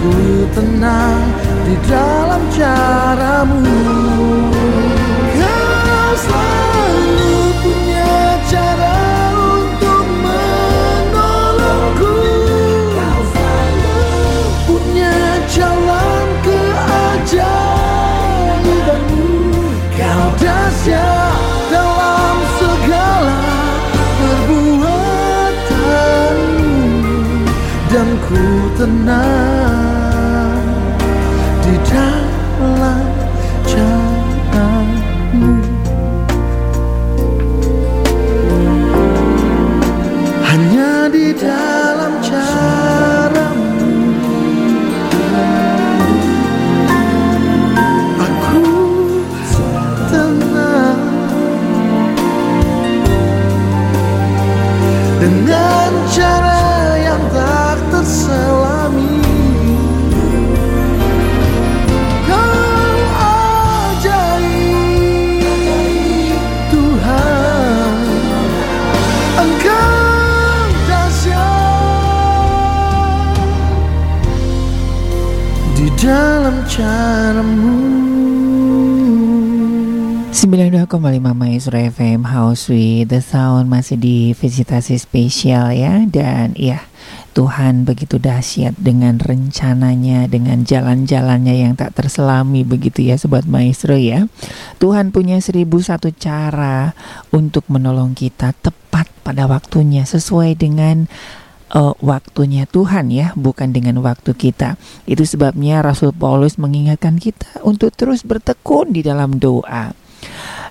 ku 0.09 0.49
tenang 0.57 1.21
di 1.69 1.77
dalam 1.85 2.41
caramu. 2.57 3.61
Kau 5.37 6.13
selalu 6.17 7.53
punya 7.61 8.41
cara 8.49 8.97
untuk 9.37 10.09
menolongku. 10.25 12.17
Kau 12.97 13.21
selalu 13.37 14.01
punya 14.65 15.13
jalan 15.53 16.29
keajaibanmu 16.41 17.69
Kau 19.93 20.33
dahsyat 20.41 21.37
dalam 21.69 22.37
segala 22.57 23.45
perbuatanmu. 24.17 25.05
Dan 27.93 28.09
ku 28.25 28.45
tenang 28.81 29.48
dalam 75.99 76.63
caramu. 76.71 77.75
92,5 80.31 80.87
Maestro 81.35 81.75
FM 81.75 82.23
House 82.23 82.71
with 82.71 83.11
the 83.11 83.19
Sound. 83.19 83.67
Masih 83.67 83.99
di 83.99 84.31
visitasi 84.31 84.95
spesial 84.95 85.75
ya. 85.75 86.07
Dan 86.07 86.55
ya 86.55 86.87
Tuhan 87.35 87.83
begitu 87.83 88.23
dahsyat 88.23 88.79
dengan 88.79 89.19
rencananya 89.19 90.31
dengan 90.31 90.63
jalan-jalannya 90.63 91.67
yang 91.67 91.75
tak 91.75 91.99
terselami 91.99 92.63
begitu 92.63 93.03
ya 93.03 93.19
Sobat 93.19 93.51
Maestro 93.51 93.99
ya. 93.99 94.31
Tuhan 94.79 95.11
punya 95.11 95.43
seribu 95.43 95.83
satu 95.83 96.15
cara 96.15 96.95
untuk 97.35 97.67
menolong 97.67 98.15
kita 98.15 98.55
tepat 98.63 99.11
pada 99.27 99.51
waktunya 99.51 100.07
sesuai 100.07 100.55
dengan 100.55 101.11
uh, 101.73 101.95
waktunya 102.01 102.65
Tuhan 102.69 103.13
ya, 103.13 103.33
bukan 103.37 103.73
dengan 103.73 104.01
waktu 104.05 104.33
kita. 104.37 104.77
Itu 105.05 105.25
sebabnya 105.25 105.81
Rasul 105.85 106.15
Paulus 106.17 106.57
mengingatkan 106.57 107.21
kita 107.21 107.65
untuk 107.65 107.93
terus 107.97 108.25
bertekun 108.25 108.93
di 108.93 109.05
dalam 109.05 109.37
doa 109.37 109.93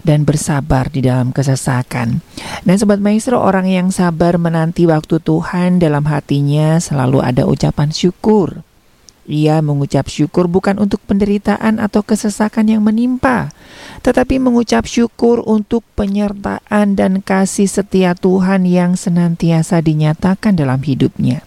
dan 0.03 0.23
bersabar 0.23 0.87
di 0.87 1.03
dalam 1.03 1.35
kesesakan. 1.35 2.23
Dan 2.63 2.75
sobat 2.79 3.03
maestro, 3.03 3.43
orang 3.43 3.67
yang 3.67 3.87
sabar 3.91 4.39
menanti 4.39 4.87
waktu 4.87 5.19
Tuhan 5.19 5.83
dalam 5.83 6.07
hatinya 6.07 6.79
selalu 6.79 7.19
ada 7.23 7.43
ucapan 7.43 7.91
syukur. 7.91 8.66
Ia 9.27 9.59
mengucap 9.59 10.07
syukur 10.07 10.47
bukan 10.47 10.79
untuk 10.79 11.03
penderitaan 11.03 11.83
atau 11.83 11.99
kesesakan 11.99 12.71
yang 12.71 12.79
menimpa, 12.79 13.51
tetapi 13.99 14.39
mengucap 14.39 14.87
syukur 14.87 15.43
untuk 15.43 15.83
penyertaan 15.99 16.95
dan 16.95 17.19
kasih 17.19 17.67
setia 17.67 18.15
Tuhan 18.15 18.63
yang 18.63 18.95
senantiasa 18.95 19.83
dinyatakan 19.83 20.55
dalam 20.55 20.79
hidupnya. 20.79 21.43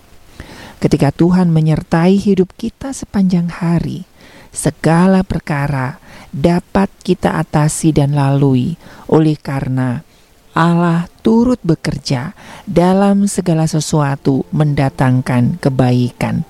Ketika 0.76 1.09
Tuhan 1.09 1.49
menyertai 1.49 2.20
hidup 2.20 2.53
kita 2.61 2.93
sepanjang 2.93 3.49
hari, 3.49 4.05
segala 4.53 5.24
perkara 5.24 5.97
dapat 6.37 6.93
kita 7.01 7.41
atasi 7.41 7.97
dan 7.97 8.12
lalui 8.12 8.76
oleh 9.09 9.41
karena 9.41 10.05
Allah 10.53 11.09
turut 11.22 11.62
bekerja 11.62 12.37
dalam 12.66 13.24
segala 13.31 13.64
sesuatu 13.64 14.45
mendatangkan 14.51 15.62
kebaikan. 15.62 16.50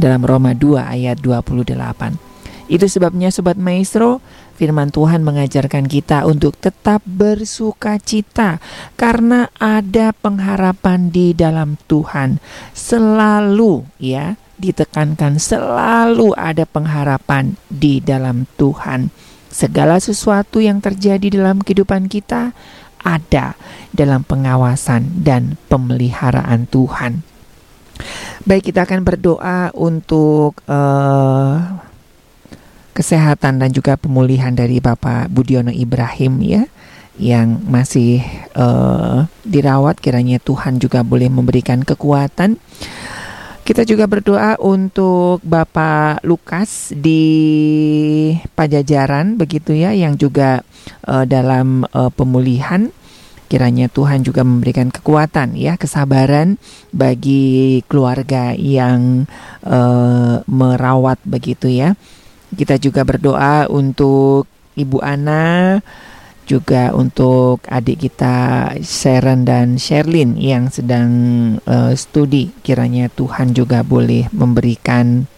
Dalam 0.00 0.24
Roma 0.24 0.56
2 0.56 0.80
ayat 0.80 1.20
28. 1.20 1.76
Itu 2.72 2.86
sebabnya 2.88 3.28
Sobat 3.28 3.60
Maestro, 3.60 4.24
firman 4.56 4.88
Tuhan 4.88 5.20
mengajarkan 5.20 5.90
kita 5.90 6.24
untuk 6.24 6.56
tetap 6.56 7.04
bersuka 7.04 8.00
cita 8.00 8.62
karena 8.96 9.52
ada 9.60 10.16
pengharapan 10.16 11.12
di 11.12 11.36
dalam 11.36 11.76
Tuhan. 11.84 12.40
Selalu 12.72 13.84
ya, 14.00 14.40
ditekankan 14.56 15.36
selalu 15.36 16.32
ada 16.32 16.62
pengharapan 16.64 17.60
di 17.66 17.98
dalam 17.98 18.48
Tuhan. 18.54 19.12
Segala 19.50 19.98
sesuatu 19.98 20.62
yang 20.62 20.78
terjadi 20.78 21.26
dalam 21.26 21.60
kehidupan 21.60 22.06
kita 22.06 22.54
ada 23.02 23.58
dalam 23.90 24.22
pengawasan 24.22 25.26
dan 25.26 25.58
pemeliharaan 25.66 26.70
Tuhan. 26.70 27.29
Baik, 28.44 28.72
kita 28.72 28.88
akan 28.88 29.00
berdoa 29.04 29.70
untuk 29.76 30.58
uh, 30.64 31.60
kesehatan 32.96 33.62
dan 33.62 33.70
juga 33.72 33.96
pemulihan 33.96 34.52
dari 34.52 34.82
Bapak 34.82 35.32
Budiono 35.32 35.72
Ibrahim 35.72 36.42
ya 36.44 36.62
yang 37.20 37.60
masih 37.68 38.24
uh, 38.56 39.28
dirawat 39.44 40.00
kiranya 40.00 40.40
Tuhan 40.40 40.80
juga 40.80 41.04
boleh 41.04 41.28
memberikan 41.28 41.84
kekuatan. 41.84 42.56
Kita 43.60 43.86
juga 43.86 44.08
berdoa 44.10 44.58
untuk 44.58 45.38
Bapak 45.46 46.26
Lukas 46.26 46.90
di 46.96 48.34
Pajajaran 48.56 49.38
begitu 49.38 49.76
ya 49.76 49.94
yang 49.94 50.16
juga 50.18 50.64
uh, 51.06 51.22
dalam 51.28 51.86
uh, 51.92 52.10
pemulihan 52.10 52.90
kiranya 53.50 53.90
Tuhan 53.90 54.22
juga 54.22 54.46
memberikan 54.46 54.94
kekuatan 54.94 55.58
ya 55.58 55.74
kesabaran 55.74 56.54
bagi 56.94 57.82
keluarga 57.90 58.54
yang 58.54 59.26
uh, 59.66 60.46
merawat 60.46 61.18
begitu 61.26 61.66
ya. 61.66 61.98
Kita 62.54 62.78
juga 62.78 63.02
berdoa 63.02 63.66
untuk 63.66 64.46
Ibu 64.78 65.02
Ana 65.02 65.82
juga 66.46 66.90
untuk 66.90 67.62
adik 67.70 68.10
kita 68.10 68.70
Sharon 68.82 69.46
dan 69.46 69.78
Sherlyn 69.78 70.34
yang 70.34 70.66
sedang 70.66 71.10
uh, 71.62 71.94
studi 71.94 72.50
kiranya 72.66 73.06
Tuhan 73.06 73.54
juga 73.54 73.86
boleh 73.86 74.26
memberikan 74.34 75.30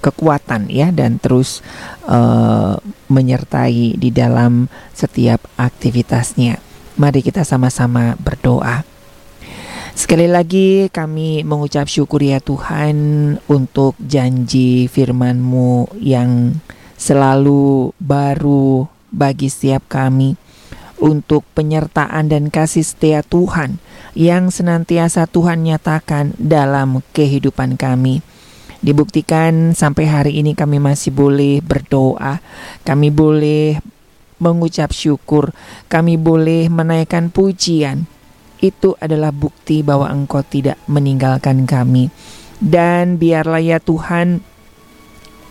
kekuatan 0.00 0.72
ya 0.72 0.88
dan 0.92 1.20
terus 1.20 1.60
uh, 2.08 2.80
menyertai 3.08 4.00
di 4.00 4.08
dalam 4.12 4.72
setiap 4.96 5.44
aktivitasnya. 5.60 6.63
Mari 6.94 7.26
kita 7.26 7.42
sama-sama 7.42 8.14
berdoa. 8.22 8.86
Sekali 9.98 10.30
lagi 10.30 10.86
kami 10.94 11.42
mengucap 11.42 11.90
syukur 11.90 12.22
ya 12.22 12.38
Tuhan 12.38 12.94
untuk 13.50 13.98
janji 13.98 14.86
firman-Mu 14.86 15.90
yang 15.98 16.54
selalu 16.94 17.90
baru 17.98 18.86
bagi 19.10 19.50
setiap 19.50 19.86
kami 19.90 20.38
untuk 21.02 21.42
penyertaan 21.58 22.30
dan 22.30 22.46
kasih 22.46 22.86
setia 22.86 23.26
Tuhan 23.26 23.82
yang 24.14 24.54
senantiasa 24.54 25.26
Tuhan 25.26 25.66
nyatakan 25.66 26.38
dalam 26.38 27.02
kehidupan 27.10 27.74
kami. 27.74 28.22
Dibuktikan 28.84 29.74
sampai 29.74 30.06
hari 30.06 30.32
ini 30.38 30.54
kami 30.54 30.78
masih 30.78 31.10
boleh 31.10 31.58
berdoa, 31.58 32.38
kami 32.86 33.08
boleh 33.10 33.82
mengucap 34.44 34.92
syukur, 34.92 35.56
kami 35.88 36.20
boleh 36.20 36.68
menaikkan 36.68 37.32
pujian. 37.32 38.04
Itu 38.60 39.00
adalah 39.00 39.32
bukti 39.32 39.80
bahwa 39.80 40.12
Engkau 40.12 40.44
tidak 40.44 40.76
meninggalkan 40.84 41.64
kami. 41.64 42.12
Dan 42.60 43.16
biarlah 43.16 43.64
ya 43.64 43.80
Tuhan 43.80 44.44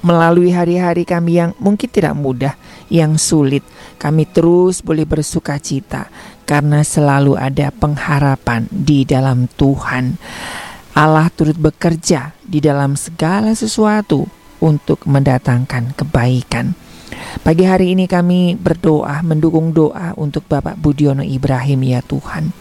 melalui 0.04 0.52
hari-hari 0.54 1.08
kami 1.08 1.40
yang 1.40 1.52
mungkin 1.58 1.90
tidak 1.90 2.14
mudah, 2.14 2.54
yang 2.92 3.16
sulit, 3.16 3.64
kami 3.98 4.28
terus 4.28 4.84
boleh 4.84 5.08
bersuka 5.08 5.58
cita 5.58 6.12
karena 6.44 6.84
selalu 6.84 7.40
ada 7.40 7.72
pengharapan 7.72 8.68
di 8.70 9.08
dalam 9.08 9.48
Tuhan. 9.48 10.20
Allah 10.94 11.32
turut 11.34 11.58
bekerja 11.58 12.38
di 12.46 12.62
dalam 12.62 12.94
segala 12.94 13.58
sesuatu 13.58 14.28
untuk 14.62 15.02
mendatangkan 15.10 15.98
kebaikan. 15.98 16.78
Pagi 17.44 17.68
hari 17.68 17.92
ini 17.92 18.08
kami 18.08 18.56
berdoa, 18.56 19.20
mendukung 19.26 19.76
doa 19.76 20.16
untuk 20.16 20.48
Bapak 20.48 20.80
Budiono 20.80 21.26
Ibrahim 21.26 21.84
ya 21.84 22.00
Tuhan. 22.00 22.56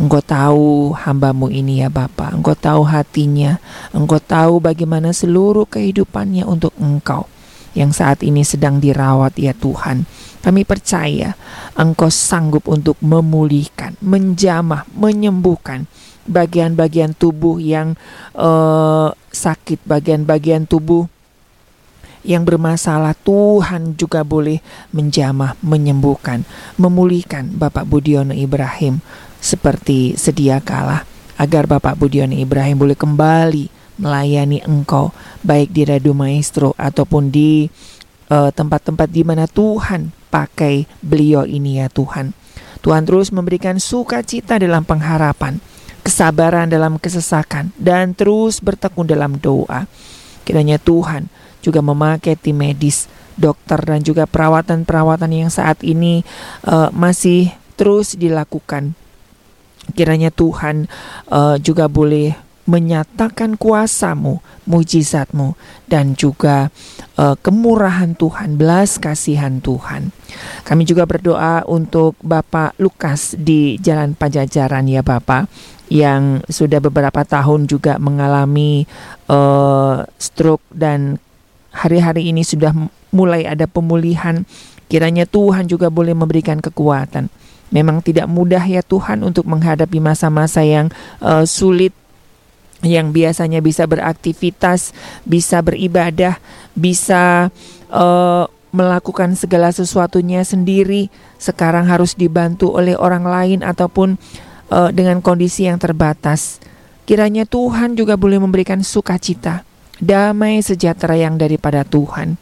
Engkau 0.00 0.24
tahu 0.24 0.96
hambamu 0.96 1.52
ini 1.52 1.84
ya 1.84 1.92
Bapa. 1.92 2.32
Engkau 2.32 2.56
tahu 2.56 2.82
hatinya. 2.88 3.60
Engkau 3.92 4.18
tahu 4.18 4.58
bagaimana 4.58 5.12
seluruh 5.12 5.68
kehidupannya 5.68 6.48
untuk 6.48 6.72
engkau. 6.80 7.28
Yang 7.76 8.00
saat 8.00 8.18
ini 8.24 8.40
sedang 8.44 8.80
dirawat 8.80 9.36
ya 9.36 9.52
Tuhan. 9.52 10.04
Kami 10.42 10.66
percaya 10.66 11.38
Engkau 11.78 12.10
sanggup 12.10 12.66
untuk 12.66 12.98
memulihkan, 12.98 13.94
menjamah, 14.02 14.84
menyembuhkan 14.92 15.86
bagian-bagian 16.26 17.14
tubuh 17.14 17.62
yang 17.62 17.94
uh, 18.34 19.14
sakit, 19.30 19.82
bagian-bagian 19.86 20.66
tubuh 20.66 21.06
yang 22.22 22.46
bermasalah 22.46 23.18
Tuhan 23.26 23.98
juga 23.98 24.22
boleh 24.22 24.62
menjamah, 24.94 25.58
menyembuhkan, 25.62 26.46
memulihkan 26.78 27.50
Bapak 27.54 27.86
Budiono 27.86 28.34
Ibrahim 28.34 29.02
seperti 29.42 30.14
sedia 30.14 30.62
kala 30.62 31.02
agar 31.34 31.66
Bapak 31.66 31.98
Budiono 31.98 32.38
Ibrahim 32.38 32.78
boleh 32.78 32.94
kembali 32.94 33.64
melayani 33.98 34.62
engkau 34.62 35.10
baik 35.42 35.74
di 35.74 35.82
Radio 35.86 36.14
Maestro 36.14 36.72
ataupun 36.78 37.28
di 37.34 37.66
eh, 38.30 38.50
tempat-tempat 38.54 39.08
uh, 39.10 39.14
di 39.14 39.22
mana 39.26 39.44
Tuhan 39.50 40.14
pakai 40.32 40.88
beliau 41.02 41.44
ini 41.44 41.82
ya 41.82 41.92
Tuhan. 41.92 42.32
Tuhan 42.82 43.06
terus 43.06 43.30
memberikan 43.30 43.78
sukacita 43.78 44.58
dalam 44.58 44.82
pengharapan, 44.82 45.62
kesabaran 46.02 46.66
dalam 46.66 46.98
kesesakan, 46.98 47.70
dan 47.78 48.10
terus 48.10 48.58
bertekun 48.58 49.06
dalam 49.06 49.38
doa. 49.38 49.86
Kiranya 50.42 50.82
Tuhan 50.82 51.30
juga 51.62 51.78
memakai 51.80 52.34
tim 52.34 52.58
medis, 52.58 53.06
dokter, 53.38 53.78
dan 53.78 54.02
juga 54.02 54.26
perawatan-perawatan 54.26 55.30
yang 55.30 55.50
saat 55.50 55.80
ini 55.86 56.26
uh, 56.66 56.90
masih 56.90 57.54
terus 57.78 58.18
dilakukan 58.18 58.98
Kiranya 59.90 60.30
Tuhan 60.30 60.86
uh, 61.26 61.58
juga 61.58 61.90
boleh 61.90 62.38
menyatakan 62.62 63.58
kuasamu, 63.58 64.38
mujizatmu, 64.70 65.58
dan 65.90 66.14
juga 66.14 66.70
uh, 67.18 67.34
kemurahan 67.42 68.14
Tuhan, 68.14 68.54
belas 68.54 69.02
kasihan 69.02 69.58
Tuhan. 69.58 70.14
Kami 70.62 70.86
juga 70.86 71.02
berdoa 71.02 71.66
untuk 71.66 72.14
Bapak 72.22 72.78
Lukas 72.78 73.34
di 73.34 73.74
Jalan 73.82 74.14
Pajajaran 74.14 74.86
ya 74.86 75.02
Bapak, 75.02 75.50
yang 75.90 76.46
sudah 76.46 76.78
beberapa 76.78 77.26
tahun 77.26 77.66
juga 77.66 77.98
mengalami 77.98 78.86
uh, 79.26 80.06
stroke 80.14 80.64
dan 80.70 81.18
hari-hari 81.72 82.28
ini 82.28 82.44
sudah 82.44 82.70
mulai 83.10 83.48
ada 83.48 83.66
pemulihan. 83.66 84.44
Kiranya 84.92 85.24
Tuhan 85.24 85.66
juga 85.72 85.88
boleh 85.88 86.12
memberikan 86.12 86.60
kekuatan 86.60 87.32
Memang 87.72 88.04
tidak 88.04 88.28
mudah 88.28 88.60
ya 88.68 88.84
Tuhan 88.84 89.24
untuk 89.24 89.48
menghadapi 89.48 89.96
masa-masa 89.96 90.60
yang 90.60 90.92
uh, 91.24 91.48
sulit 91.48 91.96
yang 92.84 93.16
biasanya 93.16 93.64
bisa 93.64 93.88
beraktivitas, 93.88 94.92
bisa 95.24 95.64
beribadah, 95.64 96.36
bisa 96.76 97.48
uh, 97.88 98.44
melakukan 98.74 99.32
segala 99.38 99.72
sesuatunya 99.72 100.44
sendiri, 100.44 101.08
sekarang 101.40 101.88
harus 101.88 102.12
dibantu 102.12 102.76
oleh 102.76 102.92
orang 102.92 103.24
lain 103.24 103.60
ataupun 103.64 104.20
uh, 104.68 104.90
dengan 104.92 105.24
kondisi 105.24 105.64
yang 105.64 105.80
terbatas. 105.80 106.60
Kiranya 107.08 107.48
Tuhan 107.48 107.96
juga 107.96 108.20
boleh 108.20 108.36
memberikan 108.36 108.84
sukacita, 108.84 109.64
damai 110.02 110.58
sejahtera 110.66 111.14
yang 111.14 111.38
daripada 111.38 111.86
Tuhan, 111.86 112.34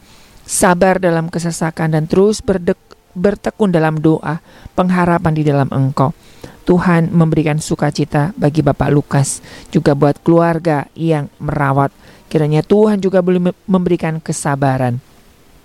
sabar 0.49 0.97
dalam 0.97 1.29
kesesakan 1.29 1.93
dan 1.93 2.09
terus 2.09 2.41
berdek 2.41 2.81
bertekun 3.13 3.75
dalam 3.75 4.01
doa, 4.01 4.41
pengharapan 4.73 5.35
di 5.37 5.45
dalam 5.45 5.69
Engkau. 5.69 6.17
Tuhan 6.65 7.11
memberikan 7.11 7.59
sukacita 7.59 8.31
bagi 8.39 8.63
Bapak 8.63 8.89
Lukas, 8.95 9.43
juga 9.75 9.93
buat 9.99 10.23
keluarga 10.23 10.87
yang 10.95 11.27
merawat. 11.43 11.91
Kiranya 12.31 12.63
Tuhan 12.63 13.03
juga 13.03 13.19
boleh 13.21 13.51
memberikan 13.67 14.23
kesabaran, 14.23 15.03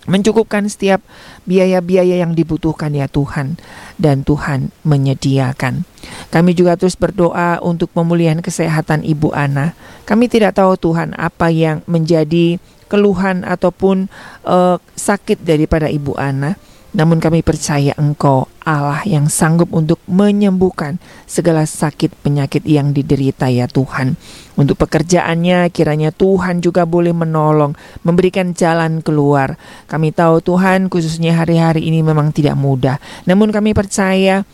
mencukupkan 0.05 0.65
setiap 0.69 1.01
biaya-biaya 1.49 2.21
yang 2.21 2.37
dibutuhkan 2.37 2.93
ya 2.93 3.09
Tuhan, 3.09 3.57
dan 3.97 4.21
Tuhan 4.21 4.69
menyediakan. 4.85 5.85
Kami 6.29 6.51
juga 6.53 6.77
terus 6.77 6.93
berdoa 6.93 7.57
untuk 7.61 7.89
pemulihan 7.91 8.39
kesehatan 8.41 9.01
Ibu 9.01 9.33
Ana. 9.33 9.73
Kami 10.05 10.29
tidak 10.29 10.61
tahu 10.61 10.77
Tuhan 10.77 11.17
apa 11.17 11.49
yang 11.49 11.81
menjadi 11.89 12.61
keluhan 12.85 13.41
ataupun 13.41 14.07
uh, 14.45 14.77
sakit 14.93 15.41
daripada 15.41 15.89
Ibu 15.89 16.13
Ana. 16.15 16.55
Namun 16.95 17.19
kami 17.19 17.43
percaya 17.43 17.91
Engkau 17.99 18.47
Allah 18.63 19.03
yang 19.03 19.27
sanggup 19.27 19.67
untuk 19.75 19.99
menyembuhkan 20.07 20.95
segala 21.27 21.67
sakit 21.67 22.23
penyakit 22.23 22.63
yang 22.63 22.95
diderita 22.95 23.51
ya 23.51 23.67
Tuhan. 23.67 24.15
Untuk 24.55 24.79
pekerjaannya 24.79 25.67
kiranya 25.75 26.15
Tuhan 26.15 26.63
juga 26.63 26.87
boleh 26.87 27.11
menolong, 27.11 27.75
memberikan 28.07 28.55
jalan 28.55 29.03
keluar. 29.03 29.59
Kami 29.91 30.15
tahu 30.15 30.39
Tuhan 30.39 30.87
khususnya 30.87 31.35
hari-hari 31.35 31.83
ini 31.83 31.99
memang 31.99 32.31
tidak 32.31 32.55
mudah. 32.55 32.95
Namun 33.27 33.51
kami 33.51 33.75
percaya 33.75 34.47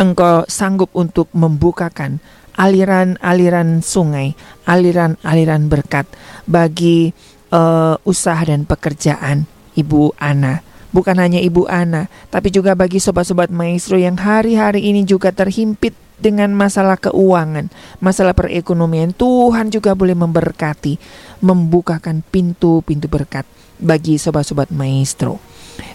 Engkau 0.00 0.48
sanggup 0.50 0.90
untuk 0.96 1.28
membukakan 1.36 2.18
aliran-aliran 2.56 3.84
sungai, 3.84 4.32
aliran-aliran 4.66 5.70
berkat 5.70 6.08
bagi 6.48 7.14
uh, 7.54 7.94
usaha 8.02 8.42
dan 8.42 8.66
pekerjaan 8.66 9.53
Ibu 9.74 10.14
Ana. 10.18 10.62
Bukan 10.94 11.18
hanya 11.18 11.42
Ibu 11.42 11.66
Ana, 11.66 12.06
tapi 12.30 12.54
juga 12.54 12.78
bagi 12.78 13.02
sobat-sobat 13.02 13.50
maestro 13.50 13.98
yang 13.98 14.14
hari-hari 14.14 14.86
ini 14.94 15.02
juga 15.02 15.34
terhimpit 15.34 15.90
dengan 16.22 16.54
masalah 16.54 16.94
keuangan, 16.94 17.66
masalah 17.98 18.30
perekonomian. 18.30 19.10
Tuhan 19.10 19.74
juga 19.74 19.98
boleh 19.98 20.14
memberkati, 20.14 20.94
membukakan 21.42 22.22
pintu-pintu 22.30 23.10
berkat 23.10 23.42
bagi 23.82 24.22
sobat-sobat 24.22 24.70
maestro. 24.70 25.42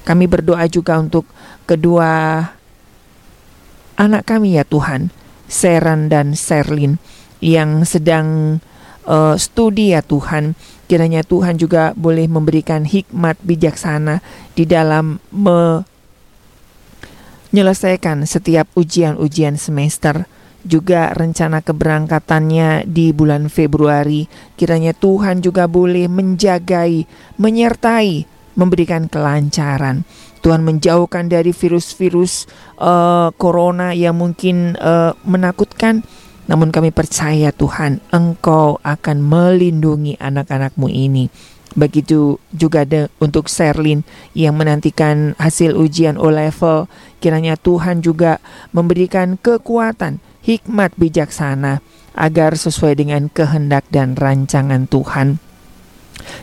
Kami 0.04 0.28
berdoa 0.28 0.68
juga 0.68 1.00
untuk 1.00 1.24
kedua 1.64 2.44
anak 3.96 4.24
kami 4.28 4.60
ya 4.60 4.68
Tuhan, 4.68 5.12
Seran 5.48 6.12
dan 6.12 6.36
Serlin 6.36 7.00
yang 7.40 7.88
sedang 7.88 8.60
uh, 9.08 9.36
studi 9.40 9.96
ya 9.96 10.04
Tuhan. 10.04 10.56
Kiranya 10.90 11.22
Tuhan 11.22 11.62
juga 11.62 11.94
boleh 11.94 12.26
memberikan 12.26 12.82
hikmat 12.82 13.38
bijaksana 13.46 14.26
di 14.58 14.66
dalam 14.66 15.22
menyelesaikan 17.54 18.26
setiap 18.26 18.66
ujian-ujian 18.74 19.62
semester 19.62 20.26
juga 20.66 21.14
rencana 21.16 21.62
keberangkatannya 21.62 22.90
di 22.90 23.14
bulan 23.16 23.48
Februari. 23.54 24.28
Kiranya 24.58 24.92
Tuhan 24.98 25.46
juga 25.46 25.70
boleh 25.70 26.10
menjagai, 26.12 27.06
menyertai, 27.40 28.26
memberikan 28.60 29.08
kelancaran. 29.08 30.04
Tuhan 30.40 30.64
menjauhkan 30.64 31.28
dari 31.28 31.52
virus-virus 31.52 32.48
uh, 32.80 33.32
corona 33.36 33.92
yang 33.96 34.20
mungkin 34.20 34.76
uh, 34.80 35.16
menakutkan. 35.24 36.04
Namun 36.50 36.74
kami 36.74 36.90
percaya 36.90 37.54
Tuhan, 37.54 38.02
Engkau 38.10 38.82
akan 38.82 39.22
melindungi 39.22 40.18
anak-anakmu 40.18 40.90
ini. 40.90 41.30
Begitu 41.78 42.42
juga 42.50 42.82
de, 42.82 43.14
untuk 43.22 43.46
Serlin 43.46 44.02
yang 44.34 44.58
menantikan 44.58 45.38
hasil 45.38 45.78
ujian 45.78 46.18
O-level. 46.18 46.90
Kiranya 47.22 47.54
Tuhan 47.54 48.02
juga 48.02 48.42
memberikan 48.74 49.38
kekuatan, 49.38 50.18
hikmat 50.42 50.98
bijaksana 50.98 51.86
agar 52.18 52.58
sesuai 52.58 52.98
dengan 52.98 53.30
kehendak 53.30 53.86
dan 53.94 54.18
rancangan 54.18 54.90
Tuhan. 54.90 55.38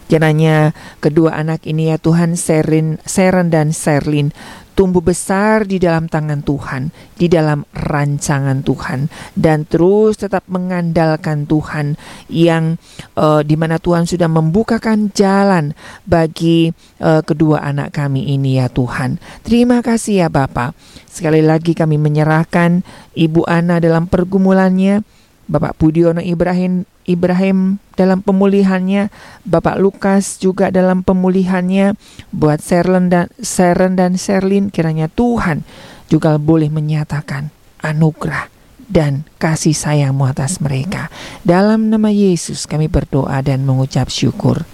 Kiranya 0.07 0.77
kedua 0.99 1.37
anak 1.39 1.65
ini 1.67 1.91
ya 1.93 1.97
Tuhan 1.99 2.35
Serin, 2.39 2.99
Seren 3.05 3.49
dan 3.51 3.71
Serlin 3.75 4.31
tumbuh 4.77 5.01
besar 5.01 5.65
di 5.65 5.81
dalam 5.81 6.05
tangan 6.05 6.45
Tuhan, 6.45 6.93
di 7.17 7.33
dalam 7.33 7.65
rancangan 7.73 8.61
Tuhan, 8.61 9.09
dan 9.33 9.65
terus 9.65 10.21
tetap 10.21 10.45
mengandalkan 10.53 11.49
Tuhan 11.49 11.97
yang 12.29 12.77
uh, 13.17 13.41
di 13.41 13.57
mana 13.57 13.81
Tuhan 13.81 14.05
sudah 14.05 14.29
membukakan 14.29 15.17
jalan 15.17 15.73
bagi 16.05 16.77
uh, 17.01 17.25
kedua 17.25 17.65
anak 17.65 17.97
kami 17.97 18.37
ini 18.37 18.61
ya 18.61 18.69
Tuhan. 18.69 19.17
Terima 19.41 19.81
kasih 19.81 20.23
ya 20.23 20.29
Bapak. 20.29 20.77
Sekali 21.09 21.41
lagi 21.41 21.73
kami 21.73 21.97
menyerahkan 21.97 22.85
Ibu 23.17 23.49
Ana 23.49 23.81
dalam 23.81 24.05
pergumulannya, 24.05 25.01
Bapak 25.47 25.79
Budiono 25.79 26.19
Ibrahim 26.23 26.87
Ibrahim 27.07 27.79
dalam 27.95 28.21
pemulihannya, 28.21 29.15
Bapak 29.47 29.79
Lukas 29.79 30.43
juga 30.43 30.75
dalam 30.75 31.07
pemulihannya, 31.07 31.95
buat 32.35 32.59
Serlen 32.59 33.09
dan 33.09 33.31
Seren 33.39 33.95
dan 33.95 34.19
Serlin 34.19 34.75
kiranya 34.75 35.07
Tuhan 35.07 35.63
juga 36.11 36.35
boleh 36.37 36.67
menyatakan 36.71 37.55
anugerah 37.83 38.51
dan 38.91 39.27
kasih 39.39 39.75
sayangmu 39.75 40.27
atas 40.27 40.59
mereka. 40.59 41.11
Dalam 41.47 41.91
nama 41.91 42.11
Yesus 42.11 42.67
kami 42.67 42.91
berdoa 42.91 43.39
dan 43.43 43.63
mengucap 43.67 44.11
syukur. 44.11 44.67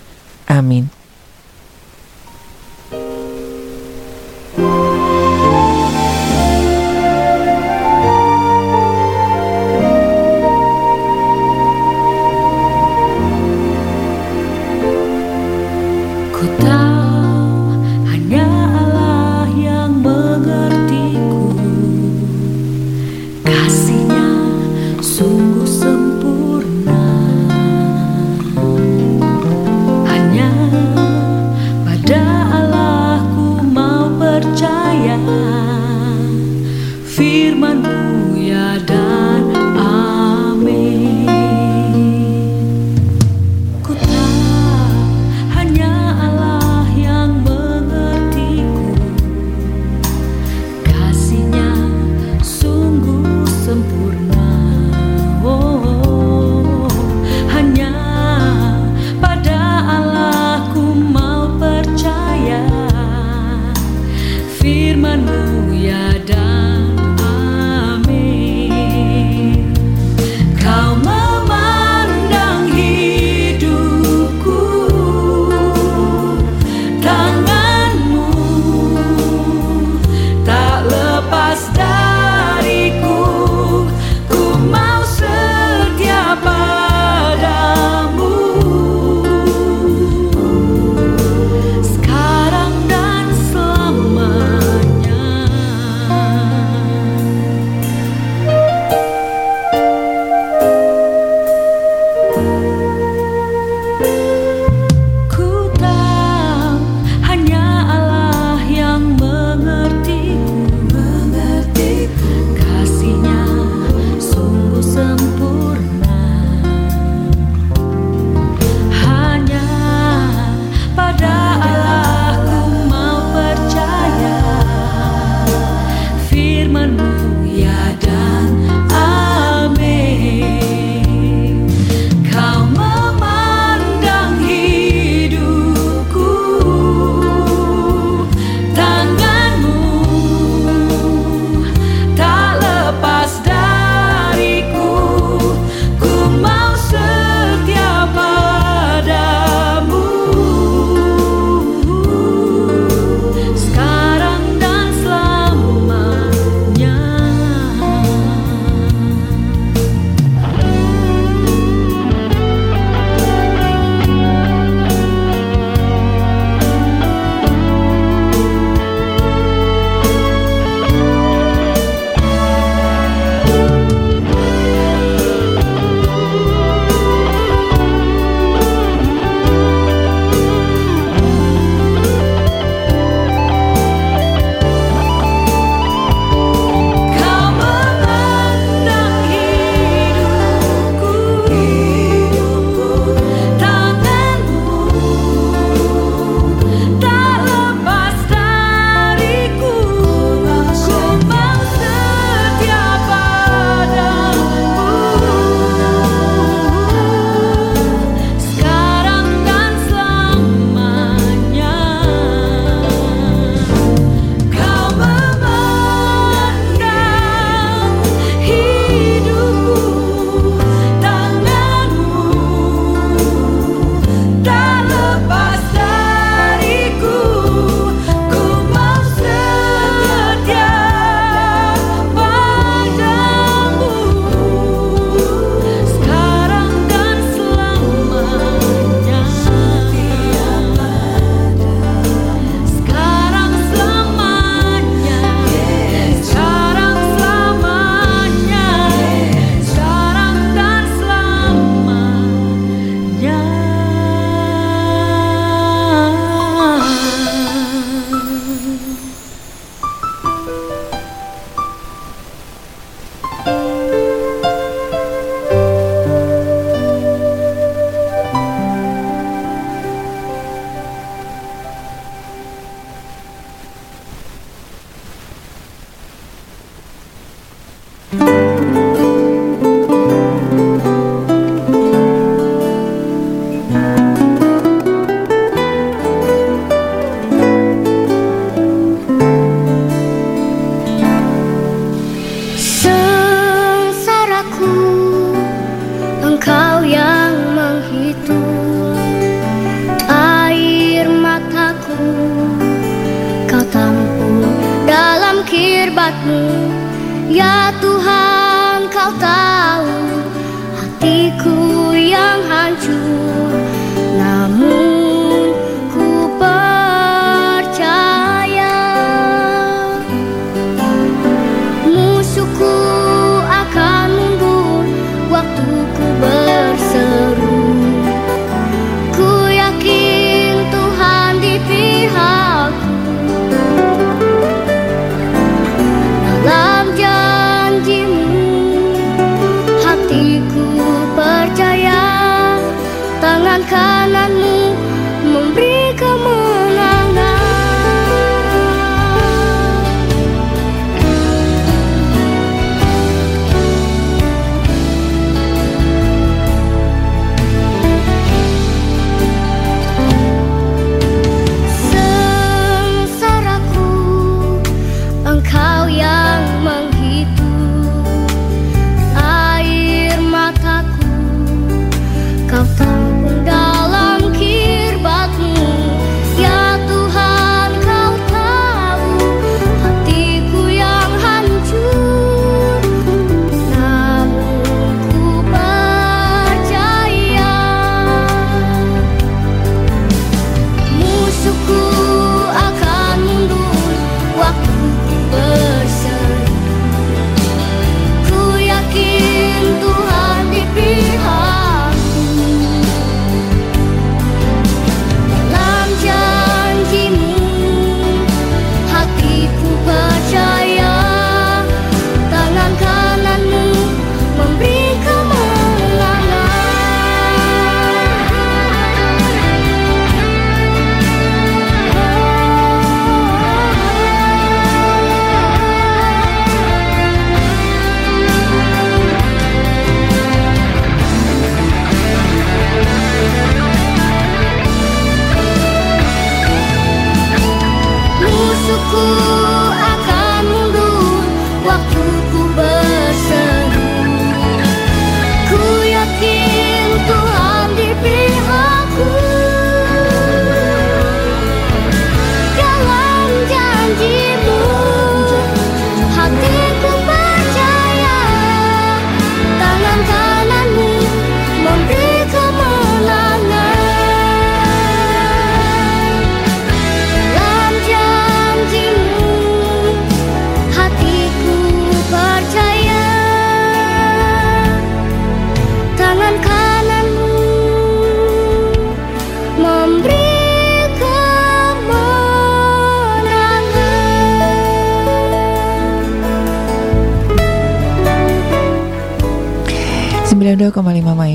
Amin. 0.49 1.02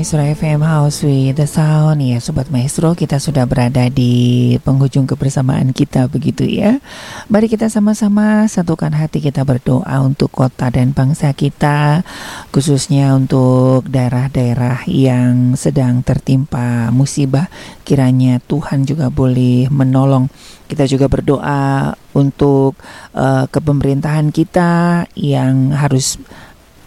Maestro 0.08 0.24
FM 0.24 0.64
House 0.64 1.04
with 1.04 1.36
the 1.36 1.44
Sound. 1.44 2.00
Ya 2.00 2.16
Sobat 2.16 2.48
Maestro 2.48 2.96
kita 2.96 3.20
sudah 3.20 3.44
berada 3.44 3.92
di 3.92 4.56
penghujung 4.64 5.04
kebersamaan 5.04 5.76
kita 5.76 6.08
begitu 6.08 6.48
ya. 6.48 6.80
Mari 7.28 7.44
kita 7.44 7.68
sama-sama 7.68 8.48
satukan 8.48 8.88
hati 8.96 9.20
kita 9.20 9.44
berdoa 9.44 10.00
untuk 10.00 10.32
kota 10.32 10.72
dan 10.72 10.96
bangsa 10.96 11.36
kita 11.36 12.08
Khususnya 12.48 13.12
untuk 13.12 13.84
daerah-daerah 13.92 14.88
yang 14.88 15.60
sedang 15.60 16.00
tertimpa 16.00 16.88
musibah. 16.88 17.52
Kiranya 17.84 18.40
Tuhan 18.40 18.88
juga 18.88 19.12
boleh 19.12 19.68
menolong. 19.68 20.32
Kita 20.72 20.88
juga 20.88 21.12
berdoa 21.12 21.92
untuk 22.16 22.80
uh, 23.12 23.44
kepemerintahan 23.52 24.32
kita 24.32 25.04
yang 25.20 25.76
harus 25.76 26.16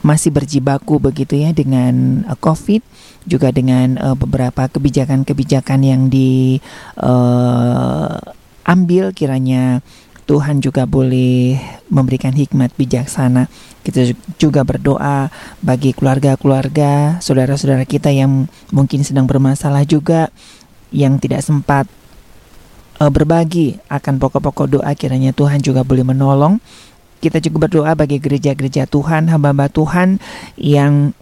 masih 0.01 0.33
berjibaku 0.33 0.97
begitu 0.97 1.37
ya 1.37 1.53
dengan 1.53 2.25
uh, 2.25 2.33
COVID 2.33 2.81
juga 3.25 3.53
dengan 3.53 3.97
uh, 4.01 4.17
beberapa 4.17 4.65
kebijakan-kebijakan 4.69 5.79
yang 5.85 6.09
diambil 6.09 6.61
uh, 9.05 9.13
kiranya 9.13 9.85
Tuhan 10.31 10.63
juga 10.63 10.87
boleh 10.87 11.59
memberikan 11.91 12.31
hikmat 12.31 12.71
bijaksana. 12.79 13.51
Kita 13.83 14.15
juga 14.39 14.63
berdoa 14.63 15.27
bagi 15.59 15.91
keluarga-keluarga, 15.91 17.19
saudara-saudara 17.19 17.83
kita 17.83 18.13
yang 18.13 18.47
mungkin 18.71 19.03
sedang 19.03 19.27
bermasalah 19.27 19.83
juga 19.83 20.31
yang 20.93 21.19
tidak 21.19 21.43
sempat 21.43 21.89
uh, 23.03 23.11
berbagi 23.11 23.81
akan 23.91 24.21
pokok-pokok 24.21 24.79
doa. 24.79 24.91
Kiranya 24.95 25.35
Tuhan 25.35 25.59
juga 25.59 25.83
boleh 25.83 26.05
menolong. 26.05 26.63
Kita 27.21 27.37
juga 27.43 27.67
berdoa 27.67 27.93
bagi 27.93 28.17
gereja-gereja 28.17 28.87
Tuhan, 28.89 29.29
hamba-hamba 29.29 29.67
Tuhan 29.69 30.17
yang 30.57 31.13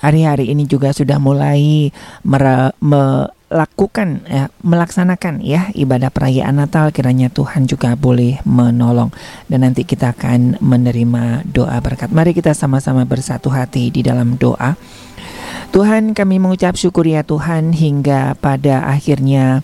hari-hari 0.00 0.52
ini 0.52 0.68
juga 0.68 0.92
sudah 0.92 1.16
mulai 1.16 1.92
melakukan 2.82 4.08
ya, 4.26 4.52
melaksanakan 4.60 5.40
ya 5.40 5.70
ibadah 5.72 6.10
perayaan 6.12 6.60
Natal 6.60 6.92
kiranya 6.92 7.32
Tuhan 7.32 7.68
juga 7.68 7.94
boleh 7.96 8.40
menolong 8.44 9.10
dan 9.48 9.64
nanti 9.64 9.86
kita 9.86 10.12
akan 10.16 10.60
menerima 10.60 11.46
doa 11.48 11.78
berkat. 11.80 12.12
Mari 12.12 12.36
kita 12.36 12.52
sama-sama 12.52 13.08
bersatu 13.08 13.48
hati 13.48 13.88
di 13.88 14.04
dalam 14.04 14.36
doa. 14.36 14.76
Tuhan 15.74 16.14
kami 16.16 16.40
mengucap 16.40 16.78
syukur 16.78 17.04
ya 17.04 17.26
Tuhan 17.26 17.74
hingga 17.74 18.38
pada 18.38 18.86
akhirnya 18.86 19.60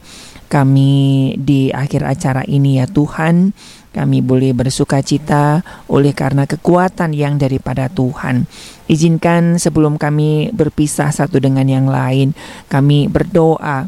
kami 0.53 1.33
di 1.41 1.73
akhir 1.73 2.05
acara 2.05 2.45
ini 2.45 2.77
ya 2.77 2.85
Tuhan 2.85 3.57
kami 3.93 4.25
boleh 4.25 4.57
bersuka 4.57 5.05
cita 5.05 5.61
oleh 5.87 6.17
karena 6.17 6.49
kekuatan 6.49 7.13
yang 7.13 7.37
daripada 7.37 7.93
Tuhan. 7.93 8.49
Izinkan 8.89 9.61
sebelum 9.61 10.01
kami 10.01 10.51
berpisah 10.51 11.13
satu 11.13 11.39
dengan 11.39 11.69
yang 11.69 11.87
lain, 11.87 12.33
kami 12.73 13.07
berdoa 13.07 13.87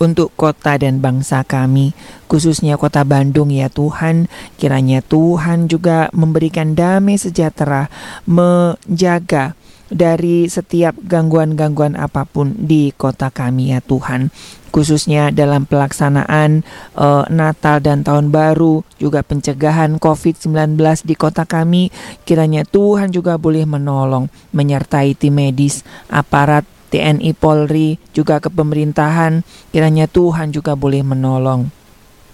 untuk 0.00 0.32
kota 0.32 0.80
dan 0.80 1.04
bangsa 1.04 1.44
kami, 1.44 1.92
khususnya 2.24 2.80
kota 2.80 3.04
Bandung 3.04 3.52
ya 3.52 3.68
Tuhan. 3.68 4.32
Kiranya 4.56 5.04
Tuhan 5.04 5.68
juga 5.68 6.08
memberikan 6.16 6.72
damai 6.72 7.20
sejahtera, 7.20 7.92
menjaga 8.24 9.52
dari 9.90 10.46
setiap 10.46 10.94
gangguan-gangguan 11.02 11.98
apa 11.98 12.24
pun 12.24 12.54
di 12.54 12.94
kota 12.94 13.28
kami 13.28 13.74
ya 13.74 13.82
Tuhan 13.82 14.30
khususnya 14.70 15.34
dalam 15.34 15.66
pelaksanaan 15.66 16.62
uh, 16.94 17.26
Natal 17.28 17.82
dan 17.82 18.06
Tahun 18.06 18.30
Baru, 18.30 18.86
juga 19.02 19.20
pencegahan 19.26 19.98
COVID-19 19.98 20.78
di 21.04 21.14
kota 21.18 21.42
kami, 21.42 21.90
kiranya 22.22 22.62
Tuhan 22.62 23.10
juga 23.10 23.36
boleh 23.36 23.66
menolong, 23.66 24.30
menyertai 24.54 25.18
tim 25.18 25.34
medis, 25.34 25.82
aparat 26.06 26.62
TNI 26.94 27.34
Polri, 27.34 27.98
juga 28.14 28.38
kepemerintahan, 28.38 29.42
kiranya 29.74 30.06
Tuhan 30.06 30.54
juga 30.54 30.74
boleh 30.78 31.02
menolong. 31.02 31.70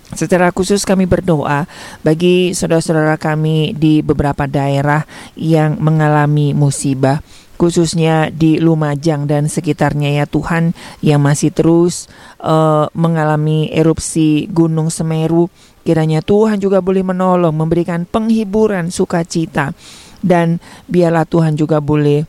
Secara 0.06 0.54
khusus 0.54 0.86
kami 0.86 1.02
berdoa 1.02 1.66
bagi 2.06 2.54
saudara-saudara 2.54 3.18
kami 3.18 3.74
di 3.74 4.06
beberapa 4.06 4.46
daerah 4.46 5.02
yang 5.34 5.82
mengalami 5.82 6.54
musibah 6.54 7.18
khususnya 7.56 8.28
di 8.30 8.60
Lumajang 8.60 9.26
dan 9.26 9.48
sekitarnya 9.48 10.22
ya 10.22 10.24
Tuhan 10.28 10.76
yang 11.00 11.24
masih 11.24 11.50
terus 11.50 12.06
uh, 12.40 12.86
mengalami 12.92 13.72
erupsi 13.72 14.46
Gunung 14.52 14.92
Semeru. 14.92 15.48
Kiranya 15.82 16.20
Tuhan 16.20 16.58
juga 16.60 16.82
boleh 16.82 17.02
menolong 17.02 17.54
memberikan 17.54 18.04
penghiburan 18.04 18.90
sukacita 18.90 19.72
dan 20.20 20.58
biarlah 20.90 21.24
Tuhan 21.24 21.54
juga 21.54 21.78
boleh 21.78 22.26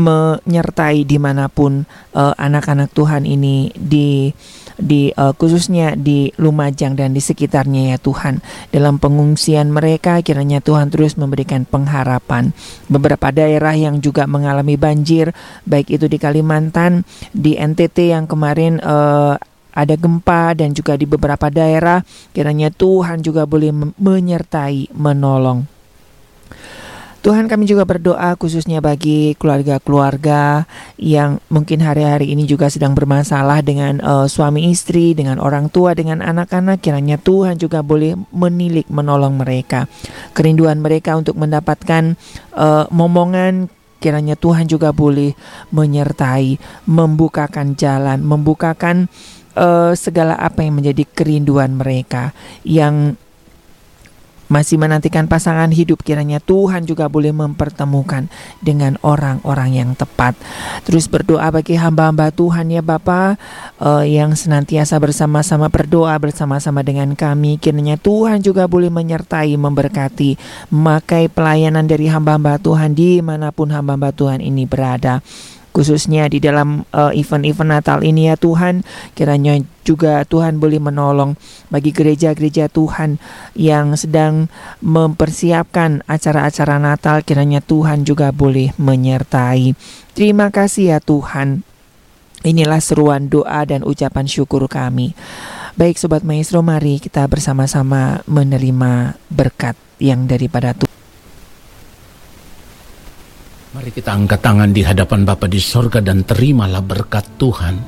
menyertai 0.00 1.04
di 1.04 1.18
mana 1.20 1.52
pun 1.52 1.84
uh, 2.16 2.34
anak-anak 2.40 2.88
Tuhan 2.96 3.28
ini 3.28 3.68
di 3.76 4.32
di 4.80 5.12
uh, 5.14 5.36
khususnya 5.36 5.94
di 5.94 6.32
Lumajang 6.40 6.96
dan 6.96 7.12
di 7.12 7.22
sekitarnya 7.22 7.94
ya 7.94 7.98
Tuhan. 8.00 8.40
Dalam 8.72 8.96
pengungsian 8.98 9.70
mereka 9.70 10.18
kiranya 10.24 10.58
Tuhan 10.64 10.90
terus 10.90 11.14
memberikan 11.14 11.68
pengharapan. 11.68 12.50
Beberapa 12.90 13.30
daerah 13.30 13.76
yang 13.76 14.00
juga 14.02 14.26
mengalami 14.26 14.74
banjir 14.74 15.36
baik 15.68 15.92
itu 15.92 16.08
di 16.08 16.18
Kalimantan, 16.18 17.06
di 17.30 17.54
NTT 17.54 18.16
yang 18.16 18.24
kemarin 18.26 18.80
uh, 18.82 19.38
ada 19.70 19.94
gempa 19.94 20.58
dan 20.58 20.74
juga 20.74 20.98
di 20.98 21.06
beberapa 21.06 21.46
daerah 21.46 22.02
kiranya 22.34 22.74
Tuhan 22.74 23.22
juga 23.22 23.46
boleh 23.46 23.70
menyertai 23.96 24.90
menolong. 24.96 25.79
Tuhan 27.20 27.52
kami 27.52 27.68
juga 27.68 27.84
berdoa 27.84 28.32
khususnya 28.40 28.80
bagi 28.80 29.36
keluarga-keluarga 29.36 30.64
yang 30.96 31.36
mungkin 31.52 31.84
hari-hari 31.84 32.32
ini 32.32 32.48
juga 32.48 32.72
sedang 32.72 32.96
bermasalah 32.96 33.60
dengan 33.60 34.00
uh, 34.00 34.24
suami 34.24 34.72
istri, 34.72 35.12
dengan 35.12 35.36
orang 35.36 35.68
tua, 35.68 35.92
dengan 35.92 36.24
anak-anak. 36.24 36.80
Kiranya 36.80 37.20
Tuhan 37.20 37.60
juga 37.60 37.84
boleh 37.84 38.16
menilik 38.32 38.88
menolong 38.88 39.36
mereka. 39.36 39.84
Kerinduan 40.32 40.80
mereka 40.80 41.12
untuk 41.12 41.36
mendapatkan 41.36 42.16
uh, 42.56 42.88
momongan 42.88 43.68
kiranya 44.00 44.32
Tuhan 44.32 44.64
juga 44.64 44.96
boleh 44.96 45.36
menyertai, 45.76 46.56
membukakan 46.88 47.76
jalan, 47.76 48.24
membukakan 48.24 49.12
uh, 49.60 49.92
segala 49.92 50.40
apa 50.40 50.64
yang 50.64 50.80
menjadi 50.80 51.04
kerinduan 51.04 51.76
mereka 51.76 52.32
yang 52.64 53.20
masih 54.50 54.76
menantikan 54.76 55.30
pasangan 55.30 55.70
hidup 55.70 56.02
kiranya 56.02 56.42
Tuhan 56.42 56.84
juga 56.84 57.06
boleh 57.06 57.30
mempertemukan 57.30 58.26
dengan 58.58 58.98
orang-orang 59.06 59.78
yang 59.78 59.90
tepat. 59.94 60.34
Terus 60.82 61.06
berdoa 61.06 61.46
bagi 61.54 61.78
hamba-hamba 61.78 62.34
Tuhan 62.34 62.74
ya 62.74 62.82
Bapa 62.82 63.38
uh, 63.78 64.02
yang 64.02 64.34
senantiasa 64.34 64.98
bersama-sama 64.98 65.70
berdoa 65.70 66.18
bersama-sama 66.18 66.82
dengan 66.82 67.14
kami. 67.14 67.62
Kiranya 67.62 67.94
Tuhan 67.94 68.42
juga 68.42 68.66
boleh 68.66 68.90
menyertai, 68.90 69.54
memberkati, 69.54 70.36
memakai 70.74 71.30
pelayanan 71.30 71.86
dari 71.86 72.10
hamba-hamba 72.10 72.58
Tuhan 72.58 72.98
di 72.98 73.22
mana 73.22 73.54
pun 73.54 73.70
hamba-hamba 73.70 74.10
Tuhan 74.10 74.42
ini 74.42 74.66
berada 74.66 75.22
khususnya 75.70 76.26
di 76.26 76.42
dalam 76.42 76.82
uh, 76.90 77.14
event-event 77.14 77.70
Natal 77.70 77.98
ini 78.02 78.30
ya 78.30 78.36
Tuhan. 78.36 78.82
Kiranya 79.14 79.58
juga 79.86 80.22
Tuhan 80.26 80.58
boleh 80.62 80.78
menolong 80.82 81.34
bagi 81.72 81.90
gereja-gereja 81.94 82.70
Tuhan 82.70 83.18
yang 83.54 83.94
sedang 83.94 84.50
mempersiapkan 84.82 86.06
acara-acara 86.06 86.78
Natal. 86.78 87.22
Kiranya 87.22 87.62
Tuhan 87.62 88.06
juga 88.06 88.30
boleh 88.34 88.74
menyertai. 88.76 89.74
Terima 90.14 90.50
kasih 90.50 90.96
ya 90.96 90.98
Tuhan. 90.98 91.62
Inilah 92.40 92.80
seruan 92.80 93.28
doa 93.28 93.60
dan 93.68 93.84
ucapan 93.84 94.24
syukur 94.24 94.64
kami. 94.64 95.12
Baik 95.76 96.00
Sobat 96.00 96.24
Maestro 96.24 96.64
mari 96.64 96.96
kita 96.98 97.24
bersama-sama 97.28 98.24
menerima 98.24 99.16
berkat 99.28 99.76
yang 100.00 100.24
daripada 100.24 100.72
Tuhan 100.72 100.99
Mari 103.80 103.96
kita 103.96 104.12
angkat 104.12 104.44
tangan 104.44 104.76
di 104.76 104.84
hadapan 104.84 105.24
Bapa 105.24 105.48
di 105.48 105.56
sorga 105.56 106.04
dan 106.04 106.20
terimalah 106.20 106.84
berkat 106.84 107.24
Tuhan. 107.40 107.80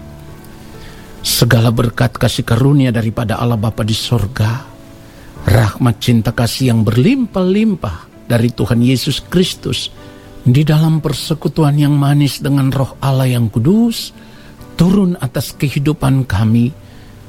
Segala 1.21 1.69
berkat 1.69 2.17
kasih 2.17 2.49
karunia 2.49 2.89
daripada 2.89 3.37
Allah 3.37 3.61
Bapa 3.61 3.85
di 3.85 3.93
sorga, 3.93 4.65
rahmat 5.45 6.01
cinta 6.01 6.33
kasih 6.33 6.73
yang 6.73 6.81
berlimpah-limpah 6.81 8.25
dari 8.25 8.49
Tuhan 8.57 8.81
Yesus 8.81 9.21
Kristus 9.21 9.93
di 10.41 10.65
dalam 10.65 11.05
persekutuan 11.05 11.77
yang 11.77 11.93
manis 11.93 12.41
dengan 12.41 12.73
roh 12.73 12.97
Allah 13.05 13.29
yang 13.29 13.53
kudus, 13.53 14.17
turun 14.81 15.21
atas 15.21 15.53
kehidupan 15.53 16.25
kami, 16.25 16.73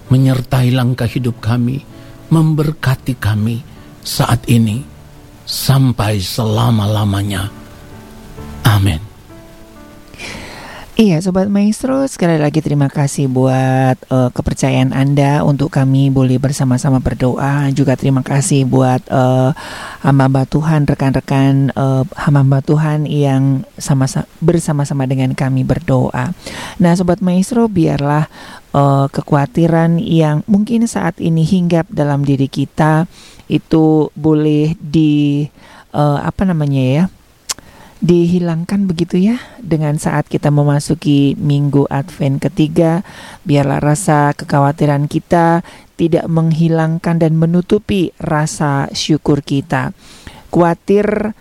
menyertai 0.08 0.72
langkah 0.72 1.12
hidup 1.12 1.44
kami, 1.44 1.84
memberkati 2.32 3.20
kami 3.20 3.60
saat 4.08 4.48
ini 4.48 4.80
sampai 5.44 6.24
selama-lamanya. 6.24 7.63
Amin. 8.64 9.14
Iya 10.94 11.18
Sobat 11.26 11.50
Maestro 11.50 12.06
sekali 12.06 12.38
lagi 12.38 12.62
terima 12.62 12.86
kasih 12.86 13.26
buat 13.26 13.98
uh, 14.14 14.30
kepercayaan 14.30 14.94
Anda 14.94 15.42
untuk 15.42 15.74
kami 15.74 16.14
boleh 16.14 16.38
bersama-sama 16.38 17.02
berdoa 17.02 17.66
juga 17.74 17.98
terima 17.98 18.22
kasih 18.22 18.70
buat 18.70 19.02
uh, 19.10 19.58
hamba-hamba 20.06 20.46
Tuhan 20.46 20.86
rekan-rekan 20.86 21.74
uh, 21.74 22.06
hamba-hamba 22.14 22.62
Tuhan 22.62 23.10
yang 23.10 23.66
sama 23.82 24.06
bersama-sama 24.38 25.10
dengan 25.10 25.34
kami 25.34 25.66
berdoa. 25.66 26.30
Nah 26.78 26.94
Sobat 26.94 27.26
Maestro 27.26 27.66
biarlah 27.66 28.30
uh, 28.78 29.10
kekhawatiran 29.10 29.98
yang 29.98 30.46
mungkin 30.46 30.86
saat 30.86 31.18
ini 31.18 31.42
hinggap 31.42 31.90
dalam 31.90 32.22
diri 32.22 32.46
kita 32.46 33.10
itu 33.50 34.14
boleh 34.14 34.78
di 34.78 35.50
uh, 35.90 36.22
apa 36.22 36.46
namanya 36.46 36.84
ya 36.86 37.04
dihilangkan 38.04 38.84
begitu 38.86 39.16
ya. 39.16 39.40
Dengan 39.64 39.96
saat 39.96 40.28
kita 40.28 40.52
memasuki 40.52 41.40
minggu 41.40 41.88
Advent 41.88 42.44
ketiga 42.44 43.02
biarlah 43.48 43.80
rasa 43.80 44.36
kekhawatiran 44.36 45.08
kita 45.08 45.64
tidak 45.96 46.28
menghilangkan 46.28 47.16
dan 47.16 47.40
menutupi 47.40 48.12
rasa 48.20 48.92
syukur 48.92 49.40
kita. 49.40 49.96
Khawatir 50.52 51.32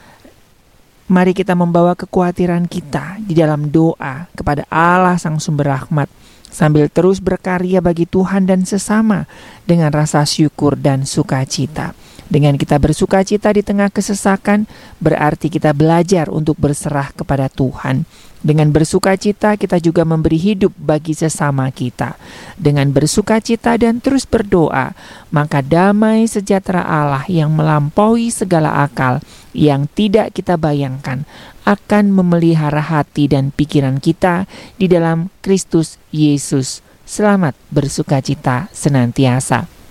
mari 1.10 1.34
kita 1.34 1.59
membawa 1.59 1.98
kekhawatiran 1.98 2.70
kita 2.70 3.18
di 3.20 3.34
dalam 3.34 3.68
doa 3.74 4.30
kepada 4.32 4.62
Allah 4.70 5.18
sang 5.18 5.43
sumber 5.43 5.74
rahmat. 5.74 6.06
Sambil 6.52 6.93
terus 6.93 7.18
berkarya 7.18 7.80
bagi 7.80 8.05
Tuhan 8.05 8.44
dan 8.44 8.68
sesama 8.68 9.24
dengan 9.64 9.89
rasa 9.89 10.20
syukur 10.28 10.76
dan 10.76 11.09
sukacita. 11.09 11.97
Dengan 12.32 12.56
kita 12.56 12.80
bersuka 12.80 13.20
cita 13.20 13.52
di 13.52 13.60
tengah 13.60 13.92
kesesakan, 13.92 14.64
berarti 15.04 15.52
kita 15.52 15.76
belajar 15.76 16.32
untuk 16.32 16.56
berserah 16.56 17.12
kepada 17.12 17.52
Tuhan. 17.52 18.09
Dengan 18.40 18.72
bersuka 18.72 19.20
cita, 19.20 19.54
kita 19.60 19.76
juga 19.78 20.09
memberi 20.09 20.40
hidup 20.40 20.72
bagi 20.80 21.12
sesama 21.12 21.68
kita. 21.68 22.16
Dengan 22.56 22.88
bersuka 22.88 23.36
cita 23.38 23.76
dan 23.76 24.00
terus 24.00 24.24
berdoa, 24.24 24.96
maka 25.28 25.60
damai 25.60 26.24
sejahtera 26.24 26.80
Allah 26.82 27.28
yang 27.28 27.52
melampaui 27.52 28.32
segala 28.32 28.80
akal 28.80 29.20
yang 29.52 29.84
tidak 29.92 30.32
kita 30.32 30.56
bayangkan 30.56 31.28
akan 31.68 32.16
memelihara 32.16 32.80
hati 32.80 33.28
dan 33.28 33.52
pikiran 33.52 34.00
kita 34.00 34.48
di 34.80 34.88
dalam 34.88 35.28
Kristus 35.44 36.00
Yesus. 36.09 36.80
Selamat 37.04 37.52
bersuka 37.68 38.24
cita 38.24 38.72
senantiasa. 38.72 39.81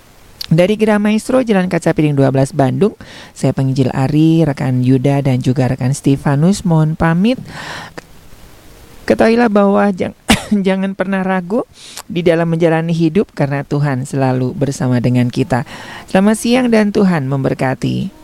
Dari 0.52 0.76
Gera 0.76 1.00
Maestro 1.00 1.40
Jalan 1.40 1.72
Kaca 1.72 1.96
Piring 1.96 2.12
12 2.12 2.52
Bandung, 2.52 2.92
saya 3.32 3.56
penginjil 3.56 3.88
Ari, 3.88 4.44
rekan 4.44 4.84
Yuda 4.84 5.24
dan 5.24 5.40
juga 5.40 5.64
rekan 5.64 5.96
Stefanus 5.96 6.68
mohon 6.68 6.92
pamit. 6.92 7.40
Ketahuilah 9.08 9.48
bahwa 9.48 9.88
jangan, 9.96 10.20
jangan 10.68 10.92
pernah 10.92 11.24
ragu 11.24 11.64
di 12.04 12.20
dalam 12.20 12.52
menjalani 12.52 12.92
hidup 12.92 13.32
karena 13.32 13.64
Tuhan 13.64 14.04
selalu 14.04 14.52
bersama 14.52 15.00
dengan 15.00 15.32
kita. 15.32 15.64
Selamat 16.12 16.36
siang 16.36 16.68
dan 16.68 16.92
Tuhan 16.92 17.32
memberkati. 17.32 18.21